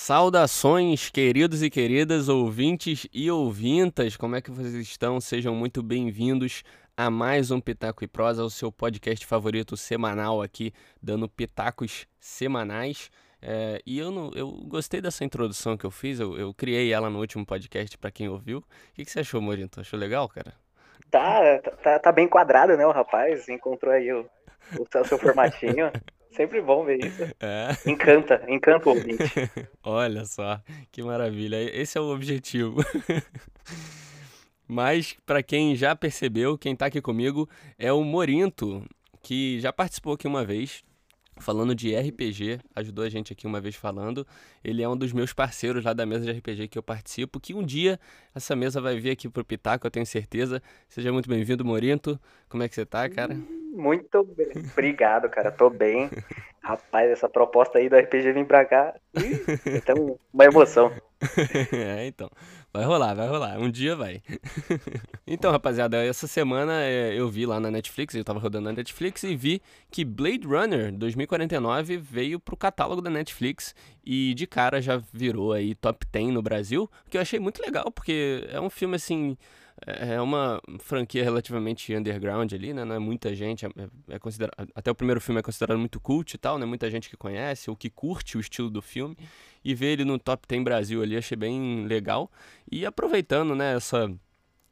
Saudações, 0.00 1.10
queridos 1.10 1.60
e 1.60 1.68
queridas, 1.68 2.28
ouvintes 2.28 3.08
e 3.12 3.28
ouvintas, 3.28 4.16
como 4.16 4.36
é 4.36 4.40
que 4.40 4.48
vocês 4.48 4.74
estão? 4.74 5.20
Sejam 5.20 5.56
muito 5.56 5.82
bem-vindos 5.82 6.62
a 6.96 7.10
mais 7.10 7.50
um 7.50 7.60
Pitaco 7.60 8.04
e 8.04 8.06
Prosa, 8.06 8.44
o 8.44 8.48
seu 8.48 8.70
podcast 8.70 9.26
favorito 9.26 9.76
semanal 9.76 10.40
aqui, 10.40 10.72
dando 11.02 11.28
pitacos 11.28 12.06
semanais. 12.20 13.10
É, 13.42 13.82
e 13.84 13.98
eu, 13.98 14.12
não, 14.12 14.30
eu 14.36 14.48
gostei 14.68 15.00
dessa 15.00 15.24
introdução 15.24 15.76
que 15.76 15.84
eu 15.84 15.90
fiz, 15.90 16.20
eu, 16.20 16.38
eu 16.38 16.54
criei 16.54 16.92
ela 16.92 17.10
no 17.10 17.18
último 17.18 17.44
podcast 17.44 17.98
para 17.98 18.12
quem 18.12 18.28
ouviu. 18.28 18.58
O 18.58 18.64
que, 18.94 19.04
que 19.04 19.10
você 19.10 19.20
achou, 19.20 19.42
Morinto? 19.42 19.80
Achou 19.80 19.98
legal, 19.98 20.28
cara? 20.28 20.54
Tá, 21.10 21.58
tá, 21.82 21.98
tá 21.98 22.12
bem 22.12 22.28
quadrado, 22.28 22.76
né, 22.76 22.86
o 22.86 22.92
rapaz? 22.92 23.48
Encontrou 23.48 23.92
aí 23.92 24.12
o, 24.12 24.24
o 24.78 25.04
seu 25.04 25.18
formatinho. 25.18 25.90
Sempre 26.38 26.62
bom 26.62 26.84
ver 26.84 27.04
isso. 27.04 27.24
É. 27.40 27.76
Encanta, 27.84 28.44
encanta 28.48 28.88
o 28.88 28.92
ouvinte. 28.94 29.24
Olha 29.82 30.24
só, 30.24 30.60
que 30.92 31.02
maravilha. 31.02 31.56
Esse 31.56 31.98
é 31.98 32.00
o 32.00 32.14
objetivo. 32.14 32.80
Mas, 34.66 35.16
para 35.26 35.42
quem 35.42 35.74
já 35.74 35.96
percebeu, 35.96 36.56
quem 36.56 36.76
tá 36.76 36.86
aqui 36.86 37.00
comigo 37.00 37.48
é 37.76 37.92
o 37.92 38.04
Morinto, 38.04 38.84
que 39.20 39.58
já 39.58 39.72
participou 39.72 40.12
aqui 40.12 40.28
uma 40.28 40.44
vez 40.44 40.84
falando 41.40 41.74
de 41.74 41.94
RPG, 41.96 42.60
ajudou 42.74 43.04
a 43.04 43.08
gente 43.08 43.32
aqui 43.32 43.46
uma 43.46 43.60
vez 43.60 43.74
falando. 43.74 44.26
Ele 44.62 44.82
é 44.82 44.88
um 44.88 44.96
dos 44.96 45.12
meus 45.12 45.32
parceiros 45.32 45.84
lá 45.84 45.92
da 45.92 46.06
mesa 46.06 46.24
de 46.24 46.38
RPG 46.38 46.68
que 46.68 46.78
eu 46.78 46.82
participo, 46.82 47.40
que 47.40 47.54
um 47.54 47.64
dia 47.64 47.98
essa 48.34 48.54
mesa 48.54 48.80
vai 48.80 48.98
vir 48.98 49.10
aqui 49.10 49.28
pro 49.28 49.44
Pitaco, 49.44 49.86
eu 49.86 49.90
tenho 49.90 50.06
certeza. 50.06 50.62
Seja 50.88 51.12
muito 51.12 51.28
bem-vindo, 51.28 51.64
Morinto. 51.64 52.20
Como 52.48 52.62
é 52.62 52.68
que 52.68 52.74
você 52.74 52.86
tá, 52.86 53.08
cara? 53.08 53.36
Muito 53.72 54.24
bem. 54.24 54.52
Obrigado, 54.72 55.28
cara. 55.28 55.50
Tô 55.50 55.70
bem. 55.70 56.10
Rapaz, 56.60 57.10
essa 57.10 57.28
proposta 57.28 57.78
aí 57.78 57.88
do 57.88 57.96
RPG 57.96 58.32
vir 58.32 58.46
pra 58.46 58.64
cá, 58.64 58.94
então, 59.64 60.18
uma 60.32 60.44
emoção. 60.44 60.92
é, 61.72 62.06
então. 62.06 62.28
Vai 62.70 62.84
rolar, 62.84 63.14
vai 63.14 63.26
rolar. 63.26 63.58
Um 63.58 63.70
dia 63.70 63.96
vai. 63.96 64.20
então, 65.26 65.50
rapaziada, 65.50 66.04
essa 66.04 66.26
semana 66.26 66.82
é, 66.82 67.14
eu 67.18 67.28
vi 67.28 67.46
lá 67.46 67.58
na 67.58 67.70
Netflix, 67.70 68.14
eu 68.14 68.24
tava 68.24 68.38
rodando 68.38 68.66
na 68.66 68.72
Netflix 68.72 69.22
e 69.24 69.34
vi 69.34 69.62
que 69.90 70.04
Blade 70.04 70.46
Runner 70.46 70.92
2049 70.92 71.96
veio 71.96 72.38
pro 72.38 72.56
catálogo 72.56 73.00
da 73.00 73.08
Netflix 73.08 73.74
e 74.04 74.34
de 74.34 74.46
cara 74.46 74.82
já 74.82 75.00
virou 75.12 75.54
aí 75.54 75.74
top 75.74 76.06
10 76.12 76.34
no 76.34 76.42
Brasil, 76.42 76.90
que 77.08 77.16
eu 77.16 77.22
achei 77.22 77.40
muito 77.40 77.62
legal, 77.62 77.90
porque 77.90 78.46
é 78.52 78.60
um 78.60 78.68
filme 78.68 78.96
assim 78.96 79.36
é, 79.86 80.14
é 80.14 80.20
uma 80.20 80.60
franquia 80.78 81.22
relativamente 81.22 81.94
underground 81.94 82.52
ali, 82.52 82.72
né? 82.72 82.84
Não 82.84 82.94
é 82.94 82.98
muita 82.98 83.34
gente, 83.34 83.66
é, 83.66 83.70
é 84.08 84.18
considerado, 84.18 84.68
até 84.74 84.90
o 84.90 84.94
primeiro 84.94 85.20
filme 85.20 85.38
é 85.38 85.42
considerado 85.42 85.78
muito 85.78 86.00
cult 86.00 86.34
e 86.34 86.38
tal, 86.38 86.58
né? 86.58 86.66
Muita 86.66 86.90
gente 86.90 87.08
que 87.08 87.16
conhece 87.16 87.70
ou 87.70 87.76
que 87.76 87.90
curte 87.90 88.36
o 88.36 88.40
estilo 88.40 88.70
do 88.70 88.82
filme 88.82 89.16
e 89.64 89.74
ver 89.74 89.92
ele 89.92 90.04
no 90.04 90.18
top 90.18 90.46
10 90.48 90.64
Brasil 90.64 91.02
ali 91.02 91.16
achei 91.16 91.36
bem 91.36 91.84
legal. 91.86 92.30
E 92.70 92.86
aproveitando, 92.86 93.54
né, 93.54 93.76
essa 93.76 94.10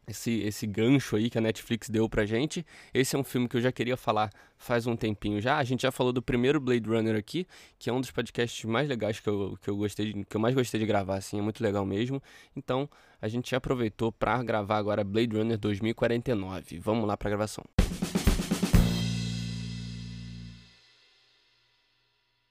esse, 0.07 0.41
esse 0.41 0.67
gancho 0.67 1.17
aí 1.17 1.29
que 1.29 1.39
a 1.39 1.41
Netflix 1.41 1.89
deu 1.89 2.09
pra 2.09 2.25
gente. 2.25 2.65
Esse 2.95 3.17
é 3.17 3.19
um 3.19 3.25
filme 3.25 3.49
que 3.49 3.57
eu 3.57 3.61
já 3.61 3.73
queria 3.73 3.97
falar 3.97 4.31
faz 4.57 4.87
um 4.87 4.97
tempinho 4.97 5.41
já. 5.41 5.59
A 5.59 5.65
gente 5.65 5.83
já 5.83 5.91
falou 5.91 6.13
do 6.13 6.23
primeiro 6.23 6.61
Blade 6.61 6.89
Runner 6.89 7.17
aqui, 7.17 7.47
que 7.79 7.91
é 7.91 7.93
um 7.93 8.01
dos 8.01 8.11
podcasts 8.11 8.65
mais 8.65 8.89
legais 8.89 9.21
que 9.21 9.29
eu, 9.29 9.59
que 9.61 9.69
eu 9.69 9.77
gostei, 9.77 10.13
de, 10.13 10.25
que 10.25 10.37
eu 10.37 10.41
mais 10.41 10.55
gostei 10.55 10.81
de 10.81 10.87
gravar, 10.87 11.17
assim, 11.17 11.39
é 11.39 11.43
muito 11.43 11.63
legal 11.63 11.85
mesmo. 11.85 12.23
Então, 12.55 12.89
a 13.21 13.29
gente 13.29 13.55
aproveitou 13.55 14.13
para 14.13 14.43
gravar 14.43 14.77
agora 14.77 15.03
Blade 15.03 15.37
Runner 15.37 15.59
2049. 15.59 16.79
Vamos 16.79 17.07
lá 17.07 17.17
pra 17.17 17.31
gravação. 17.31 17.65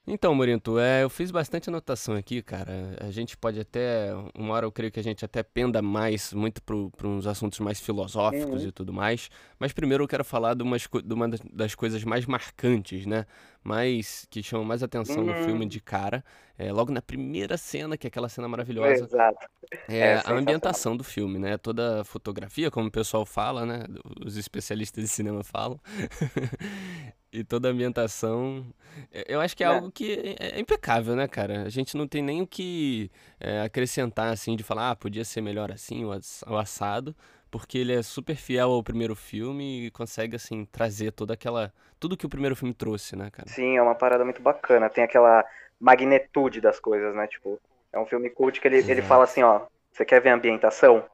Então, 0.07 0.35
Morinto, 0.35 0.77
é, 0.77 1.01
eu 1.01 1.09
fiz 1.09 1.31
bastante 1.31 1.67
anotação 1.67 2.15
aqui, 2.15 2.41
cara. 2.43 2.95
A 3.01 3.09
gente 3.09 3.35
pode 3.35 3.59
até, 3.59 4.11
uma 4.35 4.53
hora 4.53 4.65
eu 4.65 4.71
creio 4.71 4.91
que 4.91 4.99
a 4.99 5.03
gente 5.03 5.25
até 5.25 5.41
penda 5.41 5.81
mais, 5.81 6.31
muito 6.31 6.61
para 6.61 7.07
uns 7.07 7.25
assuntos 7.25 7.59
mais 7.59 7.79
filosóficos 7.79 8.61
uhum. 8.61 8.67
e 8.67 8.71
tudo 8.71 8.93
mais. 8.93 9.29
Mas 9.57 9.73
primeiro 9.73 10.03
eu 10.03 10.07
quero 10.07 10.23
falar 10.23 10.53
de, 10.53 10.61
umas, 10.61 10.87
de 11.03 11.13
uma 11.13 11.27
das 11.51 11.73
coisas 11.73 12.03
mais 12.03 12.25
marcantes, 12.27 13.07
né? 13.07 13.25
Mais, 13.63 14.27
que 14.29 14.43
chamam 14.43 14.63
mais 14.63 14.83
atenção 14.83 15.23
uhum. 15.23 15.39
no 15.39 15.43
filme 15.43 15.65
de 15.65 15.79
cara. 15.79 16.23
É, 16.55 16.71
logo 16.71 16.91
na 16.91 17.01
primeira 17.01 17.57
cena, 17.57 17.97
que 17.97 18.05
é 18.05 18.09
aquela 18.09 18.29
cena 18.29 18.47
maravilhosa. 18.47 19.05
Exato. 19.05 19.47
É, 19.87 19.97
é 19.97 20.21
a 20.23 20.31
ambientação 20.33 20.95
do 20.95 21.03
filme, 21.03 21.39
né? 21.39 21.57
Toda 21.57 22.01
a 22.01 22.03
fotografia, 22.03 22.69
como 22.69 22.89
o 22.89 22.91
pessoal 22.91 23.25
fala, 23.25 23.65
né? 23.65 23.85
Os 24.23 24.37
especialistas 24.37 25.03
de 25.03 25.09
cinema 25.09 25.43
falam. 25.43 25.79
e 27.35 27.43
toda 27.43 27.67
a 27.67 27.71
ambientação. 27.71 28.65
É, 29.11 29.25
eu 29.27 29.41
acho 29.41 29.55
que 29.55 29.63
é, 29.63 29.67
é. 29.67 29.69
algo 29.69 29.91
que 29.91 30.35
é, 30.39 30.57
é, 30.57 30.59
impecável, 30.59 31.15
né, 31.15 31.27
cara? 31.27 31.63
A 31.63 31.69
gente 31.69 31.97
não 31.97 32.07
tem 32.07 32.21
nem 32.21 32.41
o 32.41 32.47
que 32.47 33.11
é, 33.39 33.61
acrescentar, 33.61 34.31
assim, 34.31 34.55
de 34.55 34.63
falar, 34.63 34.91
ah, 34.91 34.95
podia 34.95 35.25
ser 35.25 35.41
melhor 35.41 35.71
assim, 35.71 36.05
o 36.05 36.57
assado, 36.57 37.15
porque 37.51 37.77
ele 37.77 37.93
é 37.93 38.01
super 38.01 38.35
fiel 38.35 38.71
ao 38.71 38.83
primeiro 38.83 39.15
filme 39.15 39.87
e 39.87 39.91
consegue, 39.91 40.35
assim, 40.35 40.65
trazer 40.65 41.11
toda 41.11 41.33
aquela. 41.33 41.73
Tudo 41.99 42.17
que 42.17 42.25
o 42.25 42.29
primeiro 42.29 42.55
filme 42.55 42.73
trouxe, 42.73 43.15
né, 43.15 43.29
cara? 43.31 43.47
Sim, 43.49 43.77
é 43.77 43.81
uma 43.81 43.95
parada 43.95 44.23
muito 44.23 44.41
bacana. 44.41 44.89
Tem 44.89 45.03
aquela 45.03 45.45
magnitude 45.79 46.61
das 46.61 46.79
coisas, 46.79 47.15
né? 47.15 47.27
Tipo, 47.27 47.59
é 47.91 47.99
um 47.99 48.05
filme 48.05 48.29
cult 48.29 48.59
que 48.59 48.67
ele, 48.67 48.79
ele 48.89 49.01
fala 49.01 49.23
assim, 49.23 49.43
ó, 49.43 49.61
você 49.91 50.03
quer 50.03 50.21
ver 50.21 50.29
a 50.29 50.35
ambientação? 50.35 51.05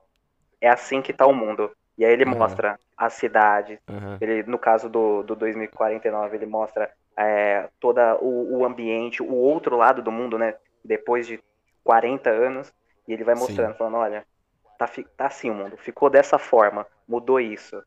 É 0.60 0.70
assim 0.70 1.02
que 1.02 1.14
tá 1.14 1.26
o 1.26 1.34
mundo. 1.34 1.72
E 2.02 2.06
aí 2.06 2.14
ele 2.14 2.26
uhum. 2.26 2.36
mostra 2.36 2.80
a 2.98 3.12
cidade. 3.12 3.80
Uhum. 3.88 4.18
Ele, 4.20 4.42
no 4.50 4.58
caso 4.58 4.90
do, 4.90 5.22
do 5.22 5.36
2049, 5.36 6.36
ele 6.36 6.48
mostra 6.48 6.92
é, 7.16 7.70
todo 7.80 8.00
o, 8.20 8.58
o, 8.58 8.66
ambiente, 8.66 9.22
o 9.22 9.36
outro 9.36 9.78
lado 9.78 10.02
do 10.02 10.12
mundo, 10.12 10.36
né? 10.36 10.56
Depois 10.84 11.28
de 11.28 11.40
40 11.84 12.28
anos. 12.28 12.74
E 13.08 13.14
ele 13.14 13.24
vai 13.24 13.36
mostrando, 13.36 13.74
Sim. 13.74 13.78
falando, 13.78 13.98
olha, 13.98 14.26
tá, 14.80 14.90
tá 15.16 15.28
assim 15.28 15.52
o 15.52 15.54
mundo, 15.54 15.78
ficou 15.78 16.10
dessa 16.10 16.40
forma, 16.40 16.88
mudou 17.08 17.40
isso. 17.40 17.80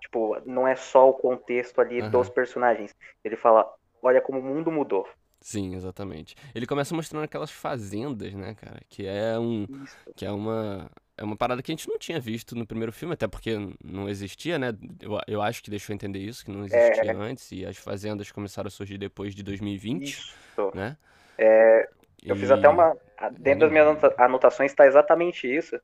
Tipo, 0.00 0.40
não 0.46 0.68
é 0.68 0.76
só 0.76 1.10
o 1.10 1.14
contexto 1.14 1.80
ali 1.80 2.02
uhum. 2.02 2.10
dos 2.10 2.28
personagens. 2.28 2.94
Ele 3.24 3.34
fala, 3.34 3.68
olha 4.00 4.20
como 4.20 4.38
o 4.38 4.44
mundo 4.44 4.70
mudou. 4.70 5.08
Sim, 5.40 5.74
exatamente. 5.74 6.36
Ele 6.54 6.68
começa 6.68 6.94
mostrando 6.94 7.24
aquelas 7.24 7.50
fazendas, 7.50 8.32
né, 8.32 8.54
cara? 8.54 8.80
Que 8.88 9.08
é 9.08 9.36
um. 9.36 9.66
Isso. 9.82 9.96
Que 10.14 10.24
é 10.24 10.30
uma 10.30 10.88
é 11.18 11.24
uma 11.24 11.36
parada 11.36 11.62
que 11.62 11.72
a 11.72 11.74
gente 11.74 11.88
não 11.88 11.98
tinha 11.98 12.20
visto 12.20 12.54
no 12.54 12.66
primeiro 12.66 12.92
filme, 12.92 13.14
até 13.14 13.26
porque 13.26 13.56
não 13.82 14.08
existia, 14.08 14.58
né? 14.58 14.74
Eu, 15.00 15.18
eu 15.26 15.42
acho 15.42 15.62
que 15.62 15.70
deixou 15.70 15.94
entender 15.94 16.18
isso, 16.18 16.44
que 16.44 16.50
não 16.50 16.64
existia 16.64 17.10
é... 17.10 17.14
antes, 17.14 17.50
e 17.52 17.64
as 17.64 17.76
fazendas 17.76 18.30
começaram 18.30 18.68
a 18.68 18.70
surgir 18.70 18.98
depois 18.98 19.34
de 19.34 19.42
2020, 19.42 20.02
isso. 20.02 20.34
né? 20.74 20.96
É, 21.38 21.88
eu 22.22 22.36
e... 22.36 22.38
fiz 22.38 22.50
até 22.50 22.68
uma... 22.68 22.96
Dentro 23.38 23.60
das 23.60 23.70
minhas 23.70 23.88
anotações 24.18 24.70
está 24.70 24.86
exatamente 24.86 25.46
isso. 25.46 25.80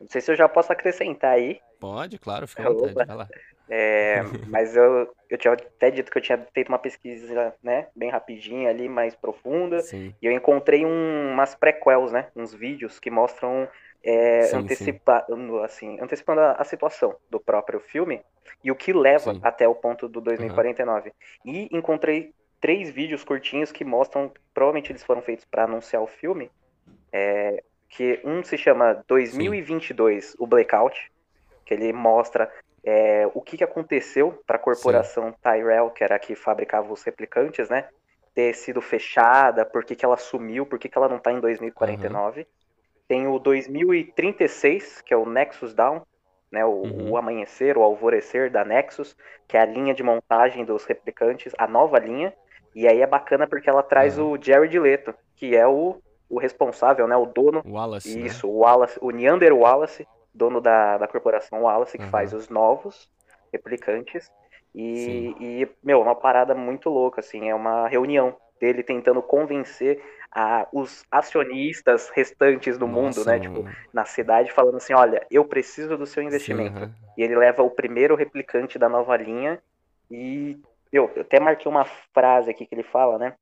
Não 0.00 0.08
sei 0.08 0.20
se 0.20 0.30
eu 0.30 0.36
já 0.36 0.48
posso 0.48 0.72
acrescentar 0.72 1.32
aí. 1.32 1.60
Pode, 1.80 2.18
claro, 2.18 2.46
fica 2.46 2.68
à 2.68 2.70
vontade, 2.70 2.94
vai 2.94 3.16
lá. 3.16 3.28
É, 3.68 4.22
mas 4.48 4.76
eu, 4.76 5.12
eu 5.28 5.36
tinha 5.36 5.52
até 5.52 5.90
dito 5.90 6.10
que 6.10 6.18
eu 6.18 6.22
tinha 6.22 6.38
feito 6.54 6.68
uma 6.68 6.78
pesquisa, 6.78 7.52
né, 7.62 7.88
bem 7.94 8.10
rapidinha 8.10 8.70
ali, 8.70 8.88
mais 8.88 9.14
profunda, 9.16 9.80
Sim. 9.80 10.14
e 10.22 10.26
eu 10.26 10.32
encontrei 10.32 10.86
um, 10.86 11.32
umas 11.32 11.54
prequels, 11.54 12.12
né, 12.12 12.28
uns 12.34 12.54
vídeos 12.54 12.98
que 12.98 13.10
mostram 13.10 13.68
é, 14.02 14.42
sim, 14.42 14.56
antecipando, 14.56 15.58
sim. 15.58 15.64
assim, 15.64 16.00
antecipando 16.00 16.40
a, 16.40 16.52
a, 16.52 16.64
situação 16.64 17.16
do 17.28 17.40
próprio 17.40 17.80
filme 17.80 18.22
e 18.62 18.70
o 18.70 18.76
que 18.76 18.92
leva 18.92 19.34
sim. 19.34 19.40
até 19.42 19.66
o 19.66 19.74
ponto 19.74 20.08
do 20.08 20.20
2049. 20.20 21.08
Uhum. 21.44 21.52
E 21.52 21.68
encontrei 21.72 22.32
três 22.60 22.90
vídeos 22.90 23.24
curtinhos 23.24 23.72
que 23.72 23.84
mostram, 23.84 24.32
provavelmente 24.54 24.92
eles 24.92 25.02
foram 25.02 25.22
feitos 25.22 25.44
para 25.44 25.64
anunciar 25.64 26.02
o 26.02 26.06
filme, 26.06 26.50
é, 27.12 27.62
que 27.88 28.20
um 28.24 28.42
se 28.42 28.56
chama 28.58 29.02
2022, 29.06 30.36
o 30.38 30.46
Blackout, 30.46 31.10
que 31.64 31.74
ele 31.74 31.92
mostra 31.92 32.50
é, 32.84 33.28
o 33.34 33.40
que, 33.40 33.56
que 33.58 33.64
aconteceu 33.64 34.42
para 34.46 34.56
a 34.56 34.60
corporação 34.60 35.34
Tyrell, 35.42 35.90
que 35.90 36.04
era 36.04 36.16
a 36.16 36.18
que 36.18 36.34
fabricava 36.34 36.92
os 36.92 37.02
replicantes, 37.02 37.68
né? 37.68 37.88
Ter 38.34 38.54
sido 38.54 38.80
fechada, 38.80 39.64
por 39.64 39.84
que, 39.84 39.96
que 39.96 40.04
ela 40.04 40.16
sumiu, 40.16 40.64
por 40.64 40.78
que, 40.78 40.88
que 40.88 40.96
ela 40.96 41.08
não 41.08 41.16
está 41.16 41.32
em 41.32 41.40
2049. 41.40 42.40
Uhum. 42.40 42.46
Tem 43.08 43.26
o 43.26 43.38
2036, 43.38 45.00
que 45.00 45.14
é 45.14 45.16
o 45.16 45.28
Nexus 45.28 45.74
Down, 45.74 46.02
né, 46.52 46.64
o, 46.64 46.82
uhum. 46.82 47.10
o, 47.12 47.16
amanhecer, 47.16 47.76
o 47.76 47.82
alvorecer 47.82 48.50
da 48.50 48.64
Nexus, 48.64 49.16
que 49.46 49.56
é 49.56 49.60
a 49.60 49.66
linha 49.66 49.94
de 49.94 50.02
montagem 50.02 50.64
dos 50.64 50.84
replicantes, 50.84 51.52
a 51.58 51.66
nova 51.66 51.98
linha. 51.98 52.32
E 52.74 52.86
aí 52.86 53.00
é 53.00 53.06
bacana 53.06 53.46
porque 53.46 53.68
ela 53.68 53.82
traz 53.82 54.18
uhum. 54.18 54.32
o 54.32 54.42
Jared 54.42 54.78
Leto, 54.78 55.14
que 55.34 55.56
é 55.56 55.66
o, 55.66 55.96
o 56.28 56.38
responsável, 56.38 57.08
né, 57.08 57.16
o 57.16 57.26
dono. 57.26 57.62
Wallace. 57.66 58.14
Né? 58.16 58.26
Isso, 58.26 58.46
né? 58.46 58.52
o 58.52 58.56
Wallace, 58.58 58.98
o 59.00 59.10
Neander 59.10 59.54
Wallace, 59.54 60.06
dono 60.34 60.60
da, 60.60 60.98
da 60.98 61.08
corporação 61.08 61.62
Wallace, 61.62 61.96
que 61.96 62.04
uhum. 62.04 62.10
faz 62.10 62.32
os 62.32 62.48
novos 62.48 63.10
replicantes. 63.52 64.30
E, 64.74 65.34
e, 65.40 65.68
meu, 65.82 66.00
uma 66.00 66.14
parada 66.14 66.54
muito 66.54 66.90
louca, 66.90 67.20
assim, 67.20 67.48
é 67.48 67.54
uma 67.54 67.88
reunião 67.88 68.36
dele 68.60 68.82
tentando 68.82 69.22
convencer 69.22 70.02
a, 70.30 70.66
os 70.72 71.04
acionistas 71.10 72.10
restantes 72.10 72.76
do 72.76 72.86
Nossa, 72.86 73.20
mundo, 73.20 73.26
né? 73.26 73.38
Tipo, 73.40 73.64
na 73.92 74.04
cidade, 74.04 74.52
falando 74.52 74.76
assim: 74.76 74.92
olha, 74.92 75.26
eu 75.30 75.44
preciso 75.44 75.96
do 75.96 76.06
seu 76.06 76.22
investimento. 76.22 76.86
Sim, 76.86 76.94
E 77.16 77.22
ele 77.22 77.36
leva 77.36 77.62
o 77.62 77.70
primeiro 77.70 78.14
replicante 78.14 78.78
da 78.78 78.88
nova 78.88 79.16
linha. 79.16 79.60
E 80.10 80.58
eu, 80.92 81.10
eu 81.14 81.22
até 81.22 81.40
marquei 81.40 81.70
uma 81.70 81.84
frase 82.12 82.50
aqui 82.50 82.66
que 82.66 82.74
ele 82.74 82.82
fala, 82.82 83.18
né? 83.18 83.34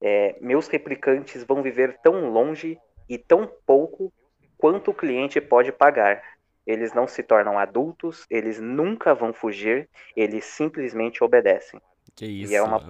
É, 0.00 0.36
Meus 0.40 0.68
replicantes 0.68 1.44
vão 1.44 1.62
viver 1.62 1.98
tão 2.02 2.30
longe 2.30 2.78
e 3.08 3.16
tão 3.16 3.50
pouco 3.66 4.12
quanto 4.58 4.90
o 4.90 4.94
cliente 4.94 5.40
pode 5.40 5.72
pagar. 5.72 6.22
Eles 6.66 6.94
não 6.94 7.06
se 7.06 7.22
tornam 7.22 7.58
adultos, 7.58 8.26
eles 8.30 8.58
nunca 8.58 9.14
vão 9.14 9.32
fugir, 9.32 9.88
eles 10.16 10.46
simplesmente 10.46 11.22
obedecem. 11.22 11.80
Que 12.14 12.24
isso. 12.24 12.52
E 12.52 12.56
é 12.56 12.62
uma, 12.62 12.80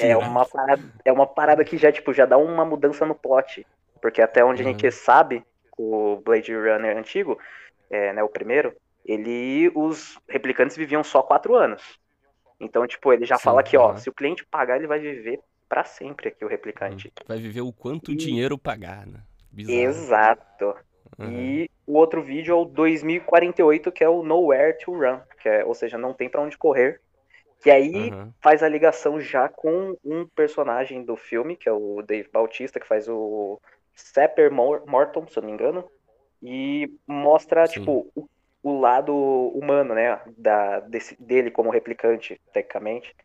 é 0.00 0.16
uma, 0.16 0.46
parada, 0.46 0.82
é 1.04 1.12
uma 1.12 1.26
parada 1.26 1.64
que 1.64 1.76
já, 1.76 1.92
tipo, 1.92 2.12
já 2.12 2.26
dá 2.26 2.36
uma 2.36 2.64
mudança 2.64 3.06
no 3.06 3.14
plot. 3.14 3.66
Porque 4.00 4.20
até 4.20 4.44
onde 4.44 4.62
uhum. 4.62 4.68
a 4.68 4.72
gente 4.72 4.90
sabe, 4.90 5.44
o 5.78 6.16
Blade 6.24 6.54
Runner 6.54 6.96
antigo, 6.96 7.38
é, 7.90 8.12
né, 8.12 8.22
o 8.22 8.28
primeiro, 8.28 8.74
ele, 9.04 9.70
os 9.74 10.18
replicantes 10.28 10.76
viviam 10.76 11.02
só 11.04 11.22
quatro 11.22 11.54
anos. 11.54 11.98
Então, 12.58 12.86
tipo, 12.86 13.12
ele 13.12 13.24
já 13.24 13.36
Sim, 13.36 13.44
fala 13.44 13.62
que, 13.62 13.76
ó, 13.76 13.96
se 13.96 14.08
o 14.08 14.12
cliente 14.12 14.44
pagar, 14.46 14.76
ele 14.76 14.86
vai 14.86 14.98
viver 14.98 15.40
para 15.68 15.84
sempre 15.84 16.28
aqui, 16.28 16.44
o 16.44 16.48
replicante. 16.48 17.08
Uhum. 17.08 17.24
Vai 17.26 17.38
viver 17.38 17.60
o 17.62 17.72
quanto 17.72 18.12
e... 18.12 18.16
dinheiro 18.16 18.56
pagar, 18.58 19.06
né? 19.06 19.20
Bizarro. 19.50 19.78
Exato. 19.78 20.76
Uhum. 21.18 21.30
E 21.30 21.70
o 21.86 21.94
outro 21.94 22.22
vídeo 22.22 22.52
é 22.52 22.56
o 22.56 22.64
2048, 22.64 23.92
que 23.92 24.02
é 24.02 24.08
o 24.08 24.22
Nowhere 24.22 24.78
to 24.78 24.92
Run, 24.92 25.20
que 25.40 25.48
é, 25.48 25.64
ou 25.64 25.74
seja, 25.74 25.98
não 25.98 26.12
tem 26.12 26.28
para 26.28 26.42
onde 26.42 26.58
correr. 26.58 27.00
Que 27.64 27.70
aí 27.70 28.10
uhum. 28.10 28.30
faz 28.42 28.62
a 28.62 28.68
ligação 28.68 29.18
já 29.18 29.48
com 29.48 29.96
um 30.04 30.26
personagem 30.26 31.02
do 31.02 31.16
filme, 31.16 31.56
que 31.56 31.66
é 31.66 31.72
o 31.72 32.02
Dave 32.02 32.28
Bautista, 32.30 32.78
que 32.78 32.86
faz 32.86 33.08
o 33.08 33.58
Sepper 33.94 34.52
Morton, 34.52 35.26
se 35.26 35.38
eu 35.38 35.40
não 35.40 35.48
me 35.48 35.54
engano. 35.54 35.90
E 36.42 36.92
mostra, 37.06 37.66
Sim. 37.66 37.80
tipo, 37.80 38.06
o, 38.14 38.28
o, 38.62 38.78
lado 38.78 39.14
humano, 39.14 39.94
né? 39.94 40.20
Da, 40.36 40.80
desse, 40.80 41.16
dele 41.18 41.50
como 41.50 41.70
replicante, 41.70 42.38
tecnicamente. 42.52 43.16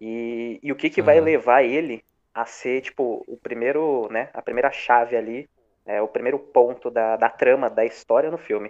E, 0.00 0.58
e 0.60 0.72
o 0.72 0.74
que, 0.74 0.90
que 0.90 1.00
uhum. 1.00 1.06
vai 1.06 1.20
levar 1.20 1.62
ele 1.62 2.04
a 2.34 2.44
ser, 2.44 2.80
tipo, 2.80 3.24
o 3.28 3.36
primeiro, 3.36 4.08
né? 4.10 4.30
A 4.34 4.42
primeira 4.42 4.72
chave 4.72 5.16
ali 5.16 5.48
é 5.84 6.02
o 6.02 6.08
primeiro 6.08 6.40
ponto 6.40 6.90
da, 6.90 7.16
da 7.16 7.30
trama, 7.30 7.70
da 7.70 7.84
história 7.84 8.32
no 8.32 8.36
filme. 8.36 8.68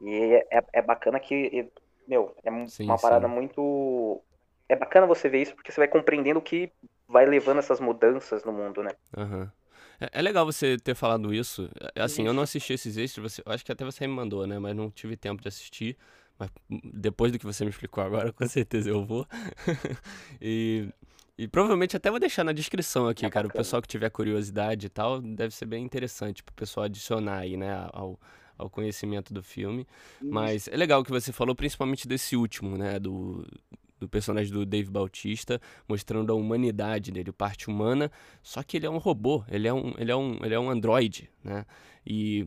E 0.00 0.34
é, 0.52 0.62
é 0.74 0.80
bacana 0.80 1.18
que, 1.18 1.68
meu, 2.10 2.34
é 2.42 2.66
sim, 2.66 2.84
uma 2.84 2.98
parada 2.98 3.28
sim. 3.28 3.32
muito. 3.32 4.20
É 4.68 4.74
bacana 4.74 5.06
você 5.06 5.28
ver 5.28 5.42
isso 5.42 5.54
porque 5.54 5.70
você 5.70 5.80
vai 5.80 5.86
compreendendo 5.86 6.40
o 6.40 6.42
que 6.42 6.72
vai 7.08 7.24
levando 7.24 7.58
essas 7.58 7.78
mudanças 7.78 8.44
no 8.44 8.52
mundo, 8.52 8.82
né? 8.82 8.90
Uhum. 9.16 9.48
É, 10.12 10.20
legal 10.20 10.44
você 10.44 10.76
ter 10.76 10.96
falado 10.96 11.32
isso. 11.32 11.70
É, 11.94 12.02
assim, 12.02 12.26
eu 12.26 12.32
não 12.32 12.42
assisti 12.42 12.72
esses 12.72 12.96
extras, 12.96 13.32
você, 13.32 13.42
acho 13.46 13.64
que 13.64 13.70
até 13.70 13.84
você 13.84 14.06
me 14.06 14.12
mandou, 14.12 14.44
né? 14.46 14.58
Mas 14.58 14.74
não 14.74 14.90
tive 14.90 15.16
tempo 15.16 15.40
de 15.40 15.48
assistir. 15.48 15.96
Mas 16.36 16.50
depois 16.92 17.30
do 17.30 17.38
que 17.38 17.46
você 17.46 17.64
me 17.64 17.70
explicou 17.70 18.02
agora, 18.02 18.32
com 18.34 18.46
certeza 18.46 18.90
eu 18.90 19.04
vou. 19.04 19.26
e 20.40 20.88
e 21.38 21.48
provavelmente 21.48 21.96
até 21.96 22.10
vou 22.10 22.20
deixar 22.20 22.44
na 22.44 22.52
descrição 22.52 23.08
aqui, 23.08 23.24
é 23.24 23.30
cara. 23.30 23.46
O 23.46 23.50
pessoal 23.50 23.80
que 23.80 23.88
tiver 23.88 24.10
curiosidade 24.10 24.86
e 24.86 24.90
tal, 24.90 25.22
deve 25.22 25.54
ser 25.54 25.64
bem 25.64 25.82
interessante 25.82 26.42
pro 26.42 26.52
pessoal 26.52 26.84
adicionar 26.84 27.38
aí, 27.38 27.56
né, 27.56 27.88
ao, 27.94 28.20
ao 28.60 28.70
conhecimento 28.70 29.32
do 29.32 29.42
filme. 29.42 29.86
Isso. 30.20 30.30
Mas 30.30 30.68
é 30.68 30.76
legal 30.76 31.00
o 31.00 31.04
que 31.04 31.10
você 31.10 31.32
falou, 31.32 31.54
principalmente 31.54 32.06
desse 32.06 32.36
último, 32.36 32.76
né, 32.76 32.98
do, 32.98 33.46
do 33.98 34.08
personagem 34.08 34.52
do 34.52 34.64
Dave 34.64 34.90
Bautista, 34.90 35.60
mostrando 35.88 36.32
a 36.32 36.34
humanidade 36.34 37.12
dele, 37.12 37.32
parte 37.32 37.68
humana, 37.68 38.10
só 38.42 38.62
que 38.62 38.76
ele 38.76 38.86
é 38.86 38.90
um 38.90 38.98
robô, 38.98 39.44
ele 39.48 39.68
é 39.68 39.74
um, 39.74 39.94
ele 39.98 40.10
é 40.10 40.16
um, 40.16 40.38
ele 40.42 40.54
é 40.54 40.60
um 40.60 40.70
androide, 40.70 41.30
né? 41.44 41.66
E 42.06 42.46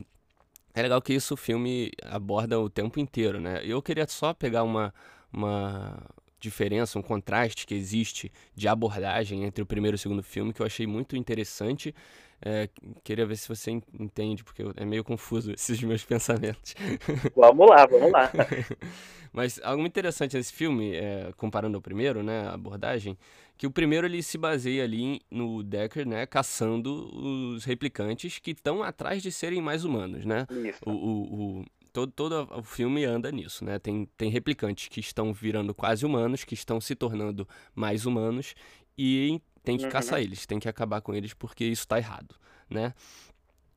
é 0.74 0.82
legal 0.82 1.00
que 1.00 1.14
isso 1.14 1.34
o 1.34 1.36
filme 1.36 1.92
aborda 2.02 2.58
o 2.58 2.68
tempo 2.68 2.98
inteiro, 2.98 3.40
né? 3.40 3.60
Eu 3.64 3.80
queria 3.80 4.06
só 4.08 4.34
pegar 4.34 4.64
uma, 4.64 4.92
uma 5.32 6.04
diferença, 6.44 6.98
um 6.98 7.02
contraste 7.02 7.66
que 7.66 7.74
existe 7.74 8.30
de 8.54 8.68
abordagem 8.68 9.44
entre 9.44 9.62
o 9.62 9.66
primeiro 9.66 9.94
e 9.94 9.98
o 9.98 9.98
segundo 9.98 10.22
filme 10.22 10.52
que 10.52 10.62
eu 10.62 10.66
achei 10.66 10.86
muito 10.86 11.16
interessante. 11.16 11.94
É, 12.40 12.68
queria 13.02 13.24
ver 13.24 13.36
se 13.36 13.48
você 13.48 13.70
entende, 13.70 14.44
porque 14.44 14.62
é 14.76 14.84
meio 14.84 15.02
confuso 15.02 15.50
esses 15.54 15.82
meus 15.82 16.04
pensamentos. 16.04 16.74
Vamos 17.34 17.68
lá, 17.68 17.86
vamos 17.86 18.12
lá. 18.12 18.30
Mas 19.32 19.60
algo 19.64 19.84
interessante 19.84 20.36
nesse 20.36 20.52
filme, 20.52 20.94
é, 20.94 21.32
comparando 21.36 21.76
ao 21.76 21.82
primeiro, 21.82 22.22
né, 22.22 22.46
a 22.46 22.54
abordagem, 22.54 23.18
que 23.58 23.66
o 23.66 23.70
primeiro 23.70 24.06
ele 24.06 24.22
se 24.22 24.38
baseia 24.38 24.84
ali 24.84 25.20
no 25.28 25.60
Decker, 25.62 26.06
né, 26.06 26.24
caçando 26.24 27.10
os 27.16 27.64
replicantes 27.64 28.38
que 28.38 28.52
estão 28.52 28.80
atrás 28.80 29.20
de 29.20 29.32
serem 29.32 29.60
mais 29.60 29.84
humanos, 29.84 30.24
né? 30.24 30.46
Isso. 30.50 30.78
O, 30.86 30.92
o, 30.92 31.60
o, 31.60 31.64
todo, 31.94 32.10
todo 32.10 32.48
o 32.50 32.62
filme 32.62 33.04
anda 33.04 33.30
nisso, 33.30 33.64
né? 33.64 33.78
Tem, 33.78 34.06
tem 34.16 34.28
replicantes 34.28 34.88
que 34.88 34.98
estão 34.98 35.32
virando 35.32 35.72
quase 35.72 36.04
humanos, 36.04 36.42
que 36.42 36.52
estão 36.52 36.80
se 36.80 36.94
tornando 36.96 37.48
mais 37.72 38.04
humanos 38.04 38.54
e 38.98 39.40
tem 39.62 39.78
que 39.78 39.84
uhum. 39.84 39.90
caçar 39.90 40.20
eles, 40.20 40.44
tem 40.44 40.58
que 40.58 40.68
acabar 40.68 41.00
com 41.00 41.14
eles 41.14 41.32
porque 41.32 41.64
isso 41.64 41.82
está 41.82 41.96
errado, 41.96 42.34
né? 42.68 42.92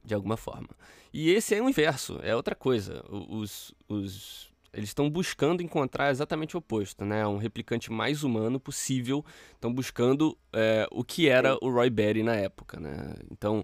De 0.04 0.16
alguma 0.16 0.36
forma. 0.36 0.70
E 1.14 1.30
esse 1.30 1.54
é 1.54 1.62
o 1.62 1.70
inverso, 1.70 2.20
é 2.24 2.36
outra 2.36 2.56
coisa. 2.56 3.06
Os, 3.08 3.72
os, 3.88 4.52
eles 4.74 4.90
estão 4.90 5.08
buscando 5.10 5.62
encontrar 5.62 6.10
exatamente 6.10 6.58
o 6.58 6.60
oposto, 6.60 7.06
né? 7.06 7.26
Um 7.28 7.38
replicante 7.38 7.92
mais 7.92 8.24
humano 8.24 8.60
possível. 8.60 9.24
Estão 9.54 9.72
buscando 9.72 10.36
é, 10.52 10.88
o 10.92 11.04
que 11.04 11.30
era 11.30 11.56
o 11.62 11.70
Roy 11.70 11.92
Berry 11.92 12.24
na 12.24 12.36
época, 12.36 12.80
né? 12.80 13.14
Então, 13.32 13.64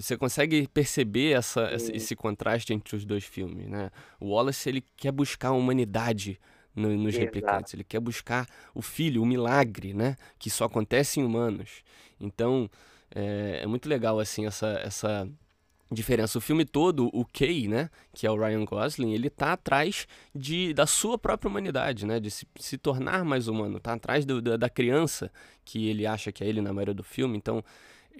você 0.00 0.16
consegue 0.16 0.66
perceber 0.68 1.32
essa, 1.32 1.70
esse 1.92 2.16
contraste 2.16 2.72
entre 2.72 2.96
os 2.96 3.04
dois 3.04 3.24
filmes, 3.24 3.68
né? 3.68 3.90
O 4.18 4.30
Wallace, 4.30 4.68
ele 4.68 4.84
quer 4.96 5.12
buscar 5.12 5.48
a 5.48 5.52
humanidade 5.52 6.38
no, 6.74 6.88
nos 6.90 7.14
Exato. 7.14 7.24
replicantes. 7.24 7.74
Ele 7.74 7.84
quer 7.84 8.00
buscar 8.00 8.46
o 8.74 8.82
filho, 8.82 9.22
o 9.22 9.26
milagre, 9.26 9.94
né? 9.94 10.16
Que 10.38 10.48
só 10.50 10.64
acontece 10.64 11.20
em 11.20 11.24
humanos. 11.24 11.82
Então, 12.20 12.70
é, 13.14 13.60
é 13.62 13.66
muito 13.66 13.88
legal, 13.88 14.18
assim, 14.18 14.46
essa, 14.46 14.68
essa 14.84 15.28
diferença. 15.90 16.38
O 16.38 16.40
filme 16.40 16.64
todo, 16.64 17.10
o 17.12 17.24
Kay, 17.24 17.66
né, 17.66 17.90
que 18.14 18.26
é 18.26 18.30
o 18.30 18.36
Ryan 18.36 18.64
Gosling, 18.64 19.12
ele 19.12 19.28
tá 19.28 19.52
atrás 19.52 20.06
de, 20.34 20.72
da 20.72 20.86
sua 20.86 21.18
própria 21.18 21.48
humanidade, 21.48 22.06
né, 22.06 22.20
de 22.20 22.30
se, 22.30 22.46
se 22.56 22.78
tornar 22.78 23.24
mais 23.24 23.48
humano, 23.48 23.80
tá 23.80 23.94
atrás 23.94 24.24
do, 24.24 24.40
da, 24.40 24.56
da 24.56 24.68
criança 24.68 25.30
que 25.64 25.88
ele 25.88 26.06
acha 26.06 26.30
que 26.30 26.44
é 26.44 26.46
ele 26.46 26.60
na 26.60 26.72
maioria 26.72 26.94
do 26.94 27.02
filme. 27.02 27.36
Então, 27.36 27.64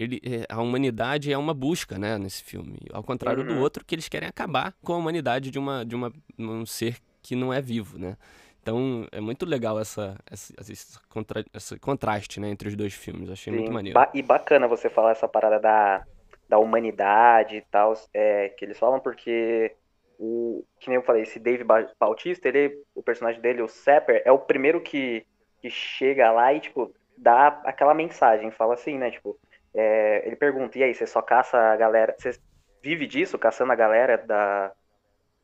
ele, 0.02 0.20
é, 0.24 0.46
a 0.48 0.60
humanidade 0.60 1.32
é 1.32 1.36
uma 1.36 1.52
busca, 1.52 1.98
né, 1.98 2.16
nesse 2.16 2.42
filme. 2.42 2.78
Ao 2.92 3.02
contrário 3.02 3.42
uhum. 3.42 3.54
do 3.54 3.60
outro, 3.60 3.84
que 3.84 3.94
eles 3.94 4.08
querem 4.08 4.28
acabar 4.28 4.74
com 4.82 4.94
a 4.94 4.96
humanidade 4.96 5.50
de 5.50 5.58
uma, 5.58 5.84
de 5.84 5.94
uma, 5.94 6.12
um 6.38 6.64
ser 6.64 6.96
que 7.22 7.36
não 7.36 7.52
é 7.52 7.60
vivo, 7.60 7.98
né? 7.98 8.16
Então 8.62 9.06
é 9.10 9.20
muito 9.20 9.46
legal 9.46 9.78
essa, 9.78 10.18
essa, 10.30 10.54
esse, 10.60 10.98
contra, 11.08 11.44
esse 11.54 11.78
contraste 11.78 12.40
né, 12.40 12.48
entre 12.48 12.68
os 12.68 12.76
dois 12.76 12.94
filmes. 12.94 13.30
Achei 13.30 13.52
Sim, 13.52 13.58
muito 13.60 13.72
maneiro. 13.72 13.98
Ba 13.98 14.10
e 14.14 14.22
bacana 14.22 14.68
você 14.68 14.88
falar 14.88 15.12
essa 15.12 15.28
parada 15.28 15.58
da, 15.58 16.04
da 16.48 16.58
humanidade 16.58 17.56
e 17.56 17.62
tal, 17.62 17.94
é, 18.12 18.48
que 18.50 18.64
eles 18.64 18.78
falam 18.78 19.00
porque 19.00 19.74
o 20.18 20.64
que 20.78 20.88
nem 20.88 20.96
eu 20.96 21.02
falei, 21.02 21.22
esse 21.22 21.38
Dave 21.38 21.64
Bautista, 21.98 22.48
ele, 22.48 22.82
o 22.94 23.02
personagem 23.02 23.40
dele, 23.40 23.62
o 23.62 23.68
Sepper, 23.68 24.22
é 24.24 24.30
o 24.30 24.38
primeiro 24.38 24.80
que, 24.80 25.26
que 25.60 25.70
chega 25.70 26.30
lá 26.30 26.52
e 26.52 26.60
tipo 26.60 26.94
dá 27.16 27.48
aquela 27.64 27.94
mensagem, 27.94 28.50
fala 28.50 28.74
assim, 28.74 28.96
né, 28.96 29.10
tipo, 29.10 29.38
é, 29.74 30.22
ele 30.26 30.36
pergunta, 30.36 30.78
e 30.78 30.82
aí, 30.82 30.94
você 30.94 31.06
só 31.06 31.22
caça 31.22 31.58
a 31.58 31.76
galera, 31.76 32.14
você 32.18 32.38
vive 32.82 33.06
disso, 33.06 33.38
caçando 33.38 33.72
a 33.72 33.76
galera 33.76 34.18
da 34.18 34.72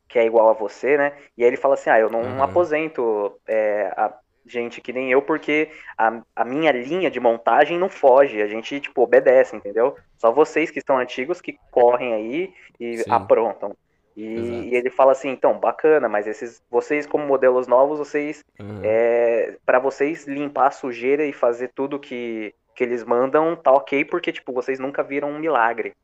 que 0.09 0.18
é 0.18 0.25
igual 0.25 0.49
a 0.49 0.52
você, 0.52 0.97
né? 0.97 1.12
E 1.37 1.42
aí 1.42 1.49
ele 1.49 1.56
fala 1.56 1.75
assim, 1.75 1.90
ah, 1.90 1.99
eu 1.99 2.09
não 2.09 2.23
uhum. 2.23 2.42
aposento 2.42 3.40
é, 3.47 3.92
a 3.97 4.12
gente 4.47 4.80
que 4.80 4.92
nem 4.92 5.11
eu, 5.11 5.21
porque 5.21 5.71
a, 5.99 6.23
a 6.35 6.45
minha 6.45 6.71
linha 6.71 7.11
de 7.11 7.18
montagem 7.18 7.76
não 7.76 7.88
foge, 7.88 8.40
a 8.40 8.47
gente, 8.47 8.80
tipo, 8.80 9.02
obedece, 9.02 9.56
entendeu? 9.56 9.97
Só 10.16 10.30
vocês 10.30 10.71
que 10.71 10.78
estão 10.78 10.97
antigos 10.97 11.40
que 11.40 11.59
correm 11.71 12.14
aí 12.14 12.54
e 12.78 12.99
Sim. 12.99 13.11
aprontam. 13.11 13.76
E, 14.16 14.71
e, 14.71 14.75
ele 14.75 14.88
fala 14.88 15.12
assim, 15.12 15.28
então, 15.28 15.59
bacana, 15.59 16.09
mas 16.09 16.26
esses, 16.26 16.62
vocês 16.71 17.04
como 17.04 17.26
modelos 17.26 17.66
novos, 17.66 17.99
vocês, 17.99 18.45
uhum. 18.59 18.80
é, 18.83 19.56
para 19.66 19.78
vocês 19.78 20.26
limpar 20.26 20.68
a 20.68 20.71
sujeira 20.71 21.26
e 21.26 21.33
fazer 21.33 21.73
tudo 21.75 21.99
que 21.99 22.54
que 22.76 22.85
eles 22.85 23.02
mandam 23.02 23.56
tá 23.56 23.73
ok, 23.73 24.04
porque, 24.04 24.30
tipo, 24.30 24.52
vocês 24.52 24.78
nunca 24.78 25.02
viram 25.02 25.30
um 25.30 25.38
milagre. 25.38 25.95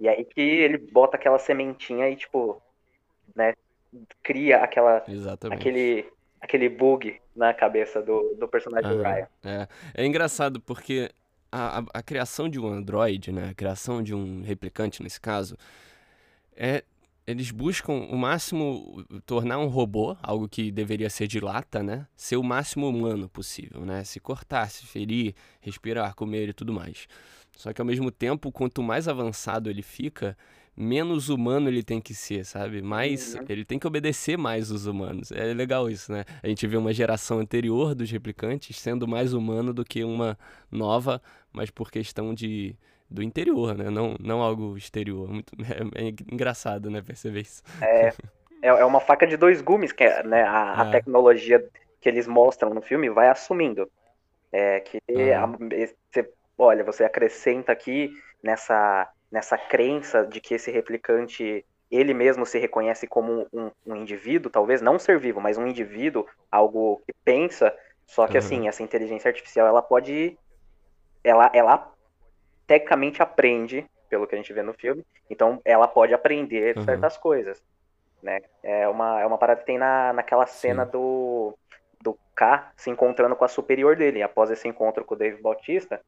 E 0.00 0.08
aí 0.08 0.24
que 0.24 0.40
ele 0.40 0.76
bota 0.76 1.16
aquela 1.16 1.38
sementinha 1.38 2.10
e, 2.10 2.16
tipo, 2.16 2.60
né, 3.34 3.54
cria 4.22 4.58
aquela, 4.58 5.04
Exatamente. 5.08 5.60
aquele, 5.60 6.12
aquele 6.40 6.68
bug 6.68 7.20
na 7.34 7.54
cabeça 7.54 8.02
do, 8.02 8.34
do 8.34 8.48
personagem 8.48 8.90
do 8.90 9.02
Ryan. 9.02 9.28
É. 9.44 9.68
é 9.94 10.04
engraçado 10.04 10.60
porque 10.60 11.08
a, 11.52 11.78
a, 11.78 11.84
a, 11.94 12.02
criação 12.02 12.48
de 12.48 12.58
um 12.58 12.66
android, 12.66 13.32
né, 13.32 13.50
a 13.50 13.54
criação 13.54 14.02
de 14.02 14.12
um 14.14 14.42
replicante 14.42 15.02
nesse 15.02 15.20
caso, 15.20 15.56
é 16.56 16.82
eles 17.28 17.50
buscam 17.50 17.92
o 17.92 18.16
máximo 18.16 19.04
tornar 19.26 19.58
um 19.58 19.66
robô, 19.66 20.16
algo 20.22 20.48
que 20.48 20.72
deveria 20.72 21.10
ser 21.10 21.26
de 21.26 21.38
lata, 21.38 21.82
né? 21.82 22.06
Ser 22.16 22.38
o 22.38 22.42
máximo 22.42 22.88
humano 22.88 23.28
possível, 23.28 23.84
né? 23.84 24.02
Se 24.02 24.18
cortar, 24.18 24.70
se 24.70 24.86
ferir, 24.86 25.34
respirar, 25.60 26.14
comer 26.14 26.48
e 26.48 26.52
tudo 26.54 26.72
mais. 26.72 27.06
Só 27.54 27.70
que 27.70 27.82
ao 27.82 27.86
mesmo 27.86 28.10
tempo, 28.10 28.50
quanto 28.50 28.82
mais 28.82 29.06
avançado 29.06 29.68
ele 29.68 29.82
fica, 29.82 30.38
menos 30.74 31.28
humano 31.28 31.68
ele 31.68 31.82
tem 31.82 32.00
que 32.00 32.14
ser, 32.14 32.46
sabe? 32.46 32.80
Mais 32.80 33.34
uhum. 33.34 33.44
ele 33.50 33.62
tem 33.62 33.78
que 33.78 33.86
obedecer 33.86 34.38
mais 34.38 34.70
os 34.70 34.86
humanos. 34.86 35.30
É 35.30 35.52
legal 35.52 35.90
isso, 35.90 36.10
né? 36.10 36.24
A 36.42 36.48
gente 36.48 36.66
vê 36.66 36.78
uma 36.78 36.94
geração 36.94 37.40
anterior 37.40 37.94
dos 37.94 38.10
replicantes 38.10 38.78
sendo 38.78 39.06
mais 39.06 39.34
humano 39.34 39.74
do 39.74 39.84
que 39.84 40.02
uma 40.02 40.38
nova, 40.72 41.20
mas 41.52 41.68
por 41.68 41.90
questão 41.90 42.32
de 42.32 42.74
do 43.10 43.22
interior, 43.22 43.74
né? 43.74 43.90
Não, 43.90 44.16
não 44.20 44.42
algo 44.42 44.76
exterior. 44.76 45.28
Muito, 45.28 45.52
é, 45.94 46.06
é 46.06 46.08
engraçado, 46.32 46.90
né? 46.90 47.02
Perceber 47.02 47.40
isso. 47.40 47.62
É, 47.80 48.08
é, 48.62 48.68
é 48.68 48.84
uma 48.84 49.00
faca 49.00 49.26
de 49.26 49.36
dois 49.36 49.60
gumes 49.60 49.92
que 49.92 50.04
é, 50.04 50.22
né, 50.22 50.42
a, 50.42 50.82
a 50.82 50.88
é. 50.88 50.90
tecnologia 50.90 51.64
que 52.00 52.08
eles 52.08 52.26
mostram 52.26 52.72
no 52.74 52.82
filme 52.82 53.08
vai 53.08 53.28
assumindo. 53.28 53.90
É 54.50 54.80
que 54.80 54.98
a, 55.34 55.46
você, 55.46 56.30
olha, 56.56 56.82
você 56.82 57.04
acrescenta 57.04 57.70
aqui 57.70 58.10
nessa, 58.42 59.08
nessa 59.30 59.58
crença 59.58 60.24
de 60.24 60.40
que 60.40 60.54
esse 60.54 60.70
replicante 60.70 61.64
ele 61.90 62.12
mesmo 62.12 62.44
se 62.44 62.58
reconhece 62.58 63.06
como 63.06 63.46
um, 63.52 63.70
um, 63.86 63.96
indivíduo, 63.96 64.50
talvez 64.50 64.82
não 64.82 64.96
um 64.96 64.98
ser 64.98 65.18
vivo, 65.18 65.40
mas 65.40 65.56
um 65.56 65.66
indivíduo, 65.66 66.26
algo 66.50 67.02
que 67.06 67.14
pensa, 67.24 67.74
só 68.06 68.26
que 68.26 68.34
uhum. 68.34 68.38
assim, 68.38 68.68
essa 68.68 68.82
inteligência 68.82 69.28
artificial 69.28 69.66
ela 69.66 69.82
pode 69.82 70.38
ela 71.24 71.50
ela 71.54 71.92
tecnicamente 72.68 73.22
aprende, 73.22 73.84
pelo 74.08 74.26
que 74.26 74.34
a 74.34 74.38
gente 74.38 74.52
vê 74.52 74.62
no 74.62 74.74
filme, 74.74 75.04
então 75.28 75.60
ela 75.64 75.88
pode 75.88 76.14
aprender 76.14 76.76
uhum. 76.76 76.84
certas 76.84 77.16
coisas, 77.16 77.60
né? 78.22 78.40
É 78.62 78.86
uma 78.86 79.20
é 79.20 79.26
uma 79.26 79.38
parada 79.38 79.60
que 79.60 79.66
tem 79.66 79.78
na, 79.78 80.12
naquela 80.12 80.46
cena 80.46 80.84
Sim. 80.84 80.92
do 80.92 81.58
do 82.00 82.16
K 82.36 82.70
se 82.76 82.90
encontrando 82.90 83.34
com 83.34 83.44
a 83.44 83.48
superior 83.48 83.96
dele, 83.96 84.22
após 84.22 84.50
esse 84.50 84.68
encontro 84.68 85.04
com 85.04 85.14
o 85.14 85.18
Dave 85.18 85.42
Bautista, 85.42 86.00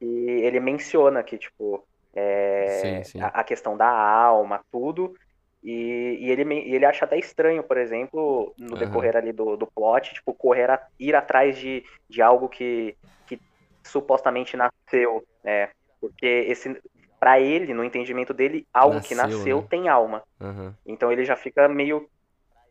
e 0.00 0.06
ele 0.44 0.60
menciona 0.60 1.22
que 1.24 1.38
tipo 1.38 1.82
é, 2.14 2.66
sim, 2.80 3.04
sim. 3.04 3.20
A, 3.20 3.28
a, 3.28 3.44
questão 3.44 3.76
da 3.76 3.88
alma, 3.88 4.60
tudo. 4.70 5.14
E, 5.62 6.18
e, 6.20 6.30
ele, 6.30 6.42
e 6.54 6.74
ele 6.74 6.84
acha 6.84 7.04
até 7.04 7.18
estranho, 7.18 7.62
por 7.62 7.76
exemplo, 7.76 8.54
no 8.58 8.72
uhum. 8.72 8.78
decorrer 8.78 9.16
ali 9.16 9.32
do, 9.32 9.56
do 9.56 9.66
plot, 9.66 10.14
tipo, 10.14 10.32
correr 10.32 10.70
a, 10.70 10.86
ir 10.98 11.14
atrás 11.14 11.58
de, 11.58 11.84
de 12.08 12.22
algo 12.22 12.48
que, 12.48 12.96
que 13.26 13.40
supostamente 13.84 14.56
nasceu, 14.56 15.24
né? 15.42 15.70
Porque 16.00 16.26
esse, 16.26 16.80
para 17.18 17.40
ele, 17.40 17.74
no 17.74 17.84
entendimento 17.84 18.32
dele, 18.32 18.66
algo 18.72 18.94
nasceu, 18.94 19.08
que 19.08 19.14
nasceu 19.14 19.60
né? 19.60 19.66
tem 19.68 19.88
alma. 19.88 20.22
Uhum. 20.40 20.72
Então 20.86 21.10
ele 21.10 21.24
já 21.24 21.36
fica 21.36 21.68
meio 21.68 22.08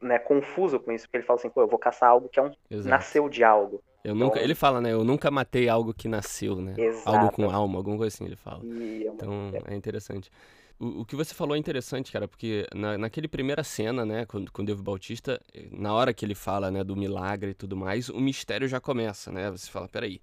né, 0.01 0.19
confuso 0.19 0.79
com 0.79 0.91
isso, 0.91 1.05
porque 1.05 1.17
ele 1.17 1.25
fala 1.25 1.39
assim, 1.39 1.49
pô, 1.49 1.61
eu 1.61 1.67
vou 1.67 1.79
caçar 1.79 2.09
algo 2.09 2.29
que 2.29 2.39
é 2.39 2.43
um 2.43 2.51
Exato. 2.69 2.89
nasceu 2.89 3.29
de 3.29 3.43
algo. 3.43 3.83
Eu 4.03 4.15
então, 4.15 4.27
nunca, 4.27 4.39
ele 4.39 4.55
fala, 4.55 4.79
né? 4.79 4.93
Eu 4.93 5.03
nunca 5.03 5.29
matei 5.29 5.67
algo 5.67 5.93
que 5.93 6.07
nasceu, 6.07 6.55
né? 6.55 6.73
Exato. 6.77 7.09
Algo 7.09 7.31
com 7.31 7.49
alma, 7.49 7.77
alguma 7.77 7.97
coisa 7.97 8.15
assim 8.15 8.25
ele 8.25 8.37
fala. 8.37 8.61
É 8.63 9.07
então 9.07 9.51
é 9.65 9.75
interessante. 9.75 10.31
O, 10.79 11.01
o, 11.01 11.05
que 11.05 11.15
você 11.15 11.33
falou 11.33 11.55
é 11.55 11.59
interessante, 11.59 12.11
cara, 12.11 12.27
porque 12.27 12.67
na, 12.73 12.97
naquele 12.97 13.27
primeira 13.27 13.63
cena, 13.63 14.05
né, 14.05 14.25
com, 14.25 14.45
com 14.45 14.61
o 14.61 14.65
Devo 14.65 14.83
Bautista, 14.83 15.41
na 15.71 15.93
hora 15.93 16.13
que 16.13 16.23
ele 16.23 16.35
fala, 16.35 16.69
né, 16.69 16.83
do 16.83 16.95
milagre 16.95 17.51
e 17.51 17.53
tudo 17.53 17.75
mais, 17.75 18.09
o 18.09 18.19
mistério 18.19 18.67
já 18.67 18.79
começa, 18.79 19.31
né? 19.31 19.49
Você 19.51 19.69
fala, 19.69 19.89
peraí, 19.89 20.21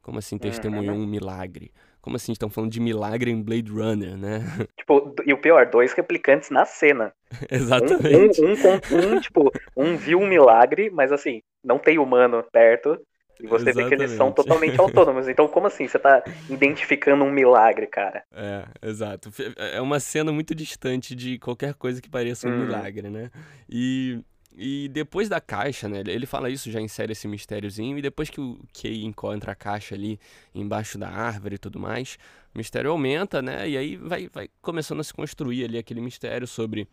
como 0.00 0.18
assim 0.18 0.38
testemunhou 0.38 0.94
uhum. 0.94 1.02
um 1.02 1.06
milagre? 1.06 1.72
Como 2.06 2.14
assim 2.14 2.30
estão 2.30 2.48
falando 2.48 2.70
de 2.70 2.78
milagre 2.78 3.32
em 3.32 3.42
Blade 3.42 3.68
Runner, 3.68 4.16
né? 4.16 4.38
Tipo, 4.78 5.12
e 5.26 5.32
o 5.32 5.38
pior, 5.38 5.66
dois 5.66 5.92
replicantes 5.92 6.50
na 6.50 6.64
cena. 6.64 7.12
Exatamente. 7.50 8.40
Um, 8.40 8.50
um, 8.50 8.52
um, 8.52 9.16
um, 9.16 9.20
tipo, 9.20 9.52
um 9.76 9.96
viu 9.96 10.20
um 10.20 10.26
milagre, 10.28 10.88
mas 10.88 11.10
assim, 11.10 11.42
não 11.64 11.80
tem 11.80 11.98
humano 11.98 12.44
perto. 12.52 12.96
E 13.40 13.46
você 13.48 13.70
Exatamente. 13.70 13.74
vê 13.74 13.88
que 13.88 14.02
eles 14.02 14.12
são 14.12 14.30
totalmente 14.30 14.78
autônomos. 14.80 15.26
Então, 15.26 15.48
como 15.48 15.66
assim? 15.66 15.88
Você 15.88 15.98
tá 15.98 16.22
identificando 16.48 17.24
um 17.24 17.32
milagre, 17.32 17.88
cara? 17.88 18.22
É, 18.32 18.64
exato. 18.84 19.28
É 19.56 19.80
uma 19.80 19.98
cena 19.98 20.30
muito 20.30 20.54
distante 20.54 21.12
de 21.12 21.40
qualquer 21.40 21.74
coisa 21.74 22.00
que 22.00 22.08
pareça 22.08 22.46
um 22.46 22.52
hum. 22.52 22.66
milagre, 22.66 23.10
né? 23.10 23.32
E, 23.68 24.20
e 24.56 24.88
depois 24.88 25.28
da 25.28 25.40
caixa, 25.40 25.88
né? 25.88 26.02
Ele 26.06 26.26
fala 26.26 26.48
isso, 26.48 26.70
já 26.70 26.80
insere 26.80 27.12
esse 27.12 27.28
mistériozinho. 27.28 27.98
E 27.98 28.02
depois 28.02 28.30
que 28.30 28.40
o 28.40 28.58
Kay 28.72 29.04
encontra 29.04 29.52
a 29.52 29.54
caixa 29.54 29.94
ali 29.94 30.18
embaixo 30.54 30.96
da 30.96 31.08
árvore 31.08 31.56
e 31.56 31.58
tudo 31.58 31.78
mais, 31.78 32.18
o 32.54 32.58
mistério 32.58 32.90
aumenta, 32.90 33.42
né? 33.42 33.68
E 33.68 33.76
aí 33.76 33.96
vai, 33.96 34.28
vai 34.32 34.48
começando 34.62 35.00
a 35.00 35.04
se 35.04 35.12
construir 35.12 35.64
ali 35.64 35.78
aquele 35.78 36.00
mistério 36.00 36.46
sobre 36.46 36.88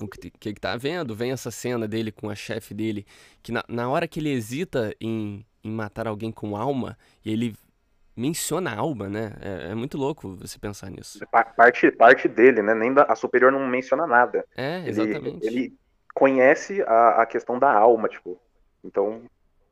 o 0.00 0.08
que, 0.08 0.30
que, 0.30 0.54
que 0.54 0.60
tá 0.60 0.76
vendo. 0.76 1.14
Vem 1.14 1.32
essa 1.32 1.50
cena 1.50 1.86
dele 1.86 2.10
com 2.10 2.30
a 2.30 2.34
chefe 2.34 2.72
dele, 2.72 3.06
que 3.42 3.52
na, 3.52 3.62
na 3.68 3.88
hora 3.88 4.08
que 4.08 4.18
ele 4.18 4.30
hesita 4.30 4.94
em 5.00 5.44
em 5.62 5.70
matar 5.70 6.06
alguém 6.06 6.32
com 6.32 6.56
alma, 6.56 6.96
e 7.24 7.32
ele 7.32 7.54
menciona 8.16 8.70
a 8.70 8.78
alma, 8.78 9.08
né? 9.08 9.32
É, 9.40 9.70
é, 9.70 9.74
muito 9.74 9.96
louco 9.96 10.36
você 10.36 10.58
pensar 10.58 10.90
nisso. 10.90 11.20
Parte, 11.56 11.90
parte 11.92 12.28
dele, 12.28 12.62
né? 12.62 12.74
Nem 12.74 12.92
da, 12.92 13.04
a 13.04 13.14
superior 13.14 13.52
não 13.52 13.66
menciona 13.66 14.06
nada. 14.06 14.44
É, 14.56 14.82
exatamente. 14.86 15.46
Ele, 15.46 15.58
ele 15.58 15.78
conhece 16.14 16.82
a, 16.82 17.22
a 17.22 17.26
questão 17.26 17.58
da 17.58 17.72
alma, 17.72 18.08
tipo. 18.08 18.38
Então, 18.84 19.22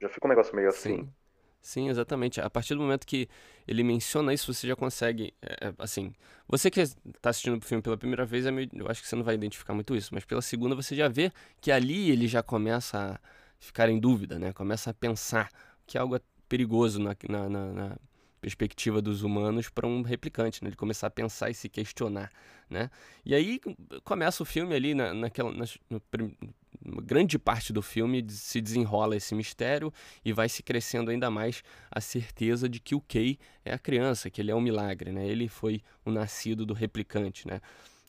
já 0.00 0.08
fica 0.08 0.26
um 0.26 0.30
negócio 0.30 0.54
meio 0.54 0.68
assim. 0.68 0.98
Sim. 0.98 1.12
Sim, 1.60 1.88
exatamente. 1.88 2.40
A 2.40 2.48
partir 2.48 2.74
do 2.74 2.80
momento 2.80 3.06
que 3.06 3.28
ele 3.66 3.82
menciona 3.82 4.32
isso, 4.32 4.52
você 4.52 4.66
já 4.66 4.76
consegue, 4.76 5.34
é, 5.42 5.68
é 5.68 5.74
assim, 5.78 6.14
você 6.46 6.70
que 6.70 6.80
está 6.80 7.30
assistindo 7.30 7.58
o 7.58 7.60
filme 7.60 7.82
pela 7.82 7.96
primeira 7.96 8.24
vez, 8.24 8.46
é 8.46 8.50
meio, 8.50 8.68
eu 8.72 8.88
acho 8.88 9.02
que 9.02 9.08
você 9.08 9.16
não 9.16 9.24
vai 9.24 9.34
identificar 9.34 9.74
muito 9.74 9.94
isso, 9.94 10.14
mas 10.14 10.24
pela 10.24 10.40
segunda 10.40 10.74
você 10.74 10.94
já 10.94 11.08
vê 11.08 11.32
que 11.60 11.70
ali 11.70 12.10
ele 12.10 12.26
já 12.26 12.42
começa 12.42 13.14
a 13.14 13.20
ficar 13.58 13.88
em 13.88 13.98
dúvida, 13.98 14.38
né? 14.38 14.52
Começa 14.52 14.90
a 14.90 14.94
pensar 14.94 15.50
que 15.86 15.98
é 15.98 16.00
algo 16.00 16.18
perigoso 16.48 17.00
na, 17.00 17.14
na, 17.28 17.48
na, 17.48 17.72
na 17.72 17.96
perspectiva 18.40 19.02
dos 19.02 19.22
humanos 19.22 19.68
para 19.68 19.86
um 19.86 20.02
replicante, 20.02 20.62
né? 20.62 20.70
Ele 20.70 20.76
começar 20.76 21.08
a 21.08 21.10
pensar 21.10 21.50
e 21.50 21.54
se 21.54 21.68
questionar, 21.68 22.30
né? 22.68 22.90
E 23.24 23.34
aí 23.34 23.60
começa 24.04 24.42
o 24.42 24.46
filme 24.46 24.74
ali 24.74 24.94
na, 24.94 25.12
naquela 25.12 25.52
na, 25.52 25.64
no, 25.90 27.02
grande 27.02 27.38
parte 27.38 27.72
do 27.72 27.82
filme 27.82 28.24
se 28.28 28.60
desenrola 28.60 29.16
esse 29.16 29.34
mistério 29.34 29.92
e 30.24 30.32
vai 30.32 30.48
se 30.48 30.62
crescendo 30.62 31.10
ainda 31.10 31.30
mais 31.30 31.62
a 31.90 32.00
certeza 32.00 32.68
de 32.68 32.80
que 32.80 32.94
o 32.94 33.00
Kay 33.00 33.38
é 33.64 33.72
a 33.72 33.78
criança, 33.78 34.30
que 34.30 34.40
ele 34.40 34.50
é 34.50 34.54
um 34.54 34.60
milagre, 34.60 35.12
né? 35.12 35.26
Ele 35.26 35.48
foi 35.48 35.82
o 36.04 36.10
nascido 36.10 36.64
do 36.64 36.74
replicante, 36.74 37.46
né? 37.46 37.60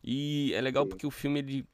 E 0.04 0.54
é 0.54 0.62
legal 0.62 0.86
porque 0.86 1.06
o 1.06 1.12
filme 1.12 1.40
ele 1.40 1.66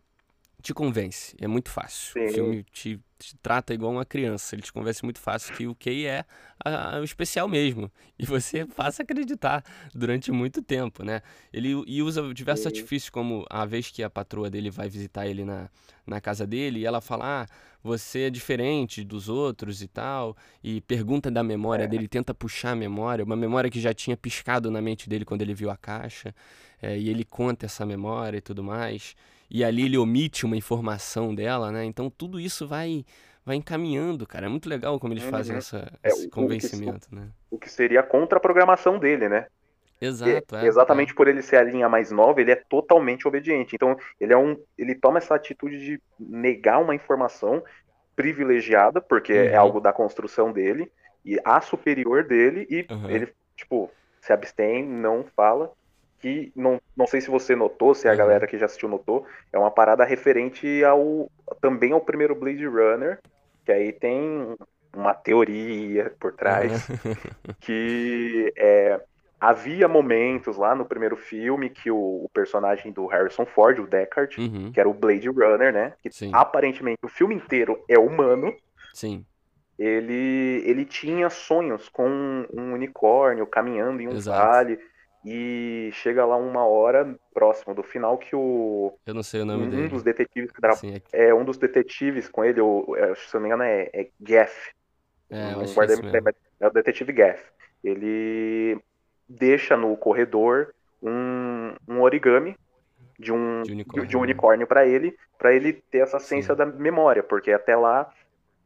te 0.61 0.73
convence, 0.73 1.35
é 1.39 1.47
muito 1.47 1.69
fácil. 1.69 2.13
Sim. 2.13 2.25
O 2.25 2.33
filme 2.33 2.63
te, 2.71 2.99
te, 3.25 3.35
trata 3.37 3.73
igual 3.73 3.91
uma 3.91 4.05
criança, 4.05 4.55
ele 4.55 4.61
te 4.61 4.71
convence 4.71 5.03
muito 5.03 5.19
fácil 5.19 5.55
que 5.55 5.67
o 5.67 5.75
Kay 5.75 6.05
é 6.05 6.25
a, 6.63 6.97
a, 6.97 6.99
o 6.99 7.03
especial 7.03 7.47
mesmo. 7.47 7.91
E 8.17 8.25
você 8.25 8.65
passa 8.65 9.01
a 9.01 9.03
acreditar 9.03 9.61
durante 9.93 10.31
muito 10.31 10.61
tempo, 10.61 11.03
né? 11.03 11.21
Ele 11.51 11.83
e 11.85 12.01
usa 12.01 12.33
diversos 12.33 12.65
artifícios, 12.65 13.09
como 13.09 13.45
a 13.49 13.65
vez 13.65 13.91
que 13.91 14.01
a 14.01 14.09
patroa 14.09 14.49
dele 14.49 14.71
vai 14.71 14.87
visitar 14.87 15.27
ele 15.27 15.43
na, 15.43 15.69
na 16.07 16.21
casa 16.21 16.47
dele, 16.47 16.79
e 16.79 16.85
ela 16.85 17.01
fala, 17.01 17.41
ah, 17.41 17.47
você 17.83 18.21
é 18.21 18.29
diferente 18.29 19.03
dos 19.03 19.27
outros 19.27 19.81
e 19.81 19.87
tal, 19.89 20.37
e 20.63 20.79
pergunta 20.79 21.29
da 21.29 21.43
memória 21.43 21.83
é. 21.83 21.87
dele, 21.87 22.07
tenta 22.07 22.33
puxar 22.33 22.71
a 22.71 22.75
memória, 22.75 23.25
uma 23.25 23.35
memória 23.35 23.69
que 23.69 23.81
já 23.81 23.93
tinha 23.93 24.15
piscado 24.15 24.71
na 24.71 24.81
mente 24.81 25.09
dele 25.09 25.25
quando 25.25 25.41
ele 25.41 25.53
viu 25.53 25.69
a 25.69 25.75
caixa, 25.75 26.33
é, 26.81 26.97
e 26.97 27.09
ele 27.09 27.25
conta 27.25 27.65
essa 27.65 27.85
memória 27.85 28.37
e 28.37 28.41
tudo 28.41 28.63
mais 28.63 29.13
e 29.49 29.63
ali 29.63 29.83
ele 29.83 29.97
omite 29.97 30.45
uma 30.45 30.57
informação 30.57 31.33
dela, 31.33 31.71
né? 31.71 31.85
Então 31.85 32.09
tudo 32.09 32.39
isso 32.39 32.67
vai 32.67 33.05
vai 33.45 33.55
encaminhando, 33.55 34.25
cara. 34.25 34.47
É 34.47 34.49
muito 34.49 34.67
legal 34.67 34.99
como 34.99 35.13
eles 35.13 35.23
uhum. 35.23 35.31
fazem 35.31 35.55
essa, 35.55 35.91
é, 36.01 36.09
esse 36.09 36.29
convencimento, 36.29 37.07
o 37.07 37.09
que, 37.09 37.15
né? 37.15 37.29
O 37.51 37.57
que 37.59 37.69
seria 37.69 37.99
a 37.99 38.03
contraprogramação 38.03 38.97
dele, 38.97 39.29
né? 39.29 39.45
Exato. 40.01 40.55
É, 40.55 40.65
exatamente 40.65 41.11
é. 41.11 41.15
por 41.15 41.27
ele 41.27 41.41
ser 41.41 41.57
a 41.57 41.63
linha 41.63 41.87
mais 41.87 42.11
nova, 42.11 42.41
ele 42.41 42.51
é 42.51 42.55
totalmente 42.55 43.27
obediente. 43.27 43.75
Então, 43.75 43.97
ele 44.19 44.33
é 44.33 44.37
um. 44.37 44.57
Ele 44.77 44.95
toma 44.95 45.19
essa 45.19 45.35
atitude 45.35 45.79
de 45.79 46.01
negar 46.19 46.79
uma 46.79 46.95
informação 46.95 47.63
privilegiada, 48.15 48.99
porque 48.99 49.33
é 49.33 49.43
uhum. 49.43 49.49
é 49.49 49.55
algo 49.55 49.79
da 49.79 49.93
construção 49.93 50.51
dele, 50.51 50.91
e 51.23 51.39
a 51.43 51.61
superior 51.61 52.23
dele, 52.23 52.65
e 52.69 52.85
uhum. 52.91 53.09
ele, 53.09 53.33
tipo, 53.55 53.91
se 54.21 54.33
abstém, 54.33 54.85
não 54.85 55.25
fala 55.35 55.71
que 56.19 56.51
não, 56.55 56.81
não 56.95 57.05
sei 57.05 57.21
se 57.21 57.29
você 57.29 57.55
notou, 57.55 57.93
se 57.93 58.07
a 58.07 58.11
uhum. 58.11 58.17
galera 58.17 58.47
que 58.47 58.57
já 58.57 58.65
assistiu 58.65 58.89
notou, 58.89 59.27
é 59.51 59.59
uma 59.59 59.69
parada 59.69 60.03
referente 60.03 60.83
ao 60.83 61.29
também 61.61 61.91
ao 61.91 62.01
primeiro 62.01 62.33
Blade 62.33 62.65
Runner, 62.65 63.19
que 63.65 63.71
aí 63.71 63.91
tem 63.91 64.55
uma 64.95 65.13
teoria 65.13 66.13
por 66.19 66.33
trás 66.33 66.87
uhum. 66.87 66.95
que 67.59 68.53
é, 68.55 69.01
havia 69.39 69.87
momentos 69.87 70.55
lá 70.55 70.73
no 70.73 70.85
primeiro 70.85 71.17
filme 71.17 71.69
que 71.69 71.91
o, 71.91 71.97
o, 71.97 72.29
personagem 72.33 72.91
do 72.91 73.05
Harrison 73.07 73.45
Ford, 73.45 73.79
o 73.79 73.87
Deckard, 73.87 74.39
uhum. 74.39 74.71
que 74.71 74.79
era 74.79 74.87
o 74.87 74.93
Blade 74.93 75.27
Runner, 75.27 75.73
né, 75.73 75.93
que 76.01 76.11
Sim. 76.11 76.31
aparentemente 76.33 76.99
o 77.03 77.09
filme 77.09 77.35
inteiro 77.35 77.83
é 77.89 77.99
humano. 77.99 78.55
Sim. 78.93 79.25
Ele, 79.77 80.63
ele 80.65 80.85
tinha 80.85 81.29
sonhos 81.29 81.89
com 81.89 82.07
um 82.53 82.73
unicórnio 82.73 83.45
caminhando 83.45 84.01
em 84.01 84.07
um 84.07 84.13
Exato. 84.13 84.47
vale 84.47 84.79
e 85.25 85.89
chega 85.91 86.23
lá 86.23 86.37
uma 86.37 86.65
hora 86.65 87.15
próximo 87.33 87.73
do 87.73 87.81
final 87.81 88.17
que 88.17 88.35
o. 88.35 88.93
Eu 89.05 89.13
não 89.13 89.23
sei 89.23 89.41
o 89.41 89.45
nome 89.45 89.65
um 89.65 89.69
dele. 89.69 89.87
Dos 89.87 90.03
detetives 90.03 90.51
que 90.51 90.75
Sim, 90.75 91.01
é... 91.11 91.27
é... 91.29 91.33
um 91.33 91.43
dos 91.43 91.57
detetives 91.57 92.29
com 92.29 92.45
ele, 92.45 92.61
o, 92.61 92.95
é, 92.95 93.15
se 93.15 93.33
não 93.33 93.41
me 93.41 93.47
engano, 93.47 93.63
é, 93.63 93.89
é 93.91 94.07
Gaff. 94.21 94.71
É, 95.29 95.57
um 95.57 95.73
guarda 95.73 95.93
é 96.59 96.67
o 96.67 96.71
detetive 96.71 97.11
Gaff. 97.11 97.43
Ele 97.83 98.79
deixa 99.27 99.75
no 99.75 99.97
corredor 99.97 100.73
um, 101.01 101.73
um 101.87 102.01
origami 102.01 102.55
de 103.17 103.31
um, 103.31 103.63
de 103.63 103.71
unicórnio, 103.71 104.07
de 104.07 104.17
um 104.17 104.21
unicórnio 104.21 104.67
para 104.67 104.85
ele, 104.85 105.17
para 105.39 105.53
ele 105.53 105.73
ter 105.73 105.99
essa 105.99 106.19
ciência 106.19 106.53
Sim. 106.53 106.57
da 106.57 106.65
memória, 106.67 107.23
porque 107.23 107.51
até 107.51 107.75
lá 107.75 108.11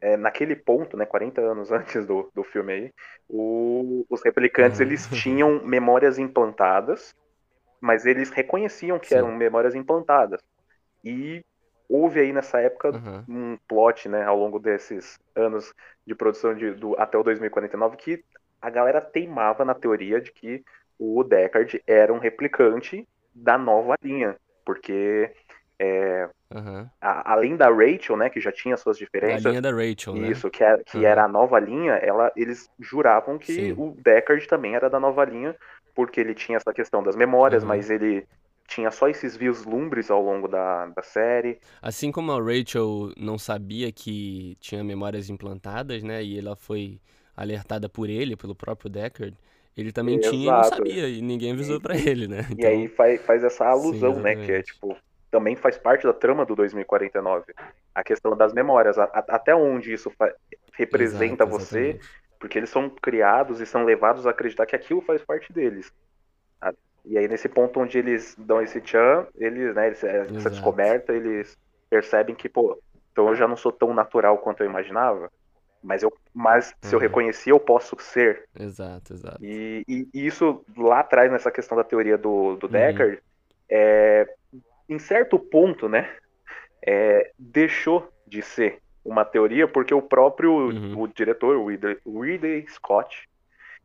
é, 0.02 0.18
naquele 0.18 0.56
ponto, 0.56 0.96
né, 0.96 1.06
40 1.06 1.42
anos 1.42 1.72
antes 1.72 2.06
do, 2.06 2.30
do 2.34 2.44
filme 2.44 2.74
aí, 2.74 2.94
o, 3.28 4.06
os 4.10 4.22
replicantes, 4.24 4.80
eles 4.80 5.08
tinham 5.08 5.64
memórias 5.64 6.18
implantadas, 6.18 7.16
mas 7.82 8.06
eles 8.06 8.30
reconheciam 8.30 9.00
que 9.00 9.10
Sim. 9.10 9.16
eram 9.16 9.32
memórias 9.36 9.76
implantadas. 9.76 10.42
E 11.04 11.44
houve 11.88 12.20
aí 12.20 12.34
nessa 12.34 12.60
época 12.60 12.92
uhum. 12.92 13.24
um 13.28 13.58
plot, 13.68 14.10
né, 14.10 14.24
ao 14.24 14.38
longo 14.38 14.60
desses 14.60 15.18
anos 15.36 15.74
de 16.06 16.14
produção 16.14 16.54
de, 16.54 16.72
do, 16.72 17.00
até 17.00 17.18
o 17.18 17.24
2049, 17.24 17.98
que 17.98 18.24
a 18.62 18.70
galera 18.70 19.02
teimava 19.02 19.64
na 19.64 19.74
teoria 19.74 20.20
de 20.20 20.32
que 20.32 20.64
o 20.98 21.24
Deckard 21.24 21.82
era 21.88 22.14
um 22.14 22.20
replicante 22.20 23.08
da 23.34 23.58
nova 23.58 23.96
linha, 24.04 24.36
porque 24.66 25.34
é, 25.80 26.30
uhum. 26.54 26.88
a, 27.00 27.34
além 27.34 27.56
da 27.56 27.70
Rachel, 27.70 28.18
né, 28.18 28.30
que 28.30 28.42
já 28.42 28.52
tinha 28.52 28.76
suas 28.76 28.98
diferenças. 28.98 29.46
A 29.46 29.50
linha 29.50 29.62
da 29.62 29.72
Rachel, 29.72 30.16
né? 30.16 30.28
Isso, 30.30 30.50
que, 30.50 30.64
era, 30.64 30.82
é, 30.82 30.84
que 30.84 30.98
uhum. 30.98 31.04
era 31.06 31.24
a 31.24 31.28
nova 31.28 31.58
linha, 31.60 31.94
ela, 31.94 32.32
eles 32.36 32.70
juravam 32.80 33.38
que 33.38 33.54
Sim. 33.54 33.72
o 33.78 33.96
Deckard 34.04 34.46
também 34.48 34.76
era 34.76 34.90
da 34.90 35.00
nova 35.00 35.24
linha, 35.24 35.56
porque 35.96 36.20
ele 36.20 36.36
tinha 36.36 36.58
essa 36.58 36.74
questão 36.74 37.02
das 37.02 37.16
memórias, 37.16 37.64
uhum. 37.64 37.70
mas 37.70 37.90
ele 37.90 38.28
tinha 38.68 38.92
só 38.92 39.08
esses 39.08 39.36
vislumbres 39.36 40.12
ao 40.12 40.22
longo 40.22 40.48
da, 40.48 40.86
da 40.88 41.02
série. 41.02 41.60
Assim 41.82 42.12
como 42.12 42.32
a 42.32 42.40
Rachel 42.40 43.12
não 43.18 43.38
sabia 43.38 43.92
que 43.92 44.56
tinha 44.60 44.84
memórias 44.84 45.30
implantadas, 45.30 46.04
né, 46.04 46.22
e 46.22 46.38
ela 46.38 46.56
foi 46.56 47.00
alertada 47.36 47.88
por 47.88 48.10
ele, 48.10 48.36
pelo 48.36 48.54
próprio 48.54 48.90
Deckard, 48.90 49.36
ele 49.78 49.94
também 49.94 50.18
Exato. 50.18 50.36
tinha 50.36 50.50
e 50.50 50.52
não 50.52 50.64
sabia, 50.64 51.08
e 51.08 51.22
ninguém 51.22 51.54
avisou 51.54 51.80
para 51.80 51.96
ele, 51.96 52.28
né? 52.28 52.46
Então... 52.52 52.58
E 52.60 52.66
aí 52.66 52.88
faz, 52.90 53.22
faz 53.22 53.44
essa 53.46 53.66
alusão, 53.66 54.16
Sim, 54.16 54.22
né, 54.22 54.36
que 54.36 54.52
é 54.52 54.62
tipo, 54.62 54.96
também 55.30 55.56
faz 55.56 55.78
parte 55.78 56.04
da 56.04 56.14
trama 56.14 56.46
do 56.46 56.56
2049. 56.56 57.54
A 57.94 58.04
questão 58.04 58.36
das 58.36 58.54
memórias, 58.54 58.98
a, 58.98 59.04
a, 59.06 59.20
até 59.36 59.56
onde 59.56 59.94
isso 59.94 60.12
representa 60.74 61.44
Exato, 61.44 61.52
você, 61.52 62.00
porque 62.40 62.58
eles 62.58 62.70
são 62.70 62.90
criados 62.90 63.62
e 63.62 63.66
são 63.66 63.84
levados 63.84 64.26
a 64.26 64.32
acreditar 64.32 64.66
que 64.66 64.76
aquilo 64.76 65.02
faz 65.02 65.24
parte 65.24 65.52
deles. 65.52 65.92
E 67.06 67.18
aí, 67.18 67.28
nesse 67.28 67.48
ponto 67.48 67.80
onde 67.80 67.98
eles 67.98 68.36
dão 68.38 68.62
esse 68.62 68.82
tchan, 68.82 69.26
eles, 69.36 69.74
né, 69.74 69.88
eles, 69.88 70.04
é, 70.04 70.28
essa 70.36 70.50
descoberta, 70.50 71.14
eles 71.14 71.58
percebem 71.90 72.36
que, 72.36 72.48
pô, 72.48 72.80
então 73.12 73.30
eu 73.30 73.36
já 73.36 73.48
não 73.48 73.56
sou 73.56 73.72
tão 73.72 73.94
natural 73.94 74.38
quanto 74.38 74.62
eu 74.62 74.70
imaginava, 74.70 75.32
mas, 75.82 76.04
eu, 76.04 76.14
mas 76.34 76.76
se 76.82 76.94
eu 76.94 77.00
uhum. 77.00 77.04
reconhecer, 77.04 77.52
eu 77.52 77.60
posso 77.60 77.96
ser. 78.00 78.44
Exato, 78.58 79.14
exato. 79.14 79.44
E, 79.44 79.84
e, 79.88 80.08
e, 80.14 80.28
isso 80.28 80.64
lá 80.78 81.00
atrás, 81.00 81.32
nessa 81.32 81.50
questão 81.50 81.78
da 81.78 81.84
teoria 81.84 82.18
do, 82.18 82.58
do 82.58 82.66
uhum. 82.66 82.72
Deckard, 82.72 83.20
é, 83.70 84.28
em 84.90 85.00
certo 85.00 85.38
ponto, 85.38 85.88
né, 85.88 86.10
é, 86.86 87.32
deixou 87.38 88.12
de 88.28 88.42
ser 88.42 88.82
uma 89.06 89.24
teoria 89.24 89.68
porque 89.68 89.94
o 89.94 90.02
próprio 90.02 90.52
uhum. 90.52 91.02
o 91.02 91.08
diretor, 91.08 91.58
o 91.58 92.22
Ridley, 92.22 92.66
Scott, 92.68 93.30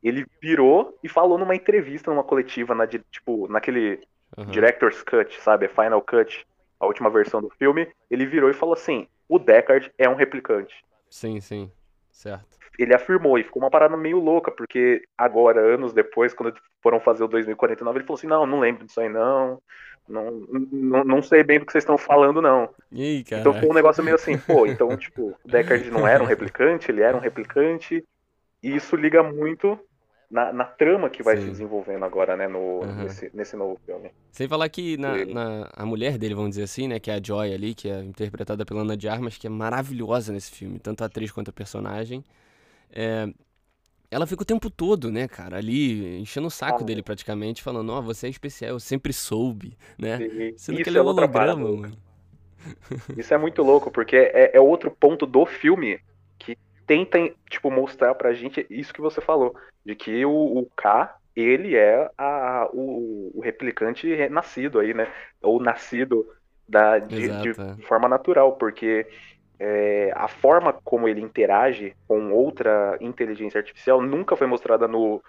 ele 0.02 0.26
virou 0.40 0.98
e 1.02 1.08
falou 1.08 1.38
numa 1.38 1.54
entrevista, 1.54 2.10
numa 2.10 2.24
coletiva, 2.24 2.74
na, 2.74 2.86
tipo, 2.86 3.48
naquele 3.48 4.00
uhum. 4.36 4.46
Director's 4.46 5.02
Cut, 5.02 5.40
sabe, 5.40 5.68
Final 5.68 6.02
Cut, 6.02 6.46
a 6.78 6.86
última 6.86 7.08
versão 7.08 7.40
do 7.40 7.50
filme, 7.50 7.88
ele 8.10 8.26
virou 8.26 8.50
e 8.50 8.54
falou 8.54 8.74
assim, 8.74 9.08
o 9.28 9.38
Deckard 9.38 9.90
é 9.96 10.08
um 10.08 10.14
replicante. 10.14 10.84
Sim, 11.08 11.40
sim, 11.40 11.70
certo. 12.10 12.58
Ele 12.78 12.92
afirmou, 12.92 13.38
e 13.38 13.44
ficou 13.44 13.62
uma 13.62 13.70
parada 13.70 13.96
meio 13.96 14.18
louca, 14.18 14.50
porque 14.50 15.04
agora, 15.16 15.60
anos 15.60 15.92
depois, 15.94 16.34
quando 16.34 16.54
foram 16.82 17.00
fazer 17.00 17.24
o 17.24 17.28
2049, 17.28 17.98
ele 17.98 18.06
falou 18.06 18.18
assim, 18.18 18.26
não, 18.26 18.44
não 18.44 18.60
lembro 18.60 18.84
disso 18.84 19.00
aí 19.00 19.08
não, 19.08 19.62
não, 20.08 20.30
não, 20.70 21.04
não 21.04 21.22
sei 21.22 21.42
bem 21.42 21.58
do 21.58 21.66
que 21.66 21.72
vocês 21.72 21.82
estão 21.82 21.96
falando, 21.96 22.42
não. 22.42 22.68
Ih, 22.92 23.20
então 23.20 23.54
foi 23.54 23.68
um 23.68 23.74
negócio 23.74 24.04
meio 24.04 24.16
assim, 24.16 24.36
pô, 24.38 24.66
então, 24.66 24.88
tipo, 24.98 25.34
o 25.44 25.48
Deckard 25.48 25.90
não 25.90 26.06
era 26.06 26.22
um 26.22 26.26
replicante, 26.26 26.90
ele 26.90 27.00
era 27.00 27.16
um 27.16 27.20
replicante, 27.20 28.04
e 28.62 28.76
isso 28.76 28.96
liga 28.96 29.22
muito 29.22 29.78
na, 30.30 30.52
na 30.52 30.64
trama 30.64 31.08
que 31.08 31.22
vai 31.22 31.36
Sim. 31.36 31.44
se 31.44 31.50
desenvolvendo 31.50 32.04
agora, 32.04 32.36
né, 32.36 32.48
no, 32.48 32.80
uhum. 32.80 32.94
nesse, 32.96 33.30
nesse 33.32 33.56
novo 33.56 33.78
filme. 33.86 34.10
Sem 34.32 34.48
falar 34.48 34.68
que 34.68 34.96
na, 34.96 35.24
na, 35.24 35.70
a 35.72 35.86
mulher 35.86 36.18
dele, 36.18 36.34
vamos 36.34 36.50
dizer 36.50 36.64
assim, 36.64 36.88
né, 36.88 36.98
que 36.98 37.10
é 37.10 37.14
a 37.14 37.22
Joy 37.22 37.54
ali, 37.54 37.74
que 37.74 37.88
é 37.88 38.02
interpretada 38.02 38.64
pela 38.64 38.80
Ana 38.80 38.96
de 38.96 39.08
Armas, 39.08 39.38
que 39.38 39.46
é 39.46 39.50
maravilhosa 39.50 40.32
nesse 40.32 40.50
filme, 40.50 40.78
tanto 40.78 41.02
a 41.02 41.06
atriz 41.06 41.30
quanto 41.30 41.50
a 41.50 41.52
personagem. 41.52 42.24
É, 42.92 43.28
ela 44.10 44.26
fica 44.26 44.42
o 44.42 44.46
tempo 44.46 44.70
todo, 44.70 45.10
né, 45.10 45.26
cara, 45.26 45.56
ali 45.56 46.18
enchendo 46.20 46.46
o 46.46 46.50
saco 46.50 46.82
ah, 46.82 46.84
dele 46.84 47.02
praticamente, 47.02 47.62
falando, 47.62 47.90
ó, 47.90 47.98
oh, 47.98 48.02
você 48.02 48.26
é 48.26 48.30
especial, 48.30 48.72
eu 48.72 48.80
sempre 48.80 49.12
soube, 49.12 49.76
né? 49.98 50.18
Sendo 50.56 50.82
que 50.82 50.88
ele 50.88 50.98
é, 50.98 51.00
é 51.00 51.02
holograma, 51.02 51.56
mano. 51.56 51.96
Isso 53.16 53.34
é 53.34 53.38
muito 53.38 53.62
louco, 53.62 53.90
porque 53.90 54.16
é, 54.16 54.56
é 54.56 54.60
outro 54.60 54.90
ponto 54.90 55.26
do 55.26 55.44
filme 55.44 56.00
que 56.38 56.56
tenta, 56.86 57.18
tipo, 57.48 57.70
mostrar 57.70 58.14
pra 58.14 58.32
gente 58.32 58.66
isso 58.70 58.92
que 58.92 59.00
você 59.00 59.20
falou, 59.20 59.54
de 59.84 59.94
que 59.94 60.24
o, 60.24 60.58
o 60.58 60.66
K, 60.76 61.16
ele 61.34 61.76
é 61.76 62.10
a, 62.16 62.68
o, 62.72 63.32
o 63.34 63.40
replicante 63.40 64.28
nascido 64.28 64.78
aí, 64.78 64.94
né? 64.94 65.12
Ou 65.42 65.60
nascido 65.60 66.26
da, 66.68 66.98
de, 66.98 67.28
de 67.42 67.50
é. 67.50 67.76
forma 67.86 68.08
natural, 68.08 68.56
porque 68.56 69.06
é, 69.58 70.12
a 70.14 70.28
forma 70.28 70.72
como 70.84 71.08
ele 71.08 71.20
interage 71.20 71.94
com 72.08 72.32
outra 72.32 72.96
inteligência 73.00 73.58
artificial 73.58 74.00
nunca 74.00 74.36
foi 74.36 74.46
mostrada 74.46 74.88
no 74.88 75.22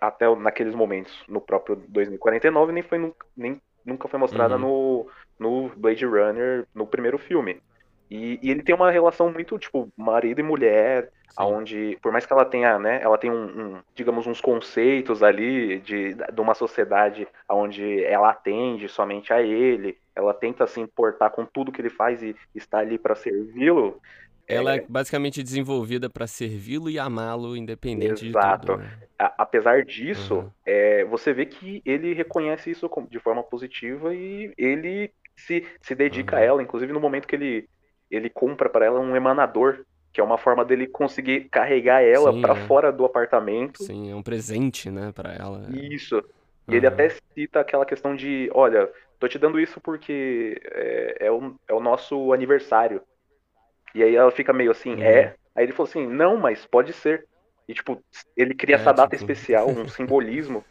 até 0.00 0.32
naqueles 0.36 0.74
momentos 0.74 1.24
no 1.28 1.40
próprio 1.40 1.76
2049 1.88 2.72
nem 2.72 2.82
foi 2.82 3.12
nem 3.36 3.60
nunca 3.84 4.06
foi 4.06 4.18
mostrada 4.18 4.54
uhum. 4.54 5.06
no, 5.38 5.66
no 5.66 5.68
Blade 5.76 6.06
Runner 6.06 6.66
no 6.72 6.86
primeiro 6.86 7.18
filme 7.18 7.60
e, 8.08 8.38
e, 8.42 8.50
ele 8.50 8.62
tem 8.62 8.74
uma 8.74 8.90
relação 8.90 9.32
muito 9.32 9.58
tipo 9.58 9.88
marido 9.96 10.38
e 10.38 10.44
mulher 10.44 11.10
aonde 11.36 11.98
por 12.00 12.12
mais 12.12 12.24
que 12.24 12.32
ela 12.32 12.44
tenha 12.44 12.78
né 12.78 13.00
ela 13.02 13.18
tem 13.18 13.30
um, 13.30 13.44
um, 13.44 13.82
digamos 13.92 14.24
uns 14.24 14.40
conceitos 14.40 15.20
ali 15.20 15.80
de, 15.80 16.14
de 16.14 16.40
uma 16.40 16.54
sociedade 16.54 17.26
onde 17.48 18.04
ela 18.04 18.30
atende 18.30 18.88
somente 18.88 19.32
a 19.32 19.42
ele 19.42 19.98
ela 20.14 20.34
tenta 20.34 20.66
se 20.66 20.80
importar 20.80 21.30
com 21.30 21.44
tudo 21.44 21.72
que 21.72 21.80
ele 21.80 21.90
faz 21.90 22.22
e 22.22 22.36
está 22.54 22.78
ali 22.78 22.98
para 22.98 23.14
servi-lo. 23.14 24.00
Ela 24.46 24.74
é, 24.74 24.78
é 24.78 24.84
basicamente 24.88 25.42
desenvolvida 25.42 26.10
para 26.10 26.26
servi-lo 26.26 26.90
e 26.90 26.98
amá-lo, 26.98 27.56
independente 27.56 28.26
Exato. 28.26 28.60
de 28.60 28.66
tudo. 28.66 28.78
Né? 28.82 28.98
apesar 29.38 29.84
disso, 29.84 30.36
uhum. 30.36 30.50
é, 30.66 31.04
você 31.04 31.32
vê 31.32 31.46
que 31.46 31.82
ele 31.84 32.12
reconhece 32.12 32.70
isso 32.70 32.90
de 33.08 33.18
forma 33.18 33.42
positiva 33.42 34.14
e 34.14 34.52
ele 34.58 35.12
se, 35.36 35.64
se 35.80 35.94
dedica 35.94 36.36
uhum. 36.36 36.42
a 36.42 36.44
ela, 36.44 36.62
inclusive 36.62 36.92
no 36.92 37.00
momento 37.00 37.26
que 37.26 37.36
ele, 37.36 37.68
ele 38.10 38.28
compra 38.28 38.68
para 38.68 38.84
ela 38.84 39.00
um 39.00 39.14
emanador, 39.14 39.84
que 40.12 40.20
é 40.20 40.24
uma 40.24 40.38
forma 40.38 40.64
dele 40.64 40.86
conseguir 40.86 41.48
carregar 41.50 42.02
ela 42.02 42.38
para 42.40 42.54
é. 42.54 42.66
fora 42.66 42.92
do 42.92 43.04
apartamento. 43.04 43.82
Sim, 43.84 44.10
é 44.10 44.14
um 44.14 44.22
presente, 44.22 44.90
né, 44.90 45.12
para 45.14 45.32
ela. 45.32 45.66
Isso. 45.70 46.16
E 46.68 46.72
uhum. 46.72 46.76
ele 46.76 46.86
até 46.86 47.10
cita 47.34 47.60
aquela 47.60 47.86
questão 47.86 48.14
de, 48.14 48.50
olha, 48.52 48.90
tô 49.22 49.28
te 49.28 49.38
dando 49.38 49.60
isso 49.60 49.80
porque 49.80 50.60
é, 50.64 51.26
é, 51.26 51.30
o, 51.30 51.54
é 51.68 51.72
o 51.72 51.78
nosso 51.78 52.32
aniversário. 52.32 53.00
E 53.94 54.02
aí 54.02 54.16
ela 54.16 54.32
fica 54.32 54.52
meio 54.52 54.72
assim, 54.72 54.94
uhum. 54.94 55.02
é? 55.02 55.36
Aí 55.54 55.64
ele 55.64 55.72
falou 55.72 55.88
assim, 55.88 56.04
não, 56.04 56.36
mas 56.36 56.66
pode 56.66 56.92
ser. 56.92 57.28
E, 57.68 57.74
tipo, 57.74 58.02
ele 58.36 58.52
cria 58.52 58.74
é, 58.74 58.80
essa 58.80 58.90
data 58.90 59.16
tipo... 59.16 59.30
especial, 59.30 59.68
um 59.68 59.86
simbolismo 59.88 60.64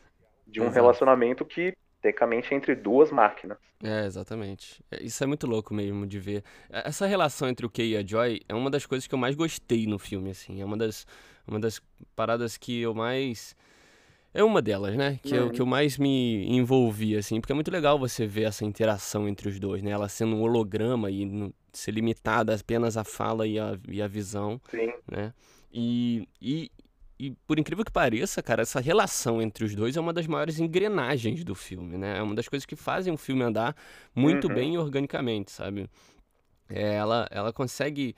de 0.46 0.60
um 0.60 0.66
Exato. 0.66 0.76
relacionamento 0.76 1.46
que, 1.46 1.74
tecnicamente, 2.02 2.54
é 2.54 2.58
entre 2.58 2.76
duas 2.76 3.10
máquinas. 3.10 3.58
É, 3.82 4.06
exatamente. 4.06 4.84
É, 4.92 5.02
isso 5.02 5.24
é 5.24 5.28
muito 5.28 5.48
louco 5.48 5.74
mesmo 5.74 6.06
de 6.06 6.20
ver. 6.20 6.44
É, 6.70 6.90
essa 6.90 7.06
relação 7.06 7.48
entre 7.48 7.66
o 7.66 7.70
Kay 7.70 7.94
e 7.94 7.98
a 7.98 8.06
Joy 8.06 8.42
é 8.50 8.54
uma 8.54 8.70
das 8.70 8.86
coisas 8.86 9.08
que 9.08 9.16
eu 9.16 9.20
mais 9.20 9.34
gostei 9.34 9.88
no 9.88 9.98
filme, 9.98 10.32
assim. 10.32 10.62
É 10.62 10.66
uma 10.66 10.76
das, 10.76 11.08
uma 11.48 11.60
das 11.60 11.82
paradas 12.18 12.58
que 12.58 12.82
eu 12.82 12.94
mais 12.94 13.56
é 14.34 14.44
uma 14.44 14.62
delas, 14.62 14.96
né? 14.96 15.20
Que, 15.22 15.36
eu, 15.36 15.50
que 15.50 15.62
eu 15.62 15.66
mais 15.66 15.98
me 15.98 16.46
envolvi, 16.48 17.18
assim, 17.18 17.42
porque 17.42 17.52
é 17.52 17.56
muito 17.56 17.72
legal 17.72 18.00
você 18.00 18.26
ver 18.26 18.44
essa 18.44 18.64
interação 18.64 19.28
entre 19.28 19.50
os 19.50 19.60
dois, 19.60 19.84
né? 19.84 19.92
Ela 19.92 20.08
sendo 20.08 20.36
um 20.36 20.42
holograma 20.42 21.12
e 21.12 21.26
no, 21.26 21.54
ser 21.74 21.92
limitada 21.92 22.56
apenas 22.56 22.96
à 22.96 23.04
fala 23.04 23.46
e 23.46 23.60
à, 23.60 23.78
e 23.90 24.02
à 24.02 24.08
visão, 24.08 24.60
Sim. 24.70 24.92
né? 25.10 25.34
E, 25.74 26.28
e, 26.42 26.72
e 27.20 27.32
por 27.46 27.60
incrível 27.60 27.84
que 27.84 27.92
pareça, 27.92 28.42
cara, 28.42 28.62
essa 28.62 28.80
relação 28.80 29.42
entre 29.42 29.66
os 29.66 29.76
dois 29.76 29.98
é 29.98 30.00
uma 30.00 30.14
das 30.14 30.28
maiores 30.28 30.60
engrenagens 30.60 31.44
do 31.44 31.54
filme, 31.54 31.98
né? 31.98 32.18
É 32.18 32.22
uma 32.22 32.36
das 32.36 32.48
coisas 32.48 32.66
que 32.66 32.76
fazem 32.76 33.14
o 33.14 33.18
filme 33.18 33.44
andar 33.44 33.76
muito 34.16 34.48
uhum. 34.48 34.56
bem 34.56 34.78
organicamente, 34.78 35.52
sabe? 35.52 35.90
É, 36.70 36.96
ela, 36.96 37.28
ela 37.30 37.52
consegue 37.52 38.16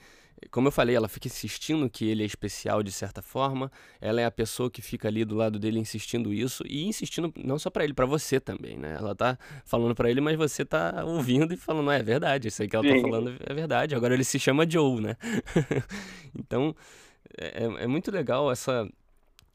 como 0.52 0.68
eu 0.68 0.72
falei, 0.72 0.96
ela 0.96 1.08
fica 1.08 1.28
insistindo 1.28 1.90
que 1.90 2.06
ele 2.06 2.24
é 2.24 2.26
especial 2.26 2.82
de 2.82 2.92
certa 2.92 3.22
forma. 3.22 3.72
Ela 4.00 4.22
é 4.22 4.26
a 4.26 4.32
pessoa 4.32 4.70
que 4.70 4.82
fica 4.82 5.08
ali 5.08 5.26
do 5.26 5.36
lado 5.36 5.60
dele 5.60 5.80
insistindo 5.80 6.34
isso 6.34 6.64
e 6.68 6.86
insistindo 6.86 7.34
não 7.38 7.60
só 7.60 7.70
para 7.70 7.84
ele, 7.84 7.94
para 7.94 8.06
você 8.06 8.40
também, 8.40 8.78
né? 8.78 8.96
Ela 8.98 9.16
tá 9.16 9.38
falando 9.66 9.96
para 9.96 10.10
ele, 10.10 10.22
mas 10.22 10.38
você 10.38 10.66
tá 10.66 11.04
ouvindo 11.06 11.54
e 11.54 11.58
falando, 11.58 11.86
não 11.86 11.92
é 11.92 12.02
verdade, 12.02 12.48
isso 12.48 12.62
aí 12.62 12.68
que 12.68 12.76
ela 12.76 12.86
tá 12.86 12.92
Sim. 12.92 13.02
tá 13.02 13.10
falando 13.10 13.36
é 13.40 13.54
verdade. 13.54 13.96
Agora 13.96 14.14
ele 14.14 14.24
se 14.24 14.40
chama 14.40 14.70
Joe, 14.70 15.02
né? 15.02 15.18
então, 16.38 16.76
é, 17.38 17.64
é, 17.64 17.84
é 17.84 17.88
muito 17.88 18.12
legal 18.12 18.52
essa 18.52 18.88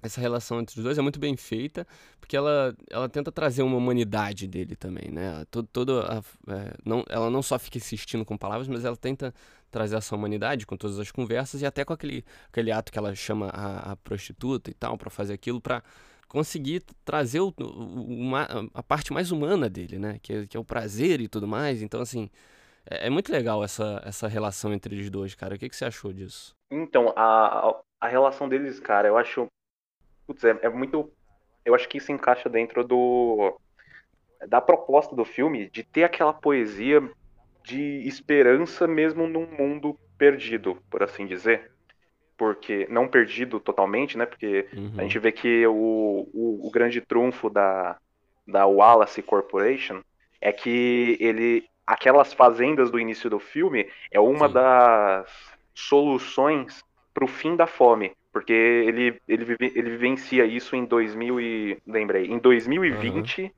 essa 0.03 0.21
relação 0.21 0.61
entre 0.61 0.79
os 0.79 0.85
dois 0.85 0.99
é 0.99 1.03
muito 1.03 1.19
bem 1.19 1.37
feita, 1.37 1.87
porque 2.21 2.37
ela, 2.37 2.75
ela 2.91 3.09
tenta 3.09 3.33
trazer 3.33 3.63
uma 3.63 3.77
humanidade 3.77 4.47
dele 4.47 4.77
também, 4.77 5.11
né? 5.11 5.45
Todo, 5.51 5.69
todo 5.73 6.01
a, 6.01 6.23
é, 6.49 6.75
não, 6.85 7.05
ela 7.09 7.31
não 7.31 7.43
só 7.43 7.59
fica 7.59 7.79
insistindo 7.79 8.25
com 8.25 8.37
palavras, 8.37 8.69
mas 8.69 8.85
ela 8.85 8.97
tenta 8.97 9.35
trazer 9.71 9.97
essa 9.97 10.15
humanidade 10.15 10.67
com 10.67 10.77
todas 10.77 10.99
as 10.99 11.11
conversas 11.11 11.63
e 11.63 11.67
até 11.67 11.85
com 11.85 11.93
aquele, 11.93 12.25
aquele 12.49 12.71
ato 12.71 12.93
que 12.93 12.99
ela 12.99 13.15
chama 13.15 13.49
a, 13.49 13.93
a 13.93 13.97
prostituta 13.97 14.71
e 14.71 14.75
tal, 14.75 14.97
para 14.97 15.11
fazer 15.11 15.35
aquilo, 15.35 15.61
para 15.61 15.83
conseguir 16.29 16.85
trazer 17.05 17.41
o, 17.41 17.53
uma, 17.59 18.47
a 18.75 18.83
parte 18.83 19.13
mais 19.13 19.33
humana 19.33 19.69
dele, 19.69 19.99
né? 19.99 20.19
Que 20.23 20.33
é, 20.33 20.47
que 20.47 20.57
é 20.57 20.61
o 20.61 20.65
prazer 20.65 21.21
e 21.21 21.29
tudo 21.29 21.49
mais. 21.49 21.83
Então, 21.83 22.01
assim, 22.01 22.31
é, 22.89 23.07
é, 23.07 23.11
muito 23.11 23.33
legal 23.33 23.65
essa, 23.65 24.01
essa 24.05 24.29
relação 24.29 24.73
entre 24.73 24.95
eles 24.95 25.11
dois, 25.11 25.35
cara. 25.35 25.55
O 25.55 25.59
que, 25.59 25.69
que 25.69 25.77
você 25.77 25.85
achou 25.85 26.13
disso? 26.13 26.55
Então, 26.71 27.13
a, 27.17 27.75
a 28.01 28.09
relação 28.09 28.49
deles, 28.49 28.79
cara, 28.79 29.09
eu 29.09 29.17
acho. 29.17 29.47
Putz, 30.29 30.45
é, 30.45 30.57
é 30.63 30.69
muito. 30.69 31.11
Eu 31.65 31.75
acho 31.75 31.89
que 31.89 31.99
isso 31.99 32.13
encaixa 32.13 32.49
dentro 32.49 32.85
do. 32.85 33.59
Da 34.47 34.61
proposta 34.61 35.17
do 35.17 35.25
filme 35.25 35.69
de 35.71 35.83
ter 35.83 36.05
aquela 36.05 36.33
poesia 36.33 37.03
de 37.65 38.07
esperança 38.07 38.87
mesmo 38.87 39.27
num 39.27 39.47
mundo 39.47 39.99
perdido, 40.17 40.81
por 40.89 41.03
assim 41.03 41.27
dizer 41.27 41.73
porque 42.39 42.87
não 42.89 43.09
perdido 43.09 43.59
totalmente, 43.59 44.17
né? 44.17 44.25
Porque 44.25 44.69
uhum. 44.73 44.95
a 44.97 45.03
gente 45.03 45.19
vê 45.19 45.33
que 45.33 45.67
o, 45.67 46.29
o, 46.33 46.69
o, 46.69 46.71
grande 46.71 47.01
trunfo 47.01 47.51
da, 47.51 47.99
da 48.47 48.65
Wallace 48.65 49.21
Corporation 49.21 50.01
é 50.41 50.53
que 50.53 51.19
ele 51.21 51.67
aquelas 51.85 52.33
fazendas 52.33 52.91
do 52.91 53.01
início 53.01 53.29
do 53.29 53.41
filme 53.41 53.91
é 54.13 54.21
uma 54.21 54.47
Sim. 54.47 54.55
das 54.55 55.31
soluções 55.75 56.85
para 57.13 57.25
o 57.25 57.29
fim 57.29 57.57
da 57.57 57.67
fome, 57.67 58.13
porque 58.33 58.53
ele, 58.53 59.21
ele, 59.27 59.57
ele 59.61 59.91
vivencia 59.91 60.45
isso 60.45 60.77
em 60.77 60.85
2000 60.85 61.41
e 61.41 61.79
lembrei, 61.87 62.27
em 62.27 62.39
2020, 62.39 63.43
uhum. 63.43 63.51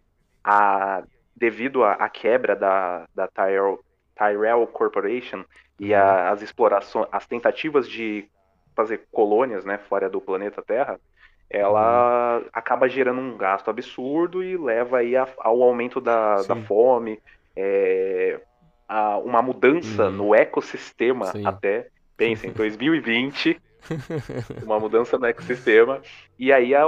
a, 0.44 1.02
devido 1.34 1.84
à 1.84 2.08
quebra 2.08 2.54
da, 2.54 3.06
da 3.14 3.26
Tyrell, 3.28 3.80
Tyrell 4.14 4.66
Corporation 4.66 5.44
e 5.78 5.94
a, 5.94 6.30
as 6.30 6.42
explorações, 6.42 7.08
as 7.10 7.26
tentativas 7.26 7.88
de 7.88 8.28
fazer 8.76 9.06
colônias, 9.10 9.64
né, 9.64 9.78
fora 9.78 10.08
do 10.08 10.20
planeta 10.20 10.62
Terra, 10.62 11.00
ela 11.48 12.38
uhum. 12.38 12.48
acaba 12.52 12.88
gerando 12.88 13.20
um 13.20 13.36
gasto 13.36 13.68
absurdo 13.68 14.42
e 14.42 14.56
leva 14.56 14.98
aí 14.98 15.16
a, 15.16 15.26
ao 15.38 15.62
aumento 15.62 16.00
da, 16.00 16.42
da 16.42 16.54
fome, 16.54 17.18
é, 17.56 18.40
a 18.88 19.18
uma 19.18 19.42
mudança 19.42 20.06
uhum. 20.06 20.12
no 20.12 20.34
ecossistema 20.34 21.26
Sim. 21.26 21.44
até, 21.44 21.88
pensa, 22.16 22.46
em 22.46 22.52
2020, 22.52 23.60
uma 24.64 24.78
mudança 24.78 25.18
no 25.18 25.26
ecossistema, 25.26 26.00
e 26.38 26.52
aí 26.52 26.74
a, 26.74 26.84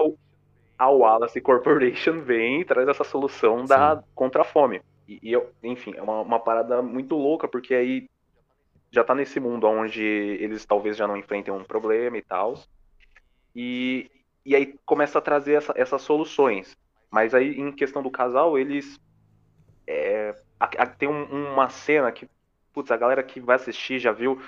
a 0.79 0.89
Wallace 0.89 1.41
Corporation 1.41 2.21
vem 2.21 2.61
e 2.61 2.65
traz 2.65 2.89
essa 2.89 3.05
solução 3.05 3.65
da 3.65 4.03
contra 4.15 4.43
a 4.43 4.45
fome. 4.45 4.81
E, 5.09 5.19
e 5.23 5.33
eu, 5.33 5.51
enfim, 5.63 5.95
é 5.97 6.03
uma, 6.03 6.21
uma 6.21 6.41
parada 6.41 6.83
muito 6.83 7.17
louca, 7.17 7.49
porque 7.49 7.75
aí 7.75 8.09
já 8.91 9.03
tá 9.03 9.15
nesse 9.15 9.41
mundo 9.41 9.67
onde 9.67 10.03
eles 10.03 10.67
talvez 10.67 10.97
já 10.97 11.07
não 11.07 11.17
enfrentem 11.17 11.53
um 11.53 11.65
problema 11.65 12.19
e 12.19 12.23
tal. 12.23 12.59
E, 13.57 14.11
e 14.45 14.55
aí 14.55 14.75
começa 14.85 15.19
a 15.19 15.23
trazer 15.23 15.55
essa, 15.55 15.73
essas 15.77 16.03
soluções. 16.03 16.77
Mas 17.11 17.35
aí, 17.35 17.59
em 17.59 17.73
questão 17.73 18.03
do 18.03 18.11
casal, 18.11 18.59
eles. 18.59 18.99
É, 19.87 20.35
a, 20.59 20.65
a, 20.65 20.87
tem 20.87 21.09
um, 21.09 21.53
uma 21.53 21.69
cena 21.69 22.13
que, 22.13 22.29
putz, 22.73 22.91
a 22.91 22.97
galera 22.97 23.23
que 23.23 23.41
vai 23.41 23.57
assistir 23.57 23.99
já 23.99 24.13
viu, 24.13 24.41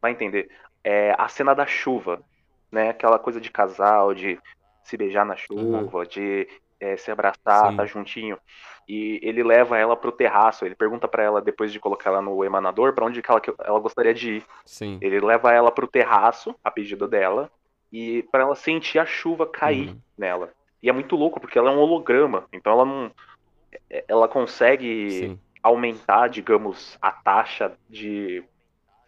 vai 0.00 0.12
entender. 0.12 0.50
É 0.82 1.14
a 1.18 1.28
cena 1.28 1.54
da 1.54 1.66
chuva, 1.66 2.22
né? 2.70 2.90
Aquela 2.90 3.18
coisa 3.18 3.40
de 3.40 3.50
casal, 3.50 4.14
de 4.14 4.38
se 4.82 4.96
beijar 4.96 5.24
na 5.24 5.36
chuva, 5.36 5.98
uhum. 5.98 6.04
de 6.04 6.48
é, 6.80 6.96
se 6.96 7.10
abraçar, 7.10 7.70
Sim. 7.70 7.76
tá 7.76 7.86
juntinho. 7.86 8.38
E 8.88 9.20
ele 9.22 9.42
leva 9.42 9.78
ela 9.78 9.94
pro 9.94 10.10
terraço. 10.10 10.64
Ele 10.64 10.74
pergunta 10.74 11.06
para 11.06 11.22
ela, 11.22 11.40
depois 11.40 11.72
de 11.72 11.78
colocar 11.78 12.10
ela 12.10 12.22
no 12.22 12.44
emanador, 12.44 12.92
para 12.92 13.04
onde 13.04 13.22
que 13.22 13.30
ela, 13.30 13.40
ela 13.60 13.78
gostaria 13.78 14.14
de 14.14 14.36
ir. 14.36 14.44
Sim. 14.64 14.98
Ele 15.00 15.20
leva 15.20 15.52
ela 15.52 15.70
pro 15.70 15.86
terraço, 15.86 16.54
a 16.64 16.70
pedido 16.70 17.06
dela, 17.06 17.50
e 17.92 18.24
para 18.32 18.42
ela 18.42 18.54
sentir 18.54 18.98
a 18.98 19.06
chuva 19.06 19.46
cair 19.46 19.90
uhum. 19.90 20.00
nela. 20.18 20.52
E 20.82 20.88
é 20.88 20.92
muito 20.92 21.14
louco, 21.14 21.38
porque 21.38 21.58
ela 21.58 21.70
é 21.70 21.74
um 21.74 21.78
holograma. 21.78 22.46
Então 22.52 22.72
ela 22.72 22.84
não. 22.84 23.12
Ela 24.08 24.26
consegue 24.26 25.10
Sim. 25.10 25.40
aumentar, 25.62 26.28
digamos, 26.28 26.98
a 27.00 27.12
taxa 27.12 27.72
de 27.88 28.42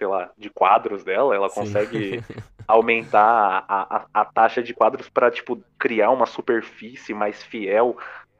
sei 0.03 0.09
lá, 0.09 0.33
de 0.37 0.51
quadros 0.51 1.05
dela, 1.05 1.33
ela 1.33 1.49
Sim. 1.49 1.61
consegue 1.61 2.21
aumentar 2.67 3.65
a, 3.69 3.97
a, 3.97 4.07
a, 4.13 4.25
taxa 4.25 4.61
de 4.61 4.75
quadros 4.75 5.09
para 5.09 5.31
tipo 5.31 5.63
criar 5.79 6.11
uma 6.11 6.27
superfície 6.27 7.15
mais 7.15 7.41
fiel, 7.41 7.97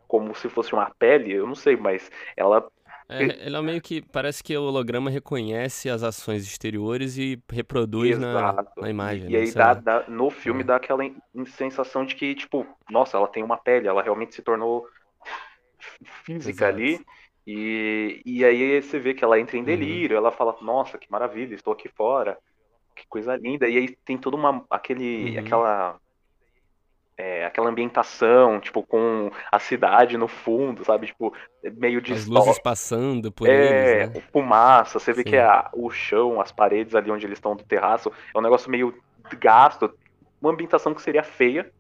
como 0.09 0.35
se 0.35 0.49
fosse 0.49 0.73
uma 0.73 0.91
pele, 0.99 1.33
eu 1.33 1.47
não 1.47 1.55
sei, 1.55 1.77
mas 1.77 2.11
ela 2.37 2.69
é, 3.09 3.47
ela 3.47 3.63
meio 3.63 3.81
que 3.81 4.01
parece 4.01 4.43
que 4.43 4.57
o 4.57 4.63
holograma 4.63 5.11
reconhece 5.11 5.89
as 5.89 6.03
ações 6.03 6.45
exteriores 6.45 7.19
e 7.19 7.41
reproduz 7.51 8.19
na, 8.19 8.65
na, 8.77 8.89
imagem. 8.89 9.29
E, 9.29 9.33
né? 9.33 9.39
aí 9.41 9.53
dá, 9.53 9.75
dá, 9.75 10.05
no 10.09 10.31
filme 10.31 10.63
é. 10.63 10.65
dá 10.65 10.77
aquela 10.77 11.05
sensação 11.47 12.07
de 12.07 12.15
que, 12.15 12.35
tipo, 12.35 12.67
nossa, 12.91 13.17
ela 13.19 13.29
tem 13.29 13.43
uma 13.43 13.59
pele, 13.59 13.87
ela 13.87 14.03
realmente 14.03 14.35
se 14.35 14.41
tornou 14.41 14.87
física 16.25 16.67
Exato. 16.69 16.75
ali. 16.75 17.05
E, 17.47 18.23
e 18.25 18.45
aí 18.45 18.81
você 18.81 18.99
vê 18.99 19.15
que 19.15 19.25
ela 19.25 19.39
entra 19.39 19.57
em 19.57 19.61
uhum. 19.61 19.67
delírio, 19.67 20.17
uhum. 20.17 20.23
ela 20.23 20.33
fala, 20.33 20.57
nossa, 20.61 20.99
que 20.99 21.11
maravilha, 21.11 21.55
estou 21.55 21.73
aqui 21.73 21.89
fora, 21.89 22.39
que 22.95 23.07
coisa 23.09 23.37
linda. 23.37 23.69
E 23.69 23.77
aí 23.77 23.97
tem 24.05 24.17
toda 24.17 24.37
uma 24.37 24.65
aquele, 24.71 25.33
uhum. 25.33 25.41
aquela 25.41 26.01
é, 27.17 27.45
aquela 27.45 27.69
ambientação, 27.69 28.59
tipo, 28.59 28.83
com 28.83 29.31
a 29.51 29.59
cidade 29.59 30.17
no 30.17 30.27
fundo, 30.27 30.85
sabe? 30.85 31.07
Tipo, 31.07 31.33
meio 31.77 32.01
de 32.01 32.13
As 32.13 32.27
luzes 32.27 32.59
passando 32.59 33.31
por 33.31 33.49
é, 33.49 34.03
eles, 34.03 34.15
né? 34.15 34.23
fumaça, 34.33 34.99
você 34.99 35.13
vê 35.13 35.23
Sim. 35.23 35.31
que 35.31 35.37
a, 35.37 35.71
o 35.73 35.91
chão, 35.91 36.41
as 36.41 36.51
paredes 36.51 36.95
ali 36.95 37.11
onde 37.11 37.27
eles 37.27 37.39
estão 37.39 37.55
do 37.55 37.65
terraço, 37.65 38.11
é 38.35 38.39
um 38.39 38.43
negócio 38.43 38.71
meio 38.71 38.95
gasto, 39.39 39.93
uma 40.41 40.53
ambientação 40.53 40.95
que 40.95 41.03
seria 41.03 41.23
feia, 41.23 41.71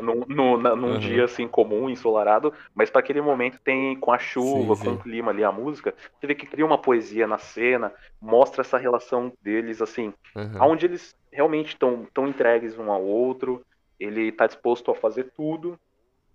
num, 0.00 0.24
num, 0.28 0.56
num 0.58 0.92
uhum. 0.92 0.98
dia 0.98 1.24
assim 1.24 1.48
comum, 1.48 1.88
ensolarado, 1.90 2.52
mas 2.74 2.90
para 2.90 3.00
aquele 3.00 3.20
momento 3.20 3.58
tem 3.60 3.96
com 3.96 4.12
a 4.12 4.18
chuva, 4.18 4.74
sim, 4.76 4.84
com 4.84 4.90
sim. 4.90 4.96
o 4.96 4.98
clima 4.98 5.30
ali, 5.30 5.42
a 5.42 5.52
música, 5.52 5.94
você 6.18 6.26
vê 6.26 6.34
que 6.34 6.46
cria 6.46 6.64
uma 6.64 6.78
poesia 6.78 7.26
na 7.26 7.38
cena, 7.38 7.92
mostra 8.20 8.62
essa 8.62 8.78
relação 8.78 9.32
deles 9.42 9.82
assim, 9.82 10.12
uhum. 10.36 10.70
onde 10.70 10.86
eles 10.86 11.16
realmente 11.30 11.68
estão 11.68 12.06
tão 12.12 12.28
entregues 12.28 12.78
um 12.78 12.90
ao 12.90 13.02
outro, 13.02 13.64
ele 13.98 14.28
está 14.28 14.46
disposto 14.46 14.90
a 14.90 14.94
fazer 14.94 15.32
tudo 15.36 15.78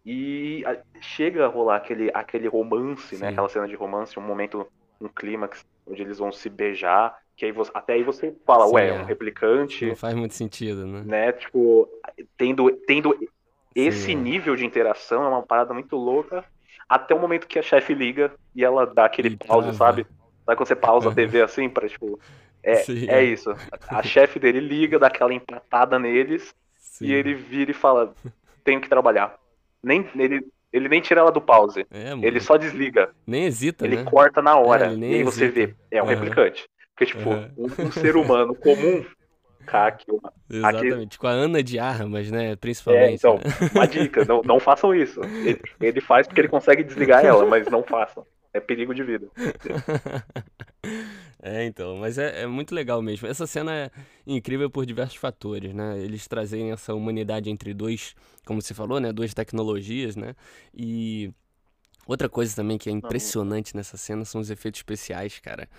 e 0.05 0.63
chega 1.01 1.45
a 1.45 1.49
rolar 1.49 1.77
aquele, 1.77 2.09
aquele 2.13 2.47
romance, 2.47 3.15
né, 3.15 3.17
sim. 3.17 3.23
né, 3.23 3.29
aquela 3.29 3.49
cena 3.49 3.67
de 3.67 3.75
romance, 3.75 4.17
um 4.17 4.23
momento, 4.23 4.67
um 4.99 5.07
clímax 5.07 5.65
onde 5.85 6.01
eles 6.01 6.19
vão 6.19 6.31
se 6.31 6.49
beijar 6.49 7.17
que 7.37 7.45
aí 7.45 7.51
você, 7.51 7.69
até 7.71 7.93
aí 7.93 8.03
você 8.03 8.35
fala, 8.47 8.65
Sim, 8.65 8.73
ué, 8.73 8.89
é 8.89 8.93
um 8.99 9.05
replicante. 9.05 9.85
Não 9.85 9.95
faz 9.95 10.15
muito 10.15 10.33
sentido, 10.33 10.87
né? 10.87 11.03
né? 11.05 11.31
Tipo, 11.33 11.87
tendo, 12.35 12.71
tendo 12.87 13.15
esse 13.77 14.15
nível 14.15 14.55
de 14.55 14.65
interação 14.65 15.23
é 15.23 15.27
uma 15.29 15.43
parada 15.43 15.73
muito 15.73 15.95
louca. 15.95 16.43
Até 16.89 17.13
o 17.13 17.19
momento 17.19 17.47
que 17.47 17.59
a 17.59 17.61
chefe 17.61 17.93
liga 17.93 18.31
e 18.55 18.63
ela 18.63 18.87
dá 18.87 19.05
aquele 19.05 19.29
e 19.29 19.37
pause, 19.37 19.75
sabe? 19.77 20.05
Sabe 20.45 20.57
quando 20.57 20.67
você 20.67 20.75
pausa 20.75 21.09
a 21.09 21.13
TV 21.13 21.41
assim 21.43 21.69
pra, 21.69 21.87
tipo. 21.87 22.19
É, 22.63 22.83
é 23.07 23.23
isso. 23.23 23.53
A 23.87 24.01
chefe 24.01 24.39
dele 24.39 24.59
liga, 24.59 24.97
dá 24.97 25.07
aquela 25.07 25.33
empatada 25.33 25.99
neles 25.99 26.55
Sim. 26.77 27.05
e 27.05 27.13
ele 27.13 27.35
vira 27.35 27.71
e 27.71 27.73
fala: 27.73 28.13
tenho 28.63 28.81
que 28.81 28.89
trabalhar. 28.89 29.35
Nem, 29.83 30.09
ele, 30.15 30.45
ele 30.73 30.89
nem 30.89 30.99
tira 30.99 31.21
ela 31.21 31.31
do 31.31 31.39
pause. 31.39 31.85
É, 31.91 32.13
ele 32.21 32.39
só 32.39 32.57
desliga. 32.57 33.11
Nem 33.27 33.45
hesita. 33.45 33.85
Ele 33.85 33.97
né? 33.97 34.03
corta 34.03 34.41
na 34.41 34.57
hora. 34.57 34.87
É, 34.87 34.95
e 34.95 35.03
aí 35.03 35.13
hesita. 35.21 35.31
você 35.31 35.47
vê, 35.49 35.75
é 35.91 36.01
um 36.01 36.05
uhum. 36.05 36.11
replicante. 36.11 36.67
Porque, 36.95 37.05
tipo, 37.05 37.29
uhum. 37.29 37.51
um, 37.57 37.85
um 37.85 37.91
ser 37.91 38.15
humano 38.15 38.55
comum 38.55 39.05
uma... 40.09 40.33
Exatamente, 40.49 41.15
Aqui... 41.15 41.17
com 41.17 41.27
a 41.27 41.31
Ana 41.31 41.63
de 41.63 41.79
Armas, 41.79 42.31
né? 42.31 42.55
Principalmente. 42.55 43.09
É, 43.09 43.13
então, 43.13 43.35
né? 43.35 43.69
uma 43.73 43.87
dica, 43.87 44.25
não, 44.25 44.41
não 44.41 44.59
façam 44.59 44.93
isso. 44.95 45.21
Ele, 45.23 45.61
ele, 45.81 46.01
faz 46.01 46.27
porque 46.27 46.41
ele 46.41 46.47
consegue 46.47 46.83
desligar 46.83 47.25
ela, 47.25 47.45
mas 47.45 47.67
não 47.67 47.83
façam. 47.83 48.25
É 48.53 48.59
perigo 48.59 48.93
de 48.93 49.03
vida. 49.03 49.27
É, 51.39 51.65
então, 51.65 51.97
mas 51.97 52.17
é, 52.17 52.41
é, 52.41 52.47
muito 52.47 52.73
legal 52.73 53.01
mesmo. 53.01 53.27
Essa 53.27 53.45
cena 53.45 53.71
é 53.73 53.91
incrível 54.25 54.69
por 54.69 54.85
diversos 54.85 55.17
fatores, 55.17 55.73
né? 55.73 55.97
Eles 55.99 56.27
trazem 56.27 56.71
essa 56.71 56.93
humanidade 56.93 57.49
entre 57.49 57.73
dois, 57.73 58.15
como 58.45 58.61
você 58.61 58.73
falou, 58.73 58.99
né? 58.99 59.13
Duas 59.13 59.33
tecnologias, 59.33 60.15
né? 60.15 60.35
E 60.73 61.31
outra 62.07 62.27
coisa 62.27 62.55
também 62.55 62.77
que 62.77 62.89
é 62.89 62.91
impressionante 62.91 63.75
nessa 63.75 63.97
cena 63.97 64.25
são 64.25 64.41
os 64.41 64.49
efeitos 64.49 64.79
especiais, 64.79 65.39
cara. 65.39 65.69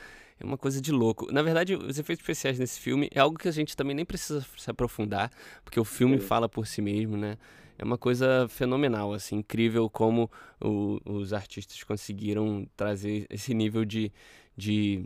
É 0.40 0.44
uma 0.44 0.56
coisa 0.56 0.80
de 0.80 0.92
louco. 0.92 1.30
Na 1.32 1.42
verdade, 1.42 1.74
os 1.74 1.98
efeitos 1.98 2.22
especiais 2.22 2.58
nesse 2.58 2.78
filme 2.78 3.08
é 3.12 3.20
algo 3.20 3.38
que 3.38 3.48
a 3.48 3.52
gente 3.52 3.76
também 3.76 3.94
nem 3.94 4.04
precisa 4.04 4.46
se 4.56 4.70
aprofundar, 4.70 5.30
porque 5.64 5.80
o 5.80 5.84
filme 5.84 6.18
fala 6.18 6.48
por 6.48 6.66
si 6.66 6.80
mesmo, 6.80 7.16
né? 7.16 7.36
É 7.76 7.84
uma 7.84 7.98
coisa 7.98 8.46
fenomenal, 8.48 9.12
assim, 9.12 9.36
incrível 9.36 9.88
como 9.88 10.30
o, 10.60 11.00
os 11.04 11.32
artistas 11.32 11.82
conseguiram 11.84 12.66
trazer 12.76 13.26
esse 13.30 13.54
nível 13.54 13.84
de, 13.84 14.12
de 14.56 15.04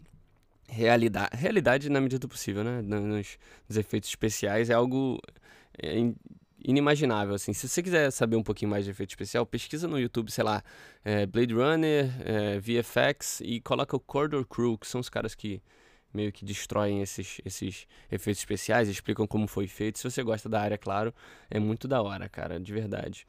realidade, 0.68 1.36
realidade 1.36 1.90
na 1.90 2.00
medida 2.00 2.20
do 2.20 2.28
possível, 2.28 2.64
né? 2.64 2.80
Nos, 2.82 3.38
nos 3.68 3.76
efeitos 3.76 4.08
especiais 4.08 4.70
é 4.70 4.74
algo 4.74 5.18
é, 5.78 6.12
inimaginável, 6.64 7.34
assim. 7.34 7.52
Se 7.52 7.68
você 7.68 7.82
quiser 7.82 8.10
saber 8.10 8.36
um 8.36 8.42
pouquinho 8.42 8.70
mais 8.70 8.84
de 8.84 8.90
efeito 8.90 9.10
especial, 9.10 9.44
pesquisa 9.44 9.88
no 9.88 9.98
YouTube, 9.98 10.30
sei 10.30 10.44
lá, 10.44 10.62
é, 11.04 11.26
Blade 11.26 11.54
Runner, 11.54 12.10
é, 12.24 12.58
VFX 12.60 13.40
e 13.40 13.60
coloca 13.60 13.96
o 13.96 14.00
Corridor 14.00 14.44
Crew, 14.46 14.78
que 14.78 14.86
são 14.86 15.00
os 15.00 15.08
caras 15.08 15.34
que 15.34 15.62
meio 16.12 16.30
que 16.30 16.44
destroem 16.44 17.00
esses, 17.00 17.40
esses 17.44 17.86
efeitos 18.10 18.40
especiais, 18.40 18.88
explicam 18.88 19.26
como 19.26 19.46
foi 19.46 19.66
feito. 19.66 19.98
Se 19.98 20.04
você 20.04 20.22
gosta 20.22 20.48
da 20.48 20.60
área, 20.60 20.76
claro, 20.76 21.14
é 21.50 21.58
muito 21.58 21.88
da 21.88 22.02
hora, 22.02 22.28
cara, 22.28 22.60
de 22.60 22.72
verdade. 22.72 23.26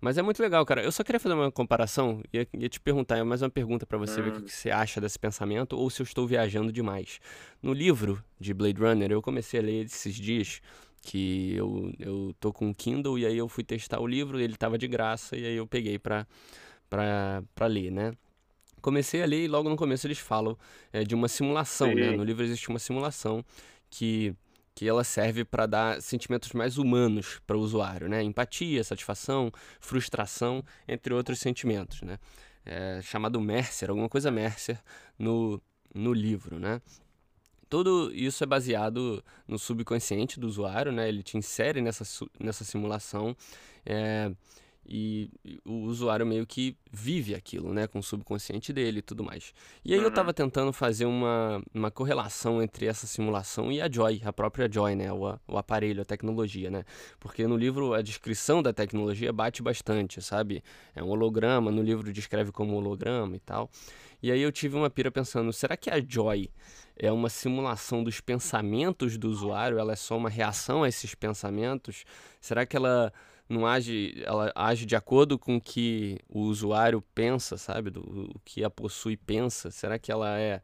Mas 0.00 0.18
é 0.18 0.22
muito 0.22 0.42
legal, 0.42 0.64
cara. 0.66 0.82
Eu 0.82 0.92
só 0.92 1.02
queria 1.02 1.18
fazer 1.18 1.34
uma 1.34 1.50
comparação 1.50 2.22
e 2.32 2.38
ia, 2.38 2.68
te 2.68 2.78
perguntar, 2.78 3.24
mais 3.24 3.42
uma 3.42 3.48
pergunta 3.48 3.86
para 3.86 3.96
você 3.96 4.20
ver 4.20 4.32
o 4.32 4.38
hum. 4.38 4.42
que 4.42 4.52
você 4.52 4.70
acha 4.70 5.00
desse 5.00 5.18
pensamento 5.18 5.72
ou 5.76 5.88
se 5.88 6.02
eu 6.02 6.04
estou 6.04 6.26
viajando 6.26 6.70
demais. 6.70 7.18
No 7.62 7.72
livro 7.72 8.22
de 8.38 8.52
Blade 8.52 8.80
Runner, 8.80 9.10
eu 9.10 9.22
comecei 9.22 9.58
a 9.58 9.62
ler 9.62 9.86
esses 9.86 10.14
dias 10.14 10.60
que 11.06 11.54
eu, 11.54 11.92
eu 12.00 12.34
tô 12.40 12.52
com 12.52 12.66
um 12.66 12.74
Kindle 12.74 13.16
e 13.16 13.24
aí 13.24 13.38
eu 13.38 13.48
fui 13.48 13.62
testar 13.62 14.00
o 14.00 14.06
livro, 14.06 14.40
ele 14.40 14.56
tava 14.56 14.76
de 14.76 14.88
graça 14.88 15.36
e 15.36 15.46
aí 15.46 15.54
eu 15.54 15.66
peguei 15.66 16.00
pra, 16.00 16.26
pra, 16.90 17.44
pra 17.54 17.66
ler, 17.68 17.92
né? 17.92 18.12
Comecei 18.82 19.22
a 19.22 19.26
ler 19.26 19.44
e 19.44 19.48
logo 19.48 19.68
no 19.68 19.76
começo 19.76 20.06
eles 20.06 20.18
falam 20.18 20.58
é, 20.92 21.04
de 21.04 21.14
uma 21.14 21.28
simulação, 21.28 21.94
né? 21.94 22.10
No 22.16 22.24
livro 22.24 22.44
existe 22.44 22.68
uma 22.68 22.80
simulação 22.80 23.44
que 23.88 24.34
que 24.74 24.86
ela 24.86 25.02
serve 25.04 25.42
para 25.42 25.64
dar 25.64 26.02
sentimentos 26.02 26.52
mais 26.52 26.76
humanos 26.76 27.40
para 27.46 27.56
o 27.56 27.60
usuário, 27.60 28.10
né? 28.10 28.22
Empatia, 28.22 28.84
satisfação, 28.84 29.50
frustração, 29.80 30.62
entre 30.86 31.14
outros 31.14 31.38
sentimentos, 31.38 32.02
né? 32.02 32.18
É 32.62 33.00
chamado 33.00 33.40
Mercer, 33.40 33.88
alguma 33.88 34.08
coisa 34.08 34.30
Mercer 34.30 34.78
no, 35.18 35.62
no 35.94 36.12
livro, 36.12 36.58
né? 36.58 36.82
Tudo 37.68 38.12
isso 38.14 38.44
é 38.44 38.46
baseado 38.46 39.22
no 39.46 39.58
subconsciente 39.58 40.38
do 40.38 40.46
usuário, 40.46 40.92
né? 40.92 41.08
Ele 41.08 41.22
te 41.22 41.36
insere 41.36 41.80
nessa, 41.80 42.04
nessa 42.38 42.64
simulação 42.64 43.36
é, 43.84 44.30
e, 44.88 45.30
o 45.64 45.82
usuário 45.82 46.24
meio 46.24 46.46
que 46.46 46.76
vive 46.92 47.34
aquilo, 47.34 47.72
né? 47.74 47.86
Com 47.86 47.98
o 47.98 48.02
subconsciente 48.02 48.72
dele 48.72 49.00
e 49.00 49.02
tudo 49.02 49.24
mais. 49.24 49.52
E 49.84 49.92
aí 49.92 49.98
uhum. 49.98 50.04
eu 50.04 50.10
estava 50.10 50.32
tentando 50.32 50.72
fazer 50.72 51.06
uma, 51.06 51.60
uma 51.74 51.90
correlação 51.90 52.62
entre 52.62 52.86
essa 52.86 53.06
simulação 53.06 53.72
e 53.72 53.80
a 53.80 53.90
Joy, 53.90 54.22
a 54.24 54.32
própria 54.32 54.70
Joy, 54.70 54.94
né? 54.94 55.12
O, 55.12 55.38
o 55.48 55.58
aparelho, 55.58 56.02
a 56.02 56.04
tecnologia, 56.04 56.70
né? 56.70 56.84
Porque 57.18 57.46
no 57.46 57.56
livro 57.56 57.94
a 57.94 58.02
descrição 58.02 58.62
da 58.62 58.72
tecnologia 58.72 59.32
bate 59.32 59.62
bastante, 59.62 60.22
sabe? 60.22 60.62
É 60.94 61.02
um 61.02 61.08
holograma, 61.08 61.70
no 61.70 61.82
livro 61.82 62.12
descreve 62.12 62.52
como 62.52 62.76
holograma 62.76 63.34
e 63.34 63.40
tal. 63.40 63.68
E 64.22 64.30
aí 64.30 64.40
eu 64.40 64.52
tive 64.52 64.76
uma 64.76 64.88
pira 64.88 65.10
pensando, 65.10 65.52
será 65.52 65.76
que 65.76 65.90
a 65.90 66.00
Joy 66.00 66.48
é 66.98 67.12
uma 67.12 67.28
simulação 67.28 68.02
dos 68.02 68.20
pensamentos 68.20 69.18
do 69.18 69.28
usuário? 69.28 69.78
Ela 69.78 69.92
é 69.92 69.96
só 69.96 70.16
uma 70.16 70.30
reação 70.30 70.82
a 70.82 70.88
esses 70.88 71.14
pensamentos? 71.14 72.04
Será 72.40 72.64
que 72.64 72.76
ela 72.76 73.12
não 73.48 73.66
age, 73.66 74.14
ela 74.24 74.52
age 74.54 74.84
de 74.86 74.96
acordo 74.96 75.38
com 75.38 75.56
o 75.56 75.60
que 75.60 76.18
o 76.28 76.40
usuário 76.40 77.02
pensa, 77.14 77.56
sabe? 77.56 77.90
Do, 77.90 78.00
o 78.34 78.40
que 78.44 78.64
a 78.64 78.70
possui 78.70 79.16
pensa? 79.16 79.70
Será 79.70 79.98
que 79.98 80.10
ela 80.10 80.38
é. 80.38 80.60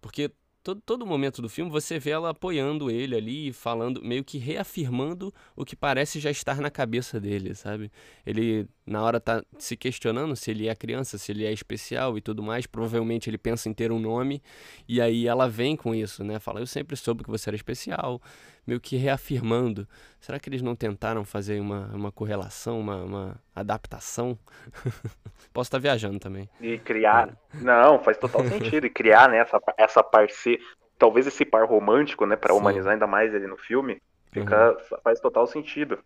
Porque 0.00 0.30
todo, 0.62 0.80
todo 0.80 1.06
momento 1.06 1.42
do 1.42 1.48
filme 1.48 1.70
você 1.70 1.98
vê 1.98 2.10
ela 2.10 2.30
apoiando 2.30 2.90
ele 2.90 3.16
ali, 3.16 3.52
falando, 3.52 4.02
meio 4.02 4.22
que 4.24 4.38
reafirmando 4.38 5.32
o 5.56 5.64
que 5.64 5.74
parece 5.74 6.20
já 6.20 6.30
estar 6.30 6.56
na 6.60 6.70
cabeça 6.70 7.20
dele, 7.20 7.54
sabe? 7.54 7.90
Ele, 8.24 8.66
na 8.86 9.02
hora, 9.02 9.20
tá 9.20 9.44
se 9.58 9.76
questionando 9.76 10.36
se 10.36 10.50
ele 10.50 10.68
é 10.68 10.74
criança, 10.74 11.18
se 11.18 11.32
ele 11.32 11.44
é 11.44 11.52
especial 11.52 12.16
e 12.16 12.20
tudo 12.20 12.42
mais. 12.42 12.66
Provavelmente 12.66 13.28
ele 13.28 13.38
pensa 13.38 13.68
em 13.68 13.74
ter 13.74 13.90
um 13.90 13.98
nome, 13.98 14.42
e 14.88 15.00
aí 15.00 15.26
ela 15.26 15.48
vem 15.48 15.76
com 15.76 15.94
isso, 15.94 16.22
né? 16.22 16.38
Fala, 16.38 16.60
eu 16.60 16.66
sempre 16.66 16.96
soube 16.96 17.24
que 17.24 17.30
você 17.30 17.50
era 17.50 17.56
especial, 17.56 18.20
meio 18.66 18.80
que 18.80 18.96
reafirmando. 18.96 19.86
Será 20.20 20.38
que 20.38 20.48
eles 20.48 20.62
não 20.62 20.76
tentaram 20.76 21.24
fazer 21.24 21.60
uma, 21.60 21.86
uma 21.94 22.12
correlação, 22.12 22.78
uma, 22.78 22.96
uma 23.02 23.36
adaptação? 23.54 24.38
Posso 25.52 25.68
estar 25.68 25.78
viajando 25.78 26.18
também. 26.18 26.48
E 26.60 26.78
criar. 26.78 27.36
Não, 27.54 27.98
faz 27.98 28.18
total 28.18 28.44
sentido. 28.44 28.86
E 28.86 28.90
criar 28.90 29.28
né, 29.28 29.38
essa, 29.38 29.60
essa 29.76 30.02
parceria. 30.02 30.60
Talvez 30.98 31.26
esse 31.26 31.44
par 31.44 31.66
romântico, 31.66 32.24
né, 32.24 32.36
para 32.36 32.54
humanizar 32.54 32.92
ainda 32.92 33.08
mais 33.08 33.34
ele 33.34 33.48
no 33.48 33.56
filme, 33.56 34.00
fica, 34.30 34.70
uhum. 34.70 34.98
faz 35.02 35.18
total 35.20 35.46
sentido. 35.48 35.98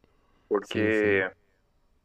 Porque 0.49 0.93
sim, 0.93 1.29
sim. 1.29 1.37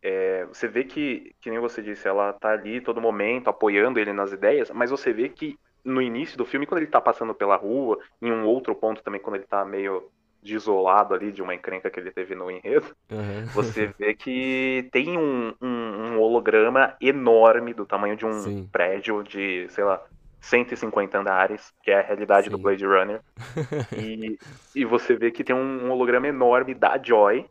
É, 0.04 0.46
você 0.46 0.68
vê 0.68 0.84
que, 0.84 1.34
que 1.40 1.50
nem 1.50 1.60
você 1.60 1.82
disse, 1.82 2.08
ela 2.08 2.34
tá 2.34 2.50
ali 2.50 2.82
todo 2.82 3.00
momento 3.00 3.50
apoiando 3.50 4.00
ele 4.00 4.12
nas 4.12 4.32
ideias, 4.32 4.72
mas 4.72 4.90
você 4.90 5.14
vê 5.14 5.30
que 5.30 5.58
no 5.86 6.02
início 6.02 6.38
do 6.38 6.46
filme, 6.46 6.66
quando 6.66 6.80
ele 6.80 6.92
tá 6.92 7.00
passando 7.00 7.34
pela 7.34 7.56
rua, 7.56 8.00
em 8.22 8.32
um 8.32 8.46
outro 8.46 8.76
ponto 8.76 9.04
também, 9.04 9.22
quando 9.22 9.36
ele 9.36 9.46
tá 9.46 9.64
meio 9.64 10.10
desolado 10.42 11.14
ali 11.14 11.32
de 11.32 11.42
uma 11.42 11.54
encrenca 11.54 11.90
que 11.90 12.00
ele 12.00 12.12
teve 12.12 12.34
no 12.36 12.50
enredo, 12.50 12.96
uhum. 13.12 13.46
você 13.54 13.94
vê 13.98 14.14
que 14.14 14.90
tem 14.92 15.18
um, 15.18 15.54
um, 15.62 15.68
um, 15.68 16.20
holograma 16.20 16.96
enorme 17.00 17.74
do 17.74 17.86
tamanho 17.86 18.16
de 18.16 18.26
um 18.26 18.34
Sim. 18.34 18.70
prédio 18.72 19.24
de, 19.24 19.68
sei 19.70 19.84
lá, 19.84 20.04
150 20.40 21.20
andares, 21.20 21.72
que 21.84 21.92
é 21.92 22.00
a 22.00 22.02
realidade 22.02 22.46
Sim. 22.46 22.52
do 22.52 22.58
Blade 22.58 22.86
Runner. 22.86 23.22
e, 23.96 24.40
e 24.76 24.86
você 24.86 25.16
vê 25.16 25.30
que 25.30 25.44
tem 25.44 25.56
um 25.56 25.92
holograma 25.92 26.28
enorme 26.28 26.74
da 26.74 27.00
Joy, 27.02 27.46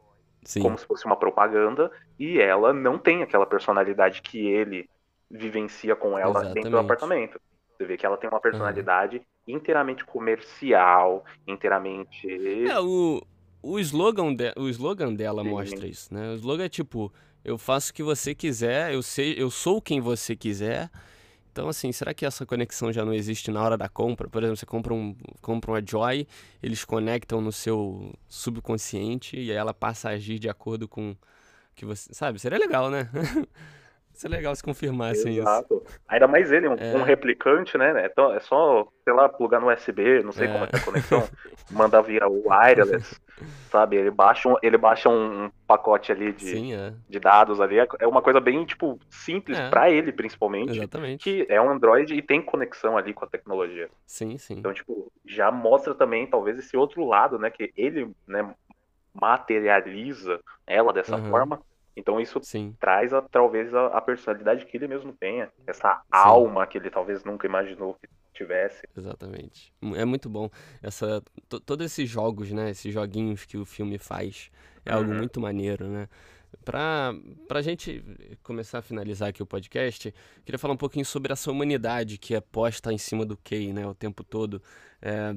Sim. 0.44 0.62
como 0.62 0.76
se 0.76 0.86
fosse 0.86 1.06
uma 1.06 1.16
propaganda, 1.16 1.90
e 2.18 2.40
ela 2.40 2.72
não 2.72 2.98
tem 2.98 3.22
aquela 3.22 3.46
personalidade 3.46 4.20
que 4.20 4.48
ele 4.48 4.88
vivencia 5.30 5.94
com 5.94 6.18
ela 6.18 6.30
Exatamente. 6.30 6.54
dentro 6.54 6.70
do 6.70 6.78
apartamento. 6.78 7.40
Você 7.80 7.86
vê 7.86 7.96
que 7.96 8.04
ela 8.04 8.18
tem 8.18 8.28
uma 8.28 8.40
personalidade 8.40 9.16
uhum 9.16 9.24
inteiramente 9.46 10.04
comercial, 10.04 11.24
inteiramente. 11.46 12.28
É, 12.68 12.78
o, 12.78 13.20
o, 13.62 13.78
slogan, 13.78 14.34
de, 14.34 14.52
o 14.56 14.68
slogan 14.68 15.14
dela 15.14 15.42
Sim. 15.42 15.50
mostra 15.50 15.86
isso, 15.86 16.12
né? 16.12 16.30
O 16.30 16.34
slogan 16.34 16.64
é 16.64 16.68
tipo: 16.68 17.12
eu 17.44 17.58
faço 17.58 17.90
o 17.90 17.94
que 17.94 18.02
você 18.02 18.34
quiser, 18.34 18.94
eu, 18.94 19.02
sei, 19.02 19.34
eu 19.36 19.50
sou 19.50 19.80
quem 19.80 20.00
você 20.00 20.36
quiser. 20.36 20.90
Então, 21.52 21.68
assim, 21.68 21.90
será 21.90 22.14
que 22.14 22.24
essa 22.24 22.46
conexão 22.46 22.92
já 22.92 23.04
não 23.04 23.12
existe 23.12 23.50
na 23.50 23.60
hora 23.60 23.76
da 23.76 23.88
compra? 23.88 24.28
Por 24.28 24.40
exemplo, 24.40 24.56
você 24.56 24.66
compra, 24.66 24.94
um, 24.94 25.16
compra 25.42 25.72
uma 25.72 25.84
Joy, 25.84 26.26
eles 26.62 26.84
conectam 26.84 27.40
no 27.40 27.50
seu 27.50 28.14
subconsciente 28.28 29.36
e 29.36 29.50
aí 29.50 29.56
ela 29.56 29.74
passa 29.74 30.10
a 30.10 30.12
agir 30.12 30.38
de 30.38 30.48
acordo 30.48 30.86
com 30.86 31.16
que 31.74 31.84
você. 31.84 32.14
Sabe? 32.14 32.38
Seria 32.38 32.58
legal, 32.58 32.88
né? 32.88 33.10
Isso 34.20 34.26
é 34.26 34.30
legal 34.30 34.54
se 34.54 34.62
confirmassem 34.62 35.38
Exato. 35.38 35.82
isso. 35.82 35.98
Ainda 36.06 36.28
mais 36.28 36.52
ele, 36.52 36.68
um, 36.68 36.74
é. 36.74 36.94
um 36.94 37.02
replicante, 37.02 37.78
né? 37.78 38.04
Então, 38.04 38.34
é 38.34 38.38
só, 38.40 38.86
sei 39.02 39.14
lá, 39.14 39.30
plugar 39.30 39.62
no 39.62 39.72
USB, 39.72 40.22
não 40.22 40.30
sei 40.30 40.46
é. 40.46 40.52
como 40.52 40.64
é 40.64 40.66
que 40.66 40.76
é 40.76 40.78
a 40.78 40.82
conexão, 40.82 41.28
mandar 41.72 42.02
via 42.02 42.28
wireless, 42.28 43.18
sabe? 43.70 43.96
Ele 43.96 44.10
baixa 44.10 44.46
um, 44.46 44.56
ele 44.62 44.76
baixa 44.76 45.08
um 45.08 45.50
pacote 45.66 46.12
ali 46.12 46.34
de, 46.34 46.50
Sim, 46.50 46.74
é. 46.74 46.92
de 47.08 47.18
dados 47.18 47.62
ali. 47.62 47.76
É 47.98 48.06
uma 48.06 48.20
coisa 48.20 48.40
bem, 48.40 48.62
tipo, 48.66 48.98
simples 49.08 49.58
é. 49.58 49.70
para 49.70 49.90
ele, 49.90 50.12
principalmente. 50.12 50.76
Exatamente. 50.76 51.24
Que 51.24 51.46
é 51.48 51.58
um 51.58 51.70
Android 51.70 52.14
e 52.14 52.20
tem 52.20 52.42
conexão 52.42 52.98
ali 52.98 53.14
com 53.14 53.24
a 53.24 53.28
tecnologia. 53.28 53.88
Sim, 54.04 54.36
sim. 54.36 54.58
Então, 54.58 54.74
tipo, 54.74 55.10
já 55.24 55.50
mostra 55.50 55.94
também, 55.94 56.26
talvez, 56.26 56.58
esse 56.58 56.76
outro 56.76 57.06
lado, 57.06 57.38
né? 57.38 57.48
Que 57.48 57.72
ele, 57.74 58.10
né, 58.28 58.54
materializa 59.14 60.40
ela 60.66 60.92
dessa 60.92 61.16
uhum. 61.16 61.30
forma 61.30 61.62
então 62.00 62.20
isso 62.20 62.40
Sim. 62.42 62.74
traz 62.80 63.12
a, 63.12 63.22
talvez 63.22 63.74
a, 63.74 63.86
a, 63.88 64.00
personalidade 64.00 64.66
que 64.66 64.76
ele 64.76 64.88
mesmo 64.88 65.12
tenha, 65.12 65.50
essa 65.66 65.96
Sim. 65.96 66.02
alma 66.10 66.66
que 66.66 66.78
ele 66.78 66.90
talvez 66.90 67.24
nunca 67.24 67.46
imaginou 67.46 67.94
que 67.94 68.08
tivesse. 68.32 68.88
Exatamente. 68.96 69.72
É 69.94 70.04
muito 70.04 70.28
bom. 70.28 70.48
Essa, 70.82 71.22
todos 71.66 71.86
esses 71.86 72.08
jogos, 72.08 72.50
né, 72.50 72.70
esses 72.70 72.92
joguinhos 72.92 73.44
que 73.44 73.58
o 73.58 73.64
filme 73.64 73.98
faz, 73.98 74.50
é 74.84 74.92
uhum. 74.92 74.98
algo 74.98 75.14
muito 75.14 75.40
maneiro, 75.40 75.86
né? 75.86 76.08
Para 76.64 77.14
a 77.50 77.62
gente 77.62 78.04
começar 78.42 78.78
a 78.78 78.82
finalizar 78.82 79.28
aqui 79.28 79.42
o 79.42 79.46
podcast, 79.46 80.12
queria 80.44 80.58
falar 80.58 80.74
um 80.74 80.78
pouquinho 80.78 81.04
sobre 81.04 81.32
essa 81.32 81.50
humanidade 81.50 82.18
que 82.18 82.34
é 82.34 82.40
posta 82.40 82.92
em 82.92 82.98
cima 82.98 83.24
do 83.24 83.36
Kay, 83.36 83.72
né, 83.72 83.86
o 83.86 83.94
tempo 83.94 84.22
todo. 84.22 84.62
É, 85.02 85.34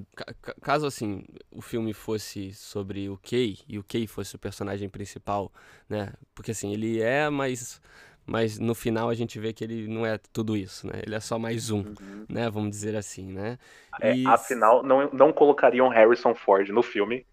caso 0.62 0.86
assim 0.86 1.24
o 1.50 1.62
filme 1.62 1.94
fosse 1.94 2.54
sobre 2.54 3.08
o 3.10 3.18
Kay 3.18 3.60
e 3.68 3.80
o 3.80 3.84
Kay 3.84 4.08
fosse 4.08 4.36
o 4.36 4.40
personagem 4.40 4.90
principal, 4.90 5.52
né, 5.88 6.12
porque 6.36 6.52
assim 6.52 6.74
ele 6.74 7.02
é, 7.02 7.30
mas 7.30 7.82
mas 8.26 8.58
no 8.58 8.74
final 8.74 9.10
a 9.10 9.14
gente 9.14 9.40
vê 9.40 9.52
que 9.54 9.64
ele 9.64 9.88
não 9.88 10.06
é 10.06 10.18
tudo 10.32 10.56
isso, 10.56 10.88
né? 10.88 11.02
Ele 11.06 11.14
é 11.14 11.20
só 11.20 11.38
mais 11.38 11.70
um, 11.70 11.80
uhum. 11.80 12.26
né? 12.30 12.50
Vamos 12.50 12.70
dizer 12.70 12.96
assim, 12.96 13.34
né? 13.34 13.58
É, 14.02 14.16
e... 14.16 14.26
Afinal, 14.26 14.82
não, 14.82 15.10
não 15.12 15.34
colocariam 15.34 15.90
Harrison 15.90 16.34
Ford 16.34 16.70
no 16.70 16.82
filme 16.82 17.26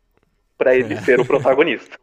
para 0.58 0.74
ele 0.74 0.94
é. 0.94 1.00
ser 1.02 1.20
o 1.20 1.24
protagonista. 1.24 1.96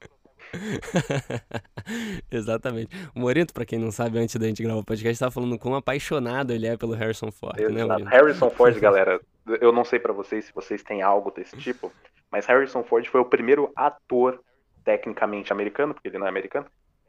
Exatamente. 2.31 2.89
O 3.15 3.19
Morinto, 3.19 3.53
pra 3.53 3.65
quem 3.65 3.79
não 3.79 3.91
sabe, 3.91 4.19
antes 4.19 4.35
da 4.35 4.47
gente 4.47 4.63
gravar 4.63 4.79
o 4.79 4.85
podcast, 4.85 5.19
tava 5.19 5.31
falando 5.31 5.57
quão 5.57 5.75
apaixonado 5.75 6.51
ele 6.51 6.67
é 6.67 6.77
pelo 6.77 6.93
Harrison 6.93 7.31
Ford, 7.31 7.59
né, 7.59 7.81
Exato. 7.81 8.03
né? 8.03 8.11
Harrison 8.11 8.49
Ford, 8.49 8.77
galera, 8.79 9.19
eu 9.61 9.71
não 9.71 9.85
sei 9.85 9.99
para 9.99 10.13
vocês 10.13 10.45
se 10.45 10.53
vocês 10.53 10.83
têm 10.83 11.01
algo 11.01 11.31
desse 11.31 11.57
tipo, 11.57 11.91
mas 12.31 12.45
Harrison 12.45 12.83
Ford 12.83 13.05
foi 13.07 13.21
o 13.21 13.25
primeiro 13.25 13.71
ator 13.75 14.41
tecnicamente 14.83 15.51
americano, 15.51 15.93
porque 15.93 16.07
ele 16.07 16.17
não 16.17 16.25
é 16.25 16.29
americano, 16.29 16.65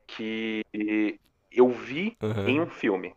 que 0.07 0.65
eu 1.53 1.69
vi 1.71 2.17
uhum. 2.23 2.49
em 2.49 2.61
um 2.61 2.67
filme. 2.67 3.15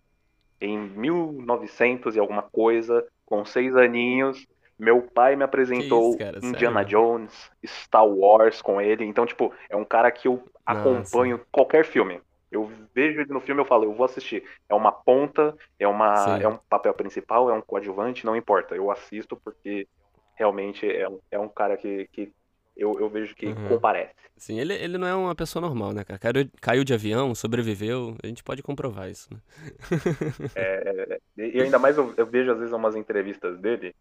Em 0.59 0.77
1900 0.77 2.15
e 2.15 2.19
alguma 2.19 2.43
coisa, 2.43 3.05
com 3.25 3.43
seis 3.43 3.75
aninhos, 3.75 4.45
Meu 4.81 5.03
pai 5.03 5.35
me 5.35 5.43
apresentou 5.43 6.15
isso, 6.15 6.43
Indiana 6.43 6.79
Sério? 6.79 6.87
Jones, 6.87 7.51
Star 7.63 8.07
Wars 8.07 8.63
com 8.63 8.81
ele. 8.81 9.05
Então, 9.05 9.27
tipo, 9.27 9.53
é 9.69 9.75
um 9.75 9.85
cara 9.85 10.09
que 10.11 10.27
eu 10.27 10.43
acompanho 10.65 11.37
Nossa. 11.37 11.49
qualquer 11.51 11.85
filme. 11.85 12.19
Eu 12.51 12.67
vejo 12.91 13.21
ele 13.21 13.31
no 13.31 13.39
filme 13.39 13.61
eu 13.61 13.65
falo, 13.65 13.83
eu 13.83 13.93
vou 13.93 14.05
assistir. 14.05 14.43
É 14.67 14.73
uma 14.73 14.91
ponta, 14.91 15.55
é, 15.79 15.87
uma, 15.87 16.39
é 16.41 16.47
um 16.47 16.57
papel 16.57 16.95
principal, 16.95 17.47
é 17.47 17.53
um 17.53 17.61
coadjuvante, 17.61 18.25
não 18.25 18.35
importa. 18.35 18.75
Eu 18.75 18.89
assisto 18.89 19.35
porque 19.35 19.87
realmente 20.33 20.89
é 20.91 21.07
um, 21.07 21.19
é 21.29 21.37
um 21.37 21.47
cara 21.47 21.77
que, 21.77 22.09
que 22.11 22.33
eu, 22.75 22.99
eu 22.99 23.07
vejo 23.07 23.35
que 23.35 23.45
uhum. 23.45 23.67
comparece. 23.67 24.15
Sim, 24.35 24.59
ele, 24.59 24.73
ele 24.73 24.97
não 24.97 25.05
é 25.07 25.13
uma 25.13 25.35
pessoa 25.35 25.61
normal, 25.61 25.93
né, 25.93 26.03
cara? 26.03 26.17
Caiu, 26.17 26.49
caiu 26.59 26.83
de 26.83 26.95
avião, 26.95 27.35
sobreviveu, 27.35 28.15
a 28.23 28.25
gente 28.25 28.43
pode 28.43 28.63
comprovar 28.63 29.11
isso, 29.11 29.31
né? 29.31 29.39
é, 30.55 31.19
e 31.37 31.61
ainda 31.61 31.77
mais 31.77 31.95
eu, 31.95 32.11
eu, 32.17 32.25
vejo 32.25 32.51
às 32.51 32.57
vezes 32.57 32.73
umas 32.73 32.95
entrevistas 32.95 33.59
dele, 33.59 33.93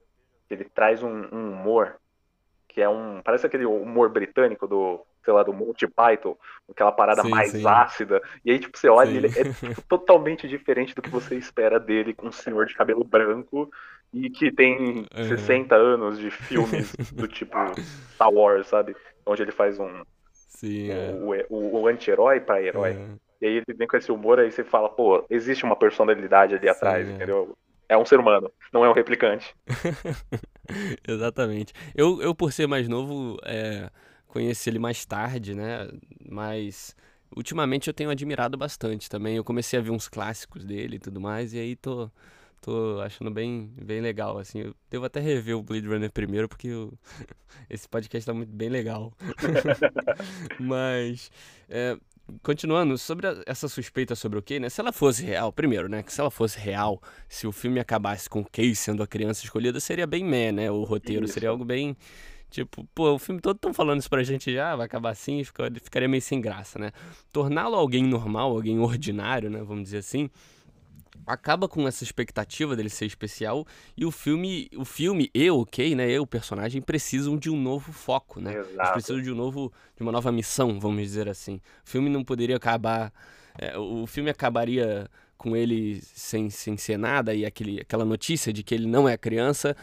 ele 0.51 0.65
traz 0.65 1.03
um, 1.03 1.27
um 1.33 1.53
humor 1.53 1.97
que 2.71 2.81
é 2.81 2.89
um. 2.89 3.21
Parece 3.23 3.47
aquele 3.47 3.67
humor 3.67 4.09
britânico 4.09 4.67
do, 4.67 5.05
sei 5.25 5.33
lá, 5.33 5.43
do 5.43 5.53
Monty 5.53 5.89
Python, 5.89 6.37
aquela 6.71 6.93
parada 6.93 7.23
sim, 7.23 7.29
mais 7.29 7.51
sim. 7.51 7.67
ácida. 7.67 8.23
E 8.45 8.53
aí, 8.53 8.59
tipo, 8.61 8.79
você 8.79 8.89
olha, 8.89 9.11
sim. 9.11 9.17
ele 9.17 9.27
é 9.27 9.45
tipo, 9.45 9.83
totalmente 9.89 10.47
diferente 10.47 10.95
do 10.95 11.03
que 11.03 11.11
você 11.11 11.35
espera 11.35 11.81
dele, 11.81 12.15
com 12.15 12.29
um 12.29 12.33
senhor 12.33 12.67
de 12.67 12.75
cabelo 12.75 13.03
branco 13.03 13.71
e 14.13 14.31
que 14.31 14.53
tem 14.53 15.07
uhum. 15.17 15.25
60 15.29 15.75
anos 15.75 16.19
de 16.19 16.31
filmes 16.31 16.93
do 17.13 17.27
tipo 17.27 17.57
Star 18.15 18.33
Wars, 18.33 18.69
sabe? 18.69 18.95
Onde 19.27 19.43
ele 19.43 19.53
faz 19.53 19.79
um. 19.79 20.05
Sim, 20.33 20.91
é. 20.91 21.13
o, 21.49 21.55
o, 21.57 21.81
o 21.83 21.89
anti-herói 21.89 22.41
pra 22.41 22.63
herói. 22.63 22.97
E 23.41 23.47
aí 23.47 23.57
ele 23.57 23.77
vem 23.77 23.89
com 23.89 23.97
esse 23.97 24.13
humor, 24.13 24.39
aí 24.39 24.51
você 24.51 24.63
fala, 24.63 24.89
pô, 24.89 25.25
existe 25.31 25.65
uma 25.65 25.75
personalidade 25.75 26.55
ali 26.55 26.69
atrás, 26.69 27.09
é. 27.09 27.13
entendeu? 27.13 27.57
É 27.90 27.96
um 27.98 28.07
ser 28.07 28.20
humano, 28.20 28.53
não 28.72 28.85
é 28.85 28.88
um 28.88 28.92
replicante. 28.92 29.53
Exatamente. 31.07 31.72
Eu, 31.92 32.22
eu, 32.22 32.33
por 32.33 32.53
ser 32.53 32.68
mais 32.68 32.87
novo, 32.87 33.37
é, 33.44 33.90
conheci 34.29 34.70
ele 34.70 34.79
mais 34.79 35.05
tarde, 35.05 35.57
né? 35.57 35.90
Mas 36.31 36.94
ultimamente 37.35 37.88
eu 37.88 37.94
tenho 37.94 38.09
admirado 38.09 38.57
bastante 38.57 39.11
também. 39.11 39.35
Eu 39.35 39.42
comecei 39.42 39.76
a 39.76 39.83
ver 39.83 39.90
uns 39.90 40.07
clássicos 40.07 40.64
dele 40.64 40.96
e 40.96 40.98
tudo 41.00 41.20
mais, 41.20 41.53
e 41.53 41.59
aí 41.59 41.74
tô, 41.74 42.09
tô 42.61 43.00
achando 43.00 43.29
bem, 43.29 43.74
bem 43.83 44.00
legal, 44.00 44.38
assim. 44.38 44.61
Eu 44.61 44.74
devo 44.88 45.07
até 45.07 45.18
rever 45.18 45.57
o 45.57 45.62
Blade 45.64 45.88
Runner 45.88 46.12
primeiro, 46.12 46.48
porque 46.48 46.68
eu... 46.68 46.96
esse 47.68 47.88
podcast 47.88 48.24
tá 48.24 48.33
muito 48.33 48.53
bem 48.53 48.68
legal. 48.68 49.12
Mas, 50.61 51.29
é, 51.68 51.96
continuando, 52.43 52.97
sobre 52.99 53.27
a, 53.27 53.43
essa 53.47 53.69
suspeita 53.69 54.14
sobre 54.14 54.38
o 54.38 54.43
Kay, 54.43 54.61
né? 54.61 54.69
Se 54.69 54.81
ela 54.81 54.93
fosse 54.93 55.25
real, 55.25 55.53
primeiro, 55.53 55.88
né? 55.88 56.03
Que 56.03 56.12
se 56.12 56.21
ela 56.21 56.31
fosse 56.31 56.59
real, 56.59 57.01
se 57.29 57.47
o 57.47 57.53
filme 57.53 57.81
acabasse 57.81 58.29
com 58.29 58.40
o 58.40 58.45
Kay 58.45 58.75
sendo 58.75 59.03
a 59.03 59.07
criança 59.07 59.45
escolhida, 59.45 59.81
seria 59.81 60.07
bem 60.07 60.25
meh, 60.25 60.53
né? 60.53 60.71
O 60.71 60.83
roteiro 60.85 61.25
isso. 61.25 61.35
seria 61.35 61.49
algo 61.49 61.64
bem 61.64 61.97
Tipo, 62.51 62.85
pô, 62.93 63.12
o 63.12 63.19
filme 63.19 63.40
todo 63.40 63.57
tão 63.57 63.73
falando 63.73 64.01
isso 64.01 64.11
pra 64.11 64.25
gente 64.25 64.53
já, 64.53 64.75
vai 64.75 64.85
acabar 64.85 65.11
assim, 65.11 65.43
ficaria 65.45 66.09
meio 66.09 66.21
sem 66.21 66.40
graça, 66.40 66.81
né? 66.81 66.90
Torná-lo 67.33 67.77
alguém 67.77 68.03
normal, 68.03 68.51
alguém 68.51 68.81
ordinário, 68.81 69.49
né? 69.49 69.62
Vamos 69.62 69.85
dizer 69.85 69.99
assim, 69.99 70.29
acaba 71.27 71.68
com 71.68 71.87
essa 71.87 72.05
expectativa 72.05 72.75
dele 72.77 72.88
ser 72.88 73.07
especial 73.07 73.66
e 73.96 74.05
o 74.05 74.11
filme, 74.11 74.68
o 74.77 74.85
filme 74.85 75.31
e 75.35 75.51
o 75.51 75.64
Kay, 75.66 75.94
né, 75.94 76.11
e 76.11 76.18
o 76.18 76.27
personagem 76.27 76.81
precisam 76.81 77.37
de 77.37 77.51
um 77.51 77.61
novo 77.61 77.92
foco, 77.92 78.40
né? 78.40 78.57
Exato. 78.57 78.75
Eles 78.75 78.90
precisam 78.90 79.23
de 79.23 79.31
um 79.31 79.35
novo, 79.35 79.73
de 79.96 80.03
uma 80.03 80.12
nova 80.12 80.31
missão, 80.33 80.79
vamos 80.79 81.03
dizer 81.03 81.29
assim. 81.29 81.61
O 81.85 81.88
filme 81.88 82.09
não 82.09 82.25
poderia 82.25 82.57
acabar, 82.57 83.12
é, 83.59 83.77
o 83.79 84.07
filme 84.07 84.31
acabaria 84.31 85.09
com 85.37 85.57
ele 85.57 86.01
sem, 86.03 86.51
sem 86.51 86.77
ser 86.77 86.99
nada 86.99 87.35
e 87.35 87.46
aquele, 87.46 87.81
aquela 87.81 88.05
notícia 88.05 88.53
de 88.53 88.62
que 88.62 88.75
ele 88.75 88.87
não 88.87 89.09
é 89.09 89.16
criança 89.16 89.77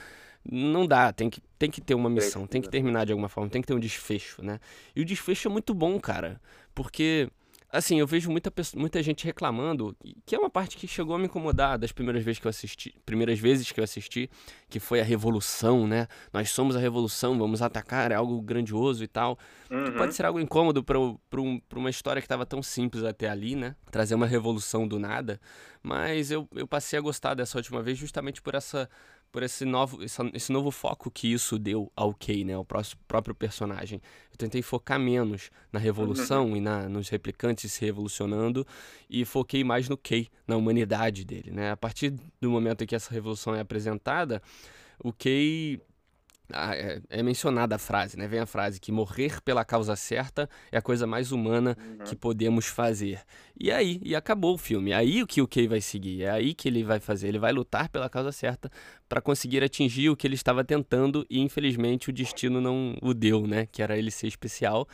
não 0.49 0.85
dá, 0.85 1.11
tem 1.11 1.29
que, 1.29 1.41
tem 1.59 1.69
que 1.69 1.81
ter 1.81 1.93
uma 1.93 2.09
missão, 2.09 2.47
tem 2.47 2.61
que 2.61 2.69
terminar 2.69 3.05
de 3.05 3.11
alguma 3.11 3.27
forma, 3.27 3.49
tem 3.49 3.61
que 3.61 3.67
ter 3.67 3.73
um 3.73 3.79
desfecho, 3.79 4.41
né? 4.41 4.59
E 4.95 5.01
o 5.01 5.05
desfecho 5.05 5.47
é 5.47 5.51
muito 5.51 5.73
bom, 5.73 5.99
cara, 5.99 6.39
porque, 6.73 7.29
assim, 7.71 7.99
eu 7.99 8.07
vejo 8.07 8.29
muita, 8.31 8.51
muita 8.75 9.03
gente 9.03 9.25
reclamando, 9.25 9.95
que 10.25 10.35
é 10.35 10.39
uma 10.39 10.49
parte 10.49 10.77
que 10.77 10.87
chegou 10.87 11.15
a 11.15 11.19
me 11.19 11.25
incomodar 11.25 11.77
das 11.77 11.91
primeiras 11.91 12.23
vezes 12.23 12.39
que 12.39 12.47
eu 12.47 12.49
assisti, 12.49 12.95
primeiras 13.05 13.39
vezes 13.39 13.71
que 13.71 13.79
eu 13.79 13.83
assisti, 13.83 14.29
que 14.69 14.79
foi 14.79 15.01
a 15.01 15.03
revolução, 15.03 15.87
né? 15.87 16.07
Nós 16.31 16.51
somos 16.51 16.75
a 16.75 16.79
revolução, 16.79 17.37
vamos 17.37 17.61
atacar, 17.61 18.11
é 18.11 18.15
algo 18.15 18.41
grandioso 18.41 19.03
e 19.03 19.07
tal. 19.07 19.37
Uhum. 19.69 19.85
Que 19.85 19.91
pode 19.91 20.13
ser 20.13 20.25
algo 20.25 20.39
incômodo 20.39 20.83
para 20.83 20.99
um, 20.99 21.61
uma 21.75 21.89
história 21.89 22.21
que 22.21 22.25
estava 22.25 22.45
tão 22.45 22.63
simples 22.63 23.03
até 23.03 23.29
ali, 23.29 23.55
né? 23.55 23.75
Trazer 23.91 24.15
uma 24.15 24.27
revolução 24.27 24.87
do 24.87 24.97
nada. 24.97 25.39
Mas 25.83 26.31
eu, 26.31 26.47
eu 26.55 26.67
passei 26.67 26.97
a 26.97 27.01
gostar 27.01 27.33
dessa 27.33 27.57
última 27.57 27.81
vez 27.81 27.97
justamente 27.97 28.41
por 28.41 28.55
essa 28.55 28.89
por 29.31 29.43
esse 29.43 29.65
novo, 29.65 29.99
esse 30.03 30.51
novo 30.51 30.71
foco 30.71 31.11
que 31.11 31.31
isso 31.31 31.59
deu 31.59 31.91
ao 31.95 32.13
Kay, 32.13 32.43
né, 32.43 32.53
ao 32.53 32.65
próprio 32.65 33.35
personagem. 33.35 34.01
Eu 34.31 34.37
tentei 34.37 34.61
focar 34.61 34.99
menos 34.99 35.51
na 35.71 35.79
revolução 35.79 36.49
uhum. 36.49 36.57
e 36.57 36.61
na, 36.61 36.87
nos 36.89 37.09
replicantes 37.09 37.71
se 37.71 37.85
revolucionando 37.85 38.65
e 39.09 39.25
foquei 39.25 39.63
mais 39.63 39.89
no 39.89 39.97
Kay, 39.97 40.27
na 40.47 40.55
humanidade 40.55 41.25
dele, 41.25 41.51
né? 41.51 41.71
A 41.71 41.77
partir 41.77 42.13
do 42.41 42.49
momento 42.49 42.83
em 42.83 42.87
que 42.87 42.95
essa 42.95 43.13
revolução 43.13 43.53
é 43.53 43.59
apresentada, 43.59 44.41
o 44.99 45.11
Kay 45.13 45.81
ah, 46.53 46.75
é, 46.75 47.01
é, 47.09 47.23
mencionada 47.23 47.75
a 47.75 47.77
frase, 47.77 48.17
né? 48.17 48.27
Vem 48.27 48.39
a 48.39 48.45
frase 48.45 48.79
que 48.79 48.91
morrer 48.91 49.41
pela 49.41 49.65
causa 49.65 49.95
certa 49.95 50.49
é 50.71 50.77
a 50.77 50.81
coisa 50.81 51.05
mais 51.05 51.31
humana 51.31 51.77
uhum. 51.79 52.05
que 52.05 52.15
podemos 52.15 52.67
fazer. 52.67 53.21
E 53.59 53.71
aí, 53.71 53.99
e 54.03 54.15
acabou 54.15 54.53
o 54.53 54.57
filme. 54.57 54.91
É 54.91 54.95
aí 54.95 55.21
o 55.21 55.27
que 55.27 55.41
o 55.41 55.47
Kay 55.47 55.67
vai 55.67 55.81
seguir, 55.81 56.23
é 56.23 56.29
aí 56.29 56.53
que 56.53 56.67
ele 56.67 56.83
vai 56.83 56.99
fazer. 56.99 57.27
Ele 57.27 57.39
vai 57.39 57.51
lutar 57.51 57.89
pela 57.89 58.09
causa 58.09 58.31
certa 58.31 58.71
para 59.09 59.19
conseguir 59.19 59.63
atingir 59.63 60.09
o 60.09 60.15
que 60.15 60.25
ele 60.25 60.35
estava 60.35 60.63
tentando 60.63 61.25
e 61.29 61.39
infelizmente 61.39 62.09
o 62.09 62.13
destino 62.13 62.61
não 62.61 62.97
o 63.01 63.13
deu, 63.13 63.45
né? 63.45 63.67
Que 63.71 63.81
era 63.81 63.97
ele 63.97 64.11
ser 64.11 64.27
especial. 64.27 64.87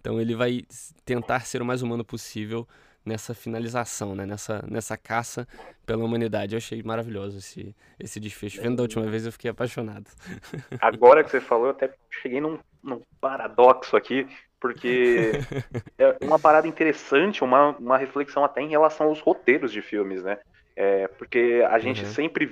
Então 0.00 0.20
ele 0.20 0.34
vai 0.34 0.62
tentar 1.04 1.40
ser 1.40 1.62
o 1.62 1.64
mais 1.64 1.82
humano 1.82 2.04
possível 2.04 2.68
nessa 3.08 3.34
finalização, 3.34 4.14
né? 4.14 4.26
nessa, 4.26 4.62
nessa 4.68 4.96
caça 4.96 5.48
pela 5.86 6.04
humanidade. 6.04 6.54
Eu 6.54 6.58
achei 6.58 6.82
maravilhoso 6.82 7.38
esse, 7.38 7.74
esse 7.98 8.20
desfecho. 8.20 8.60
Vendo 8.60 8.76
da 8.76 8.82
última 8.82 9.06
vez 9.06 9.24
eu 9.24 9.32
fiquei 9.32 9.50
apaixonado. 9.50 10.06
Agora 10.80 11.24
que 11.24 11.30
você 11.30 11.40
falou, 11.40 11.66
eu 11.66 11.70
até 11.70 11.92
cheguei 12.10 12.40
num, 12.40 12.58
num 12.82 13.00
paradoxo 13.20 13.96
aqui, 13.96 14.28
porque 14.60 15.32
é 15.98 16.16
uma 16.22 16.38
parada 16.38 16.68
interessante, 16.68 17.42
uma, 17.42 17.70
uma 17.78 17.96
reflexão 17.96 18.44
até 18.44 18.60
em 18.60 18.68
relação 18.68 19.08
aos 19.08 19.20
roteiros 19.20 19.72
de 19.72 19.80
filmes, 19.80 20.22
né? 20.22 20.38
É, 20.76 21.08
porque 21.08 21.66
a 21.68 21.78
gente 21.78 22.04
uhum. 22.04 22.10
sempre 22.10 22.46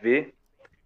vê 0.00 0.32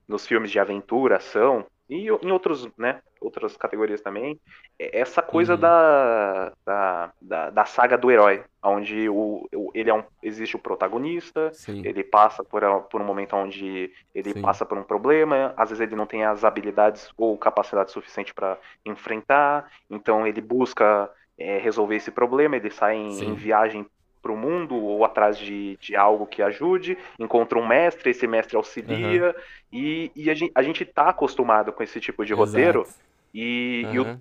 nos 0.08 0.26
filmes 0.26 0.50
de 0.50 0.58
aventura, 0.58 1.18
ação, 1.18 1.64
e 1.92 2.08
em 2.08 2.32
outros, 2.32 2.66
né, 2.78 3.02
outras 3.20 3.54
categorias 3.54 4.00
também, 4.00 4.40
é 4.78 4.98
essa 5.00 5.20
coisa 5.20 5.54
uhum. 5.54 5.60
da, 5.60 6.52
da, 6.64 7.12
da, 7.20 7.50
da, 7.50 7.64
saga 7.66 7.98
do 7.98 8.10
herói, 8.10 8.42
onde 8.62 9.10
o, 9.10 9.46
ele 9.74 9.90
é 9.90 9.94
um, 9.94 10.02
existe 10.22 10.56
o 10.56 10.58
protagonista, 10.58 11.50
Sim. 11.52 11.82
ele 11.84 12.02
passa 12.02 12.42
por, 12.42 12.62
por 12.90 13.02
um 13.02 13.04
momento 13.04 13.36
onde 13.36 13.92
ele 14.14 14.32
Sim. 14.32 14.40
passa 14.40 14.64
por 14.64 14.78
um 14.78 14.82
problema, 14.82 15.52
às 15.54 15.68
vezes 15.68 15.82
ele 15.82 15.94
não 15.94 16.06
tem 16.06 16.24
as 16.24 16.44
habilidades 16.44 17.10
ou 17.18 17.36
capacidade 17.36 17.92
suficiente 17.92 18.32
para 18.32 18.56
enfrentar, 18.86 19.70
então 19.90 20.26
ele 20.26 20.40
busca 20.40 21.10
é, 21.36 21.58
resolver 21.58 21.96
esse 21.96 22.10
problema, 22.10 22.56
ele 22.56 22.70
sai 22.70 22.96
em, 22.96 23.22
em 23.22 23.34
viagem 23.34 23.86
para 24.22 24.32
o 24.32 24.36
mundo 24.36 24.76
ou 24.76 25.04
atrás 25.04 25.36
de, 25.36 25.76
de 25.80 25.96
algo 25.96 26.26
que 26.26 26.40
ajude, 26.40 26.96
encontra 27.18 27.58
um 27.58 27.66
mestre, 27.66 28.10
esse 28.10 28.26
mestre 28.26 28.56
auxilia, 28.56 29.28
uhum. 29.28 29.34
e, 29.72 30.12
e 30.14 30.30
a, 30.30 30.34
gente, 30.34 30.52
a 30.54 30.62
gente 30.62 30.84
tá 30.84 31.08
acostumado 31.08 31.72
com 31.72 31.82
esse 31.82 32.00
tipo 32.00 32.24
de 32.24 32.32
roteiro, 32.32 32.86
e, 33.34 33.82
uhum. 33.86 33.92
e, 33.92 33.98
o 33.98 34.20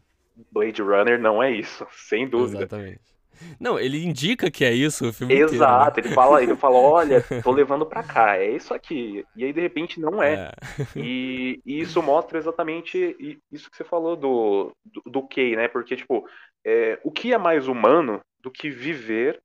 Blade 0.51 0.81
Runner 0.81 1.19
não 1.19 1.41
é 1.41 1.51
isso, 1.51 1.85
sem 1.91 2.27
dúvida. 2.27 2.63
Exatamente. 2.63 3.11
Não, 3.59 3.79
ele 3.79 4.03
indica 4.03 4.51
que 4.51 4.63
é 4.63 4.71
isso 4.71 5.09
o 5.09 5.13
filme 5.13 5.33
Exato, 5.33 5.99
inteiro, 5.99 6.07
né? 6.07 6.07
ele 6.07 6.15
fala, 6.15 6.43
ele 6.43 6.55
fala, 6.55 6.77
olha, 6.79 7.25
tô 7.43 7.51
levando 7.51 7.85
para 7.85 8.03
cá, 8.03 8.37
é 8.37 8.51
isso 8.51 8.73
aqui. 8.73 9.25
E 9.35 9.43
aí 9.43 9.53
de 9.53 9.61
repente 9.61 9.99
não 9.99 10.21
é. 10.21 10.33
é. 10.33 10.51
E, 10.95 11.59
e, 11.65 11.79
isso 11.79 12.01
mostra 12.01 12.37
exatamente 12.37 13.15
isso 13.51 13.69
que 13.69 13.77
você 13.77 13.83
falou 13.83 14.15
do 14.15 14.71
do, 14.85 15.01
do 15.05 15.27
Kay, 15.27 15.55
né? 15.55 15.67
Porque 15.67 15.95
tipo, 15.95 16.27
é, 16.65 16.99
o 17.03 17.11
que 17.11 17.33
é 17.33 17.37
mais 17.37 17.67
humano 17.67 18.21
do 18.41 18.51
que 18.51 18.69
viver 18.69 19.41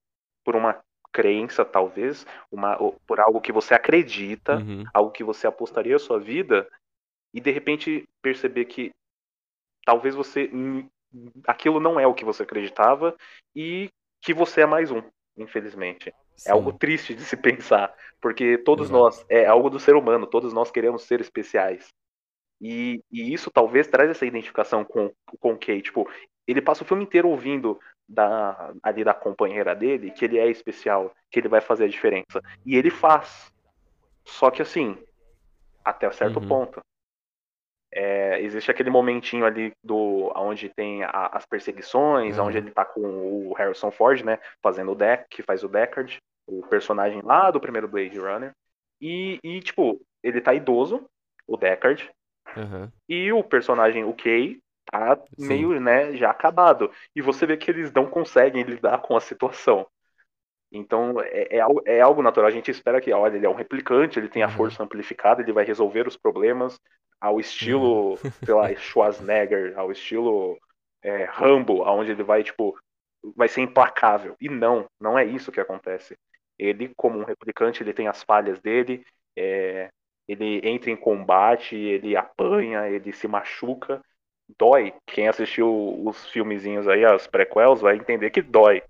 por 0.46 0.54
uma 0.54 0.80
crença, 1.12 1.64
talvez, 1.64 2.24
uma, 2.52 2.78
por 3.04 3.18
algo 3.18 3.40
que 3.40 3.50
você 3.50 3.74
acredita, 3.74 4.59
uhum. 4.59 4.85
algo 4.94 5.11
que 5.11 5.24
você 5.24 5.46
apostaria 5.46 5.96
a 5.96 5.98
sua 5.98 6.20
vida, 6.20 6.68
e 7.35 7.40
de 7.40 7.50
repente 7.50 8.04
perceber 8.22 8.66
que 8.66 8.92
talvez 9.85 10.14
você. 10.14 10.48
aquilo 11.46 11.80
não 11.80 11.98
é 11.98 12.06
o 12.06 12.14
que 12.14 12.24
você 12.24 12.44
acreditava 12.44 13.16
e 13.55 13.88
que 14.22 14.32
você 14.32 14.61
é 14.61 14.66
mais 14.66 14.92
um, 14.92 15.03
infelizmente. 15.36 16.11
É 16.11 16.12
Sim. 16.36 16.51
É 16.51 16.53
algo 16.53 16.72
triste 16.72 17.14
de 17.14 17.24
se 17.24 17.36
pensar, 17.36 17.92
porque 18.20 18.59
todos 18.59 18.88
Exato. 18.88 19.03
nós, 19.03 19.26
é 19.28 19.47
algo 19.47 19.68
do 19.68 19.80
ser 19.80 19.97
humano, 19.97 20.26
todos 20.26 20.53
nós 20.53 20.70
queremos 20.70 21.03
ser 21.03 21.20
especiais. 21.20 21.88
E, 22.61 23.03
e, 23.11 23.34
isso 23.34 23.51
talvez 23.51 23.88
traz 23.88 24.11
essa 24.11 24.24
identificação 24.24 24.84
com, 24.84 25.12
com 25.40 25.53
o 25.55 25.59
Kay. 25.59 25.82
Tipo, 25.82 26.09
ele 26.47 26.62
passa 26.62 26.84
o 26.84 26.86
filme 26.86 27.03
inteiro 27.03 27.28
ouvindo 27.28 27.78
da, 28.09 28.72
ali 28.82 29.02
da 29.04 29.14
companheira 29.14 29.74
dele 29.74 30.11
que 30.11 30.24
ele 30.24 30.38
é 30.38 30.48
especial, 30.48 31.14
que 31.30 31.40
ele 31.40 31.48
vai 31.48 31.61
fazer 31.61 31.84
a 31.84 31.88
diferença. 31.88 32.40
E 32.64 32.76
ele 32.76 32.90
faz. 32.90 33.52
Só 34.24 34.50
que 34.50 34.62
assim, 34.62 34.96
até 35.84 36.11
certo 36.11 36.40
uhum. 36.40 36.48
ponto. 36.48 36.80
é, 37.92 38.40
existe 38.42 38.70
aquele 38.70 38.90
momentinho 38.90 39.46
ali 39.46 39.72
do 39.82 40.30
onde 40.36 40.68
tem 40.68 41.02
a, 41.04 41.30
as 41.32 41.46
perseguições, 41.46 42.38
uhum. 42.38 42.46
onde 42.46 42.59
ele 42.59 42.70
tá 42.70 42.84
com 42.84 43.00
o 43.48 43.54
Harrison 43.54 43.90
Ford, 43.90 44.22
né, 44.22 44.38
fazendo 44.62 44.92
o 44.92 44.94
Deck, 44.94 45.24
que 45.30 45.42
faz 45.42 45.62
o 45.64 45.68
Deckard, 45.68 46.18
o 46.46 46.62
personagem 46.66 47.22
lá 47.22 47.50
do 47.50 47.61
primeiro 47.61 47.88
Blade 47.88 48.18
Runner. 48.18 48.52
E, 49.00 49.38
e 49.42 49.61
tipo, 49.61 50.00
ele 50.22 50.40
tá 50.40 50.52
idoso, 50.52 51.09
o 51.46 51.57
Deckard, 51.57 52.11
uhum. 52.57 52.90
e 53.09 53.32
o 53.32 53.42
personagem, 53.42 54.04
o 54.04 54.12
Kay, 54.12 54.59
tá 54.99 55.22
Sim. 55.38 55.47
meio, 55.47 55.80
né, 55.80 56.16
já 56.16 56.30
acabado. 56.30 56.90
E 57.14 57.20
você 57.20 57.47
vê 57.47 57.57
que 57.57 57.70
eles 57.70 57.92
não 57.92 58.07
conseguem 58.07 58.62
lidar 58.62 58.99
com 58.99 59.16
a 59.16 59.20
situação. 59.20 59.86
Então 60.72 61.20
é, 61.20 61.59
é, 61.59 61.66
é, 61.86 62.01
algo 62.01 62.22
natural. 62.22 62.49
A 62.49 62.53
gente 62.53 62.70
espera 62.70 63.01
que, 63.01 63.12
olha, 63.12 63.36
ele 63.36 63.47
é 63.47 63.49
um 63.49 63.55
replicante, 63.55 64.18
ele 64.18 64.28
tem 64.28 64.42
a 64.42 64.47
uhum. 64.47 64.53
força 64.53 64.82
amplificada, 64.82 65.42
ele 65.42 65.53
vai 65.53 65.64
resolver 65.64 66.07
os 66.07 66.16
problemas 66.16 66.78
ao 67.20 67.40
estilo, 67.40 68.11
uhum. 68.11 68.30
sei 68.44 68.55
lá, 68.55 68.74
Schwarzenegger, 68.76 69.78
ao 69.78 69.90
estilo 69.90 70.59
é, 71.03 71.24
Rambo, 71.24 71.82
aonde 71.84 72.11
ele 72.11 72.22
vai, 72.22 72.42
tipo, 72.42 72.78
vai 73.34 73.49
ser 73.49 73.62
implacável. 73.62 74.36
E 74.40 74.49
não, 74.49 74.86
não 75.01 75.18
é 75.18 75.24
isso 75.24 75.53
que 75.53 75.61
acontece. 75.61 76.16
Ele, 76.59 76.92
como 76.97 77.18
um 77.18 77.24
replicante, 77.24 77.82
ele 77.82 77.92
tem 77.92 78.09
as 78.09 78.22
falhas 78.22 78.61
dele, 78.61 79.05
é, 79.36 79.90
ele 80.26 80.61
entra 80.64 80.90
em 80.90 80.97
combate, 80.97 81.76
ele 81.76 82.16
apanha, 82.16 82.88
ele 82.88 83.12
se 83.12 83.28
machuca, 83.28 84.03
dói. 84.59 84.94
Quem 85.07 85.28
assistiu 85.28 86.03
os 86.05 86.26
filmezinhos 86.26 86.86
aí, 86.88 87.05
as 87.05 87.26
prequels, 87.26 87.80
vai 87.80 87.97
entender 87.97 88.30
que 88.30 88.42
dói. 88.42 88.82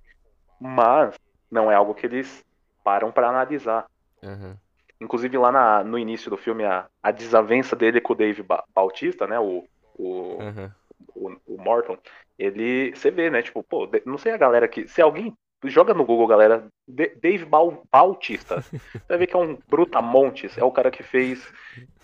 Mas 0.60 1.14
não 1.50 1.70
é 1.70 1.74
algo 1.74 1.94
que 1.94 2.06
eles 2.06 2.44
param 2.82 3.10
para 3.10 3.28
analisar. 3.28 3.86
Uhum. 4.22 4.56
Inclusive 5.00 5.36
lá 5.36 5.52
na, 5.52 5.84
no 5.84 5.98
início 5.98 6.30
do 6.30 6.36
filme, 6.36 6.64
a, 6.64 6.86
a 7.02 7.10
desavença 7.10 7.76
dele 7.76 8.00
com 8.00 8.12
o 8.12 8.16
Dave 8.16 8.42
ba 8.42 8.64
Bautista, 8.74 9.26
né? 9.26 9.38
O, 9.38 9.64
o, 9.98 10.38
uhum. 10.42 10.70
o, 11.14 11.36
o, 11.46 11.58
Morton, 11.58 11.98
ele. 12.38 12.94
Você 12.94 13.10
vê, 13.10 13.28
né? 13.28 13.42
Tipo, 13.42 13.62
pô, 13.62 13.88
não 14.06 14.16
sei 14.16 14.32
a 14.32 14.38
galera 14.38 14.66
que. 14.66 14.88
Se 14.88 15.02
alguém. 15.02 15.36
Joga 15.68 15.94
no 15.94 16.04
Google, 16.04 16.26
galera. 16.26 16.66
Dave 16.86 17.44
ba 17.44 17.58
Bautista. 17.90 18.60
Você 18.62 19.00
vai 19.08 19.18
ver 19.18 19.26
que 19.26 19.36
é 19.36 19.38
um 19.38 19.58
Brutamontes. 19.68 20.56
É 20.56 20.64
o 20.64 20.70
cara 20.70 20.90
que 20.90 21.02
fez 21.02 21.46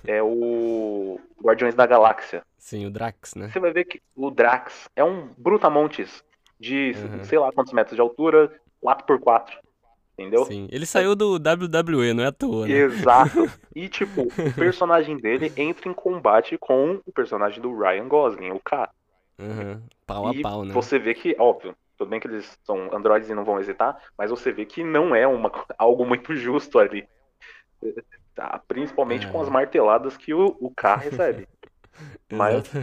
é 0.05 0.23
o 0.23 1.21
Guardiões 1.41 1.75
da 1.75 1.87
Galáxia. 1.87 2.43
Sim, 2.59 2.87
o 2.87 2.91
Drax, 2.91 3.35
né? 3.35 3.49
Você 3.49 3.61
vai 3.61 3.73
ver 3.73 3.85
que 3.85 4.01
o 4.15 4.31
Drax 4.31 4.89
é 4.97 5.05
um 5.05 5.29
Brutamontes 5.37 6.23
de 6.59 6.93
uhum. 6.97 7.25
sei 7.25 7.39
lá 7.39 7.51
quantos 7.53 7.73
metros 7.73 7.97
de 7.97 8.01
altura, 8.01 8.53
4x4. 8.83 9.51
Entendeu? 10.19 10.45
Sim, 10.45 10.69
ele 10.71 10.85
saiu 10.85 11.17
do 11.17 11.37
WWE, 11.37 12.13
não 12.13 12.23
é 12.23 12.27
à 12.27 12.33
toa, 12.33 12.67
né? 12.67 12.75
Exato. 12.75 13.51
E, 13.75 13.89
tipo, 13.89 14.25
o 14.25 14.55
personagem 14.55 15.17
dele 15.17 15.51
entra 15.57 15.89
em 15.89 15.95
combate 15.95 16.59
com 16.59 17.01
o 17.07 17.11
personagem 17.11 17.59
do 17.59 17.75
Ryan 17.75 18.07
Gosling, 18.07 18.51
o 18.51 18.61
K. 18.61 18.91
Uhum. 19.39 19.81
Pau 20.07 20.29
a 20.29 20.35
e 20.35 20.43
pau, 20.43 20.63
né? 20.63 20.75
Você 20.75 20.99
vê 20.99 21.15
que, 21.15 21.35
óbvio, 21.39 21.75
tudo 22.03 22.11
bem 22.11 22.19
que 22.19 22.27
eles 22.27 22.59
são 22.65 22.95
androides 22.95 23.31
e 23.31 23.35
não 23.35 23.45
vão 23.45 23.61
hesitar, 23.61 23.97
mas 24.19 24.31
você 24.31 24.51
vê 24.51 24.65
que 24.65 24.83
não 24.83 25.15
é 25.15 25.27
uma, 25.27 25.51
algo 25.79 26.05
muito 26.05 26.35
justo 26.35 26.79
ali. 26.79 27.09
Tá, 28.35 28.61
principalmente 28.67 29.31
com 29.31 29.41
as 29.41 29.49
marteladas 29.49 30.17
que 30.17 30.33
o, 30.33 30.57
o 30.61 30.71
K 30.75 30.97
recebe. 30.97 31.49
mas 32.33 32.75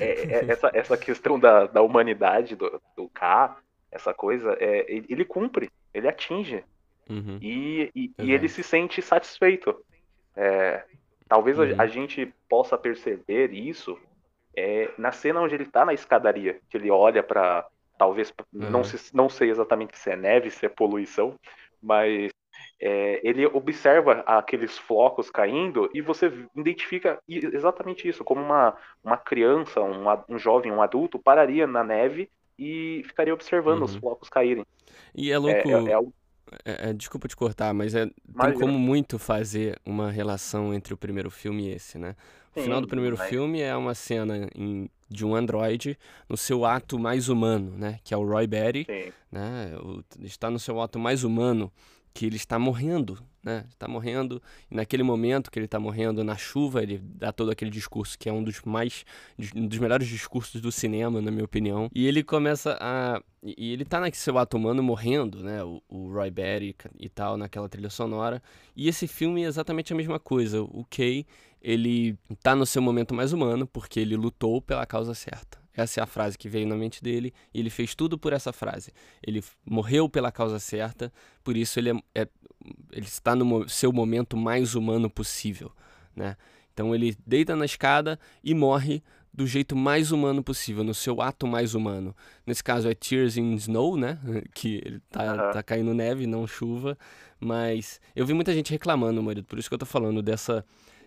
é, 0.00 0.04
é, 0.04 0.50
essa, 0.50 0.70
essa 0.72 0.96
questão 0.96 1.38
da, 1.38 1.66
da 1.66 1.82
humanidade 1.82 2.54
do, 2.54 2.80
do 2.96 3.08
K 3.08 3.56
essa 3.90 4.12
coisa, 4.12 4.56
é, 4.58 4.86
ele 4.88 5.24
cumpre, 5.24 5.70
ele 5.92 6.08
atinge. 6.08 6.64
Uhum. 7.08 7.38
E, 7.40 7.90
e, 7.94 8.12
e, 8.18 8.32
ele 8.32 8.48
se 8.48 8.62
sente 8.62 9.00
satisfeito. 9.02 9.76
É, 10.34 10.84
talvez 11.28 11.58
uhum. 11.58 11.74
a, 11.78 11.82
a, 11.82 11.86
gente 11.86 12.32
possa 12.48 12.76
perceber 12.76 13.52
isso 13.52 13.96
é, 14.56 14.90
na 14.98 15.12
cena 15.12 15.40
onde 15.40 15.54
ele 15.54 15.66
tá 15.66 15.84
na 15.84 15.92
escadaria, 15.92 16.60
que 16.68 16.76
ele 16.76 16.90
olha 16.90 17.22
para 17.22 17.68
talvez 17.98 18.32
uhum. 18.52 18.70
não, 18.70 18.84
se, 18.84 19.14
não 19.14 19.28
sei 19.28 19.50
exatamente 19.50 19.98
se 19.98 20.10
é 20.10 20.16
neve, 20.16 20.50
se 20.50 20.66
é 20.66 20.68
poluição, 20.68 21.34
mas 21.82 22.32
é, 22.80 23.20
ele 23.22 23.46
observa 23.46 24.22
aqueles 24.26 24.76
flocos 24.78 25.30
caindo 25.30 25.88
e 25.94 26.00
você 26.00 26.32
identifica 26.56 27.18
exatamente 27.28 28.08
isso, 28.08 28.24
como 28.24 28.42
uma, 28.42 28.76
uma 29.02 29.16
criança, 29.16 29.80
um, 29.80 30.04
um 30.28 30.38
jovem, 30.38 30.72
um 30.72 30.82
adulto 30.82 31.18
pararia 31.18 31.66
na 31.66 31.84
neve 31.84 32.28
e 32.58 33.02
ficaria 33.06 33.34
observando 33.34 33.78
uhum. 33.78 33.84
os 33.84 33.96
flocos 33.96 34.28
caírem. 34.28 34.64
E 35.14 35.30
é 35.30 35.38
louco. 35.38 35.68
É, 35.68 35.72
é, 35.72 35.92
é, 35.92 36.00
é, 36.64 36.90
é 36.90 36.92
desculpa 36.92 37.28
te 37.28 37.36
cortar, 37.36 37.72
mas 37.74 37.94
é, 37.94 38.06
tem 38.06 38.54
como 38.54 38.78
muito 38.78 39.18
fazer 39.18 39.78
uma 39.84 40.10
relação 40.10 40.72
entre 40.72 40.94
o 40.94 40.96
primeiro 40.96 41.30
filme 41.30 41.68
e 41.68 41.72
esse, 41.72 41.98
né? 41.98 42.14
O 42.54 42.60
Sim, 42.60 42.64
final 42.64 42.80
do 42.80 42.86
primeiro 42.86 43.16
mas... 43.18 43.28
filme 43.28 43.60
é 43.60 43.74
uma 43.74 43.94
cena 43.94 44.48
em, 44.54 44.88
de 45.08 45.24
um 45.24 45.34
androide 45.34 45.98
no 46.28 46.36
seu 46.36 46.64
ato 46.64 46.98
mais 46.98 47.28
humano, 47.28 47.76
né? 47.76 47.98
Que 48.02 48.14
é 48.14 48.16
o 48.16 48.24
Roy 48.26 48.46
Batty, 48.46 48.84
Sim. 48.84 49.12
né? 49.30 49.76
O, 49.78 50.02
está 50.22 50.50
no 50.50 50.58
seu 50.58 50.80
ato 50.80 50.98
mais 50.98 51.24
humano, 51.24 51.72
que 52.14 52.24
ele 52.24 52.36
está 52.36 52.60
morrendo, 52.60 53.18
né? 53.42 53.66
Está 53.68 53.88
morrendo 53.88 54.40
e 54.70 54.76
naquele 54.76 55.02
momento 55.02 55.50
que 55.50 55.58
ele 55.58 55.66
está 55.66 55.80
morrendo 55.80 56.22
na 56.22 56.36
chuva, 56.36 56.80
ele 56.80 56.98
dá 57.02 57.32
todo 57.32 57.50
aquele 57.50 57.72
discurso 57.72 58.16
que 58.16 58.28
é 58.28 58.32
um 58.32 58.42
dos 58.42 58.62
mais, 58.62 59.04
um 59.54 59.66
dos 59.66 59.78
melhores 59.78 60.06
discursos 60.06 60.60
do 60.60 60.70
cinema, 60.70 61.20
na 61.20 61.32
minha 61.32 61.44
opinião. 61.44 61.90
E 61.92 62.06
ele 62.06 62.22
começa 62.22 62.78
a, 62.80 63.20
e 63.42 63.72
ele 63.72 63.82
está 63.82 63.98
naquele 63.98 64.20
seu 64.20 64.38
ato 64.38 64.56
humano 64.56 64.80
morrendo, 64.80 65.42
né? 65.42 65.64
O, 65.64 65.82
o 65.88 66.12
Roy 66.12 66.30
Batty 66.30 66.76
e 67.00 67.08
tal 67.08 67.36
naquela 67.36 67.68
trilha 67.68 67.90
sonora. 67.90 68.40
E 68.76 68.86
esse 68.86 69.08
filme 69.08 69.42
é 69.42 69.46
exatamente 69.48 69.92
a 69.92 69.96
mesma 69.96 70.20
coisa. 70.20 70.62
O 70.62 70.86
Kay, 70.88 71.26
ele 71.60 72.16
está 72.30 72.54
no 72.54 72.64
seu 72.64 72.80
momento 72.80 73.12
mais 73.12 73.32
humano 73.32 73.66
porque 73.66 73.98
ele 73.98 74.14
lutou 74.14 74.62
pela 74.62 74.86
causa 74.86 75.14
certa. 75.14 75.63
Essa 75.76 76.00
é 76.00 76.02
a 76.02 76.06
frase 76.06 76.38
que 76.38 76.48
veio 76.48 76.66
na 76.66 76.76
mente 76.76 77.02
dele 77.02 77.32
e 77.52 77.60
ele 77.60 77.70
fez 77.70 77.94
tudo 77.94 78.18
por 78.18 78.32
essa 78.32 78.52
frase. 78.52 78.92
Ele 79.22 79.42
morreu 79.64 80.08
pela 80.08 80.30
causa 80.30 80.58
certa, 80.58 81.12
por 81.42 81.56
isso 81.56 81.78
ele, 81.78 81.90
é, 81.90 82.22
é 82.22 82.28
ele 82.92 83.06
está 83.06 83.34
no 83.34 83.68
seu 83.68 83.92
momento 83.92 84.36
mais 84.36 84.74
humano 84.74 85.10
possível, 85.10 85.72
né? 86.14 86.36
Então 86.72 86.94
ele 86.94 87.16
deita 87.26 87.54
na 87.54 87.64
escada 87.64 88.18
e 88.42 88.54
morre 88.54 89.02
do 89.32 89.46
jeito 89.46 89.74
mais 89.74 90.12
humano 90.12 90.44
possível, 90.44 90.84
no 90.84 90.94
seu 90.94 91.20
ato 91.20 91.46
mais 91.46 91.74
humano. 91.74 92.14
Nesse 92.46 92.62
caso 92.62 92.88
é 92.88 92.94
Tears 92.94 93.36
in 93.36 93.54
Snow, 93.54 93.96
né? 93.96 94.18
Que 94.54 94.80
ele 94.84 95.00
tá, 95.10 95.52
tá 95.52 95.62
caindo 95.62 95.92
neve, 95.92 96.26
não 96.26 96.46
chuva. 96.46 96.96
Mas 97.40 98.00
eu 98.14 98.24
vi 98.24 98.32
muita 98.32 98.54
gente 98.54 98.70
reclamando, 98.70 99.20
marido, 99.22 99.44
por 99.44 99.58
isso 99.58 99.68
que 99.68 99.74
eu 99.74 99.78
tô 99.78 99.86
falando 99.86 100.22
dessa 100.22 100.64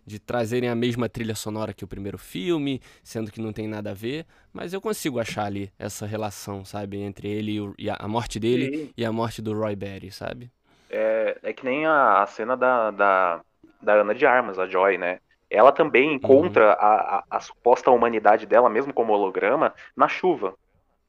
de 0.08 0.20
trazerem 0.20 0.70
a 0.70 0.76
mesma 0.76 1.10
trilha 1.10 1.36
sonora 1.36 1.74
que 1.74 1.84
o 1.84 1.88
primeiro 1.88 2.18
filme, 2.18 2.82
sendo 3.04 3.30
que 3.30 3.42
não 3.42 3.52
tem 3.52 3.68
nada 3.68 3.92
a 3.92 3.94
ver, 3.94 4.26
mas 4.54 4.72
eu 4.72 4.80
consigo 4.80 5.20
achar 5.20 5.44
ali 5.44 5.70
essa 5.78 6.06
relação, 6.06 6.64
sabe, 6.64 6.98
entre 6.98 7.28
ele 7.28 7.52
e, 7.52 7.62
o, 7.62 7.76
e 7.78 7.90
a, 7.90 8.08
morte 8.08 8.40
dele 8.40 8.78
Sim. 8.78 8.94
e 8.96 9.04
a 9.04 9.12
morte 9.12 9.42
do 9.42 9.54
Roy 9.54 9.76
Batty, 9.76 10.10
sabe? 10.10 10.50
É, 10.90 11.38
é 11.44 11.52
que 11.52 11.66
nem 11.66 11.86
a, 11.86 12.24
a 12.24 12.26
cena 12.26 12.56
da, 12.56 12.90
da, 12.90 13.42
da 13.82 13.94
Ana 13.96 14.16
de 14.16 14.26
Armas, 14.26 14.58
a 14.58 14.66
Joy, 14.66 14.98
né? 14.98 15.20
Ela 15.50 15.74
também 15.74 16.14
encontra 16.14 16.68
uhum. 16.68 16.72
a, 16.80 16.96
a, 17.18 17.24
a, 17.30 17.40
suposta 17.42 17.92
humanidade 17.92 18.46
dela, 18.46 18.70
mesmo 18.70 18.94
como 18.94 19.12
holograma, 19.12 19.74
na 19.96 20.08
chuva. 20.08 20.56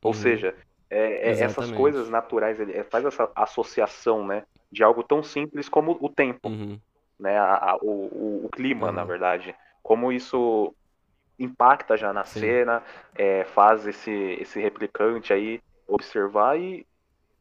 Ou 0.03 0.11
uhum. 0.11 0.13
seja, 0.13 0.57
é, 0.91 1.29
é 1.29 1.41
essas 1.41 1.71
coisas 1.71 2.11
naturais, 2.11 2.59
ele 2.59 2.83
faz 2.85 3.05
essa 3.05 3.31
associação, 3.37 4.27
né? 4.27 4.43
De 4.71 4.83
algo 4.83 5.05
tão 5.05 5.23
simples 5.23 5.69
como 5.69 5.97
o 6.01 6.09
tempo. 6.09 6.49
Uhum 6.49 6.81
né, 7.19 7.39
a, 7.39 7.73
a, 7.73 7.77
o, 7.77 8.45
o, 8.45 8.49
clima, 8.51 8.89
uhum. 8.89 8.93
na 8.93 9.05
verdade. 9.05 9.55
Como 9.83 10.13
isso 10.13 10.75
impacta 11.39 11.97
já 11.97 12.13
na 12.13 12.25
Sim. 12.25 12.41
cena, 12.41 12.83
é, 13.15 13.45
faz 13.45 13.87
esse, 13.87 14.13
esse 14.41 14.61
replicante 14.61 15.33
aí 15.33 15.61
observar 15.87 16.59
e, 16.59 16.87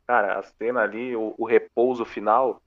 cara, 0.06 0.40
a 0.40 0.44
cena 0.44 0.82
ali, 0.82 1.16
o, 1.16 1.34
o 1.38 1.46
repouso 1.46 2.06
final 2.06 2.62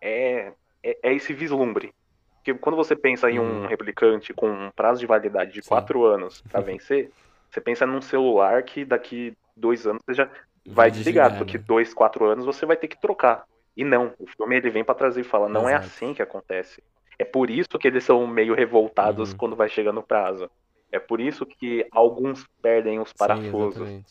é, 0.00 0.52
é, 0.82 0.98
é, 1.02 1.14
esse 1.14 1.32
vislumbre. 1.32 1.92
Porque 2.36 2.54
quando 2.54 2.76
você 2.76 2.94
pensa 2.94 3.30
em 3.30 3.40
um 3.40 3.62
uhum. 3.62 3.66
replicante 3.66 4.32
com 4.32 4.48
um 4.48 4.70
prazo 4.70 5.00
de 5.00 5.06
validade 5.06 5.52
de 5.52 5.62
Sim. 5.62 5.68
quatro 5.68 6.04
anos 6.04 6.42
para 6.42 6.60
vencer, 6.62 7.10
você 7.50 7.60
pensa 7.60 7.86
num 7.86 8.00
celular 8.00 8.62
que 8.62 8.84
daqui 8.84 9.36
dois 9.56 9.86
anos 9.86 10.02
você 10.04 10.14
já 10.14 10.30
vai, 10.66 10.90
desligar, 10.90 11.28
desligar, 11.30 11.38
porque 11.38 11.58
né? 11.58 11.64
dois, 11.66 11.92
quatro 11.92 12.24
anos 12.26 12.44
você 12.44 12.64
vai 12.64 12.76
ter 12.76 12.88
que 12.88 13.00
trocar. 13.00 13.44
E 13.76 13.84
não, 13.84 14.14
o 14.18 14.26
filme 14.26 14.56
ele 14.56 14.70
vem 14.70 14.84
para 14.84 14.94
trazer 14.94 15.20
e 15.20 15.24
fala, 15.24 15.48
não 15.48 15.68
é 15.68 15.72
Exato. 15.72 15.84
é 15.84 15.86
assim 15.86 16.14
que 16.14 16.22
acontece. 16.22 16.82
É 17.18 17.24
por 17.24 17.50
isso 17.50 17.78
que 17.78 17.86
eles 17.86 18.04
são 18.04 18.26
meio 18.26 18.54
revoltados 18.54 19.32
uhum. 19.32 19.36
quando 19.36 19.56
vai 19.56 19.68
chegando 19.68 20.00
o 20.00 20.02
prazo. 20.02 20.50
É 20.90 20.98
por 20.98 21.20
isso 21.20 21.44
que 21.44 21.86
alguns 21.90 22.46
perdem 22.62 23.00
os 23.00 23.12
parafusos. 23.12 23.88
Sim, 23.88 24.04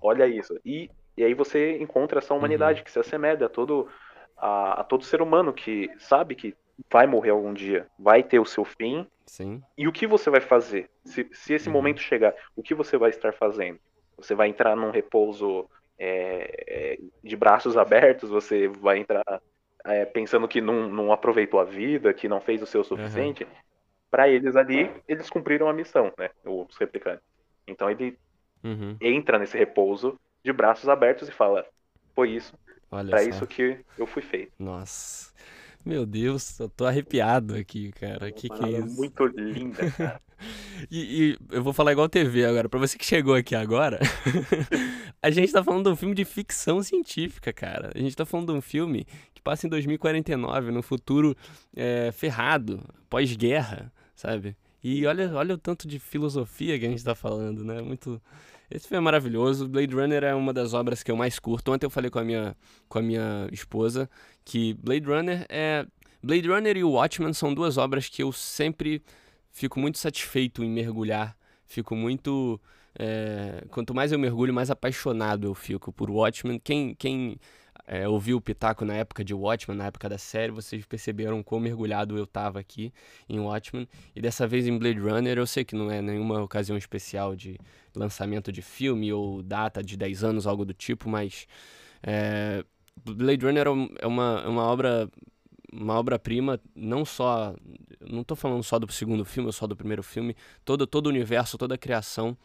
Olha 0.00 0.26
isso. 0.26 0.58
E, 0.64 0.90
e 1.16 1.24
aí 1.24 1.34
você 1.34 1.78
encontra 1.78 2.18
essa 2.18 2.34
humanidade 2.34 2.80
uhum. 2.80 2.84
que 2.84 2.92
se 2.92 2.98
assemelha 2.98 3.46
a 3.46 3.48
todo, 3.48 3.88
a, 4.36 4.80
a, 4.80 4.84
todo 4.84 5.04
ser 5.04 5.22
humano 5.22 5.52
que 5.52 5.90
sabe 5.98 6.34
que 6.34 6.54
vai 6.90 7.06
morrer 7.06 7.30
algum 7.30 7.52
dia, 7.52 7.86
vai 7.98 8.22
ter 8.22 8.38
o 8.38 8.44
seu 8.44 8.64
fim. 8.64 9.06
Sim. 9.26 9.62
E 9.76 9.86
o 9.86 9.92
que 9.92 10.06
você 10.06 10.30
vai 10.30 10.40
fazer? 10.40 10.88
Se, 11.04 11.28
se 11.32 11.54
esse 11.54 11.68
uhum. 11.68 11.74
momento 11.74 12.00
chegar, 12.00 12.34
o 12.56 12.62
que 12.62 12.74
você 12.74 12.96
vai 12.96 13.10
estar 13.10 13.32
fazendo? 13.32 13.78
Você 14.16 14.34
vai 14.34 14.48
entrar 14.48 14.76
num 14.76 14.90
repouso 14.90 15.68
é, 16.02 16.64
é, 16.66 16.98
de 17.22 17.36
braços 17.36 17.76
abertos, 17.76 18.30
você 18.30 18.66
vai 18.66 18.98
entrar 18.98 19.22
é, 19.84 20.06
pensando 20.06 20.48
que 20.48 20.58
não, 20.58 20.88
não, 20.88 21.12
aproveitou 21.12 21.60
a 21.60 21.64
vida, 21.64 22.14
que 22.14 22.26
não 22.26 22.40
fez 22.40 22.62
o 22.62 22.66
seu 22.66 22.82
suficiente. 22.82 23.44
Uhum. 23.44 23.50
para 24.10 24.26
eles 24.26 24.56
ali, 24.56 24.90
eles 25.06 25.28
cumpriram 25.28 25.68
a 25.68 25.74
missão, 25.74 26.10
né? 26.18 26.30
Os 26.42 26.74
replicantes. 26.78 27.22
Então 27.66 27.90
ele 27.90 28.18
uhum. 28.64 28.96
entra 28.98 29.38
nesse 29.38 29.58
repouso 29.58 30.18
de 30.42 30.52
braços 30.54 30.88
abertos 30.88 31.28
e 31.28 31.32
fala: 31.32 31.66
Foi 32.14 32.30
isso, 32.30 32.54
para 32.88 33.22
isso 33.22 33.46
que 33.46 33.78
eu 33.98 34.06
fui 34.06 34.22
feito. 34.22 34.52
Nossa. 34.58 35.30
Meu 35.84 36.04
Deus, 36.04 36.58
eu 36.60 36.68
tô 36.68 36.84
arrepiado 36.86 37.54
aqui, 37.54 37.90
cara. 37.92 38.30
Que 38.32 38.48
que 38.48 38.64
é 38.64 38.78
isso? 38.80 38.96
Muito 38.96 39.26
linda, 39.26 39.90
cara. 39.90 40.20
e, 40.90 40.98
e, 41.30 41.38
eu 41.50 41.62
vou 41.62 41.72
falar 41.72 41.92
igual 41.92 42.08
TV 42.08 42.44
agora. 42.44 42.68
Pra 42.68 42.78
você 42.78 42.96
que 42.96 43.04
chegou 43.04 43.34
aqui 43.34 43.54
agora, 43.54 43.98
a 45.22 45.30
gente 45.30 45.52
tá 45.52 45.64
falando 45.64 45.84
de 45.84 45.90
um 45.90 45.96
filme 45.96 46.14
de 46.14 46.24
ficção 46.24 46.82
científica, 46.82 47.52
cara. 47.52 47.90
A 47.94 47.98
gente 47.98 48.16
tá 48.16 48.24
falando 48.24 48.52
de 48.52 48.58
um 48.58 48.60
filme 48.60 49.06
que 49.34 49.42
passa 49.42 49.66
em 49.66 49.70
2049, 49.70 50.70
no 50.70 50.82
futuro 50.82 51.36
é, 51.74 52.10
ferrado, 52.12 52.80
pós-guerra, 53.08 53.92
sabe? 54.14 54.56
E 54.82 55.04
olha, 55.06 55.30
olha 55.34 55.54
o 55.54 55.58
tanto 55.58 55.86
de 55.86 55.98
filosofia 55.98 56.78
que 56.78 56.86
a 56.86 56.88
gente 56.88 57.04
tá 57.04 57.14
falando, 57.14 57.64
né? 57.64 57.82
Muito. 57.82 58.20
Esse 58.70 58.86
filme 58.86 58.98
é 58.98 59.04
maravilhoso. 59.04 59.68
Blade 59.68 59.94
Runner 59.94 60.22
é 60.24 60.34
uma 60.34 60.52
das 60.52 60.74
obras 60.74 61.02
que 61.02 61.10
eu 61.10 61.16
mais 61.16 61.38
curto. 61.38 61.72
Ontem 61.72 61.86
eu 61.86 61.90
falei 61.90 62.10
com 62.10 62.18
a 62.18 62.24
minha, 62.24 62.56
com 62.88 62.98
a 62.98 63.02
minha 63.02 63.48
esposa 63.52 64.08
que 64.44 64.74
Blade 64.74 65.06
Runner 65.06 65.46
é. 65.48 65.86
Blade 66.22 66.48
Runner 66.48 66.76
e 66.76 66.84
o 66.84 66.90
Watchmen 66.90 67.32
são 67.32 67.54
duas 67.54 67.78
obras 67.78 68.08
que 68.08 68.22
eu 68.22 68.30
sempre 68.30 69.02
fico 69.50 69.78
muito 69.78 69.98
satisfeito 69.98 70.62
em 70.64 70.70
mergulhar. 70.70 71.36
Fico 71.66 71.94
muito. 71.94 72.60
É... 72.98 73.64
quanto 73.70 73.94
mais 73.94 74.10
eu 74.10 74.18
mergulho, 74.18 74.52
mais 74.52 74.70
apaixonado 74.70 75.46
eu 75.46 75.54
fico 75.54 75.92
por 75.92 76.10
Watchmen. 76.10 76.58
Quem, 76.58 76.94
quem 76.94 77.38
é, 77.86 78.08
ouviu 78.08 78.36
o 78.36 78.40
Pitaco 78.40 78.84
na 78.84 78.94
época 78.94 79.24
de 79.24 79.34
Watchmen, 79.34 79.76
na 79.76 79.86
época 79.86 80.08
da 80.08 80.16
série, 80.16 80.52
vocês 80.52 80.84
perceberam 80.86 81.42
quão 81.42 81.60
mergulhado 81.60 82.16
eu 82.16 82.22
estava 82.22 82.60
aqui 82.60 82.92
em 83.28 83.40
Watchmen. 83.40 83.88
E 84.14 84.20
dessa 84.20 84.46
vez 84.46 84.66
em 84.68 84.78
Blade 84.78 85.00
Runner, 85.00 85.36
eu 85.36 85.46
sei 85.46 85.64
que 85.64 85.74
não 85.74 85.90
é 85.90 86.00
nenhuma 86.00 86.40
ocasião 86.40 86.78
especial 86.78 87.34
de 87.34 87.58
lançamento 87.94 88.52
de 88.52 88.62
filme 88.62 89.12
ou 89.12 89.42
data 89.42 89.82
de 89.82 89.96
10 89.96 90.22
anos, 90.22 90.46
algo 90.46 90.64
do 90.64 90.72
tipo, 90.72 91.08
mas 91.08 91.48
é, 92.02 92.64
Blade 93.04 93.44
Runner 93.44 93.66
é 93.66 94.06
uma, 94.06 94.42
é 94.44 94.48
uma 94.48 94.62
obra 94.62 95.10
uma 95.72 95.94
obra-prima, 95.94 96.60
não 96.74 97.04
só. 97.04 97.54
Não 98.00 98.22
estou 98.22 98.36
falando 98.36 98.62
só 98.62 98.78
do 98.78 98.90
segundo 98.92 99.24
filme 99.24 99.46
ou 99.46 99.52
só 99.52 99.66
do 99.66 99.76
primeiro 99.76 100.02
filme. 100.02 100.36
Todo, 100.64 100.86
todo 100.86 101.06
o 101.06 101.10
universo, 101.10 101.58
toda 101.58 101.74
a 101.74 101.78
criação 101.78 102.36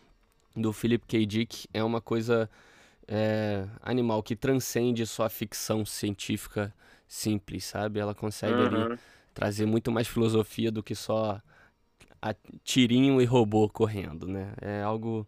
do 0.55 0.71
Philip 0.71 1.05
K. 1.05 1.26
Dick 1.26 1.67
é 1.73 1.84
uma 1.84 1.99
coisa 1.99 2.49
é, 3.07 3.67
animal 3.82 4.23
que 4.23 4.36
transcende 4.36 5.05
só 5.05 5.26
a 5.26 5.30
ficção 5.30 5.86
científica 5.86 6.73
simples, 7.07 7.65
sabe? 7.65 7.99
Ela 7.99 8.15
consegue 8.15 8.53
uhum. 8.53 8.86
ali 8.86 8.99
trazer 9.34 9.65
muito 9.65 9.91
mais 9.91 10.07
filosofia 10.07 10.71
do 10.71 10.82
que 10.82 10.95
só 10.95 11.41
a 12.21 12.36
tirinho 12.63 13.21
e 13.21 13.26
robô 13.26 13.69
correndo, 13.69 14.28
né? 14.28 14.53
É 14.61 14.82
algo 14.82 15.28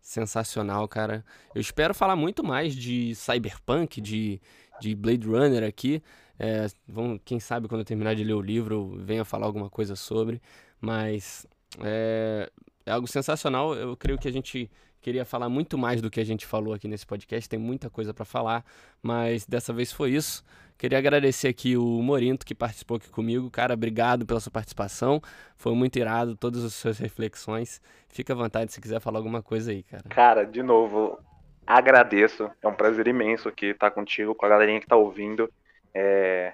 sensacional, 0.00 0.88
cara. 0.88 1.24
Eu 1.54 1.60
espero 1.60 1.92
falar 1.92 2.16
muito 2.16 2.42
mais 2.42 2.74
de 2.74 3.14
Cyberpunk, 3.14 4.00
de, 4.00 4.40
de 4.80 4.94
Blade 4.94 5.26
Runner 5.26 5.62
aqui. 5.62 6.02
É, 6.38 6.66
vamos, 6.86 7.20
quem 7.24 7.40
sabe 7.40 7.68
quando 7.68 7.80
eu 7.80 7.84
terminar 7.84 8.14
de 8.14 8.22
ler 8.24 8.34
o 8.34 8.40
livro, 8.40 8.96
venha 8.98 9.24
falar 9.24 9.46
alguma 9.46 9.68
coisa 9.68 9.96
sobre. 9.96 10.40
Mas 10.80 11.46
é, 11.80 12.50
é 12.86 12.92
algo 12.92 13.06
sensacional. 13.06 13.74
Eu 13.74 13.96
creio 13.96 14.18
que 14.18 14.28
a 14.28 14.32
gente 14.32 14.70
queria 15.00 15.24
falar 15.24 15.48
muito 15.48 15.76
mais 15.78 16.00
do 16.00 16.10
que 16.10 16.20
a 16.20 16.24
gente 16.24 16.46
falou 16.46 16.74
aqui 16.74 16.88
nesse 16.88 17.06
podcast. 17.06 17.48
Tem 17.48 17.58
muita 17.58 17.90
coisa 17.90 18.12
para 18.12 18.24
falar, 18.24 18.64
mas 19.02 19.46
dessa 19.46 19.72
vez 19.72 19.92
foi 19.92 20.10
isso. 20.10 20.44
Queria 20.76 20.98
agradecer 20.98 21.48
aqui 21.48 21.76
o 21.76 22.00
Morinto 22.00 22.46
que 22.46 22.54
participou 22.54 22.98
aqui 22.98 23.10
comigo. 23.10 23.50
Cara, 23.50 23.74
obrigado 23.74 24.24
pela 24.24 24.38
sua 24.38 24.52
participação. 24.52 25.20
Foi 25.56 25.74
muito 25.74 25.98
irado, 25.98 26.36
todas 26.36 26.64
as 26.64 26.72
suas 26.72 26.98
reflexões. 26.98 27.82
Fica 28.08 28.32
à 28.32 28.36
vontade 28.36 28.72
se 28.72 28.80
quiser 28.80 29.00
falar 29.00 29.18
alguma 29.18 29.42
coisa 29.42 29.72
aí, 29.72 29.82
cara. 29.82 30.04
Cara, 30.08 30.44
de 30.44 30.62
novo, 30.62 31.18
agradeço. 31.66 32.48
É 32.62 32.68
um 32.68 32.74
prazer 32.74 33.08
imenso 33.08 33.48
aqui 33.48 33.66
estar 33.66 33.90
contigo, 33.90 34.36
com 34.36 34.46
a 34.46 34.48
galerinha 34.48 34.78
que 34.78 34.84
está 34.84 34.94
ouvindo. 34.94 35.52
É, 35.94 36.52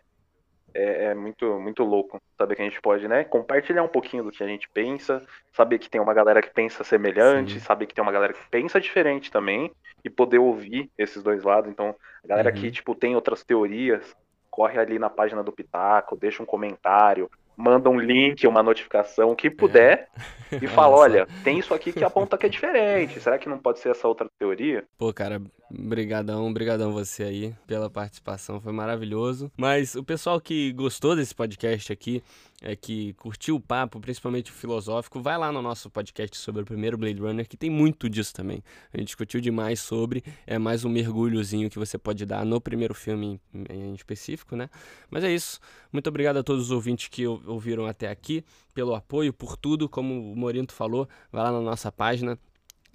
é, 0.74 1.05
é, 1.05 1.14
muito, 1.14 1.61
muito 1.61 1.85
louco 1.85 2.20
saber 2.37 2.57
que 2.57 2.62
a 2.62 2.64
gente 2.64 2.80
pode, 2.80 3.07
né, 3.07 3.22
compartilhar 3.22 3.85
um 3.85 3.89
pouquinho 3.89 4.24
do 4.24 4.32
que 4.32 4.43
a 4.43 4.47
gente 4.47 4.68
pensa, 4.68 5.24
saber 5.53 5.78
que 5.78 5.89
tem 5.89 6.01
uma 6.01 6.12
galera 6.12 6.43
que 6.43 6.51
pensa 6.51 6.82
semelhante, 6.82 7.55
Sim. 7.55 7.61
saber 7.61 7.87
que 7.87 7.95
tem 7.95 8.03
uma 8.03 8.11
galera 8.11 8.32
que 8.32 8.49
pensa 8.51 8.80
diferente 8.80 9.30
também 9.30 9.70
e 10.05 10.11
poder 10.11 10.39
ouvir 10.39 10.91
esses 10.99 11.22
dois 11.22 11.45
lados. 11.45 11.70
Então, 11.70 11.95
a 12.24 12.26
galera 12.26 12.51
uhum. 12.51 12.57
que, 12.57 12.70
tipo, 12.72 12.95
tem 12.95 13.14
outras 13.14 13.45
teorias, 13.45 14.16
corre 14.51 14.78
ali 14.78 14.99
na 14.99 15.09
página 15.09 15.45
do 15.45 15.53
Pitaco, 15.53 16.16
deixa 16.16 16.43
um 16.43 16.47
comentário, 16.47 17.30
manda 17.57 17.88
um 17.88 17.98
link, 17.98 18.46
uma 18.46 18.62
notificação, 18.62 19.30
o 19.30 19.36
que 19.36 19.50
puder, 19.50 20.09
é. 20.50 20.57
e 20.62 20.66
fala, 20.66 20.96
olha, 20.96 21.28
tem 21.42 21.59
isso 21.59 21.74
aqui 21.74 21.92
que 21.92 22.05
aponta 22.05 22.36
que 22.36 22.46
é 22.46 22.48
diferente. 22.48 23.20
Será 23.20 23.38
que 23.38 23.48
não 23.48 23.59
pode 23.59 23.78
ser 23.78 23.90
essa 23.90 24.09
outra 24.09 24.28
teoria? 24.38 24.84
Pô, 24.98 25.12
cara, 25.12 25.40
brigadão, 25.70 26.52
brigadão 26.52 26.92
você 26.92 27.22
aí 27.24 27.55
pela 27.66 27.90
participação, 27.90 28.61
foi 28.61 28.72
maravilhoso. 28.72 29.50
Mas 29.57 29.94
o 29.94 30.05
pessoal 30.05 30.40
que 30.40 30.72
gostou 30.72 31.16
desse 31.16 31.34
podcast 31.34 31.92
aqui, 31.92 32.22
é, 32.64 32.74
que 32.74 33.12
curtiu 33.14 33.56
o 33.56 33.60
papo, 33.60 34.00
principalmente 34.00 34.50
o 34.50 34.54
filosófico, 34.54 35.20
vai 35.20 35.36
lá 35.36 35.52
no 35.52 35.60
nosso 35.60 35.90
podcast 35.90 36.34
sobre 36.38 36.62
o 36.62 36.64
primeiro 36.64 36.96
Blade 36.96 37.20
Runner, 37.20 37.46
que 37.46 37.58
tem 37.58 37.68
muito 37.68 38.08
disso 38.08 38.32
também. 38.32 38.64
A 38.90 38.96
gente 38.96 39.08
discutiu 39.08 39.38
demais 39.38 39.80
sobre, 39.80 40.24
é 40.46 40.58
mais 40.58 40.82
um 40.82 40.88
mergulhozinho 40.88 41.68
que 41.68 41.78
você 41.78 41.98
pode 41.98 42.24
dar 42.24 42.42
no 42.46 42.58
primeiro 42.62 42.94
filme 42.94 43.38
em, 43.52 43.66
em 43.70 43.94
específico, 43.94 44.56
né? 44.56 44.70
Mas 45.10 45.22
é 45.24 45.30
isso. 45.30 45.60
Muito 45.92 46.08
obrigado 46.08 46.38
a 46.38 46.42
todos 46.42 46.64
os 46.64 46.70
ouvintes 46.70 47.08
que 47.08 47.26
ouviram 47.26 47.84
até 47.84 48.08
aqui, 48.08 48.42
pelo 48.72 48.94
apoio, 48.94 49.30
por 49.30 49.58
tudo. 49.58 49.86
Como 49.86 50.32
o 50.32 50.34
Morinto 50.34 50.72
falou, 50.72 51.06
vai 51.30 51.42
lá 51.42 51.52
na 51.52 51.60
nossa 51.60 51.92
página, 51.92 52.38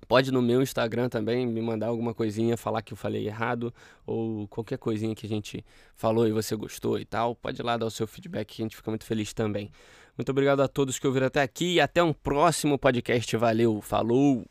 Pode 0.09 0.31
no 0.31 0.41
meu 0.41 0.59
Instagram 0.63 1.07
também 1.07 1.45
me 1.45 1.61
mandar 1.61 1.85
alguma 1.85 2.15
coisinha, 2.15 2.57
falar 2.57 2.81
que 2.81 2.93
eu 2.93 2.97
falei 2.97 3.27
errado 3.27 3.71
ou 4.07 4.47
qualquer 4.47 4.79
coisinha 4.79 5.13
que 5.13 5.27
a 5.27 5.29
gente 5.29 5.63
falou 5.95 6.27
e 6.27 6.31
você 6.31 6.55
gostou 6.55 6.97
e 6.97 7.05
tal. 7.05 7.35
Pode 7.35 7.61
ir 7.61 7.63
lá 7.63 7.77
dar 7.77 7.85
o 7.85 7.91
seu 7.91 8.07
feedback 8.07 8.55
que 8.55 8.63
a 8.63 8.65
gente 8.65 8.75
fica 8.75 8.89
muito 8.89 9.05
feliz 9.05 9.33
também. 9.33 9.71
Muito 10.17 10.31
obrigado 10.31 10.61
a 10.61 10.67
todos 10.67 10.97
que 10.97 11.05
ouviram 11.05 11.27
até 11.27 11.43
aqui 11.43 11.75
e 11.75 11.79
até 11.79 12.01
um 12.01 12.11
próximo 12.11 12.75
podcast. 12.79 13.37
Valeu, 13.37 13.81
falou! 13.81 14.47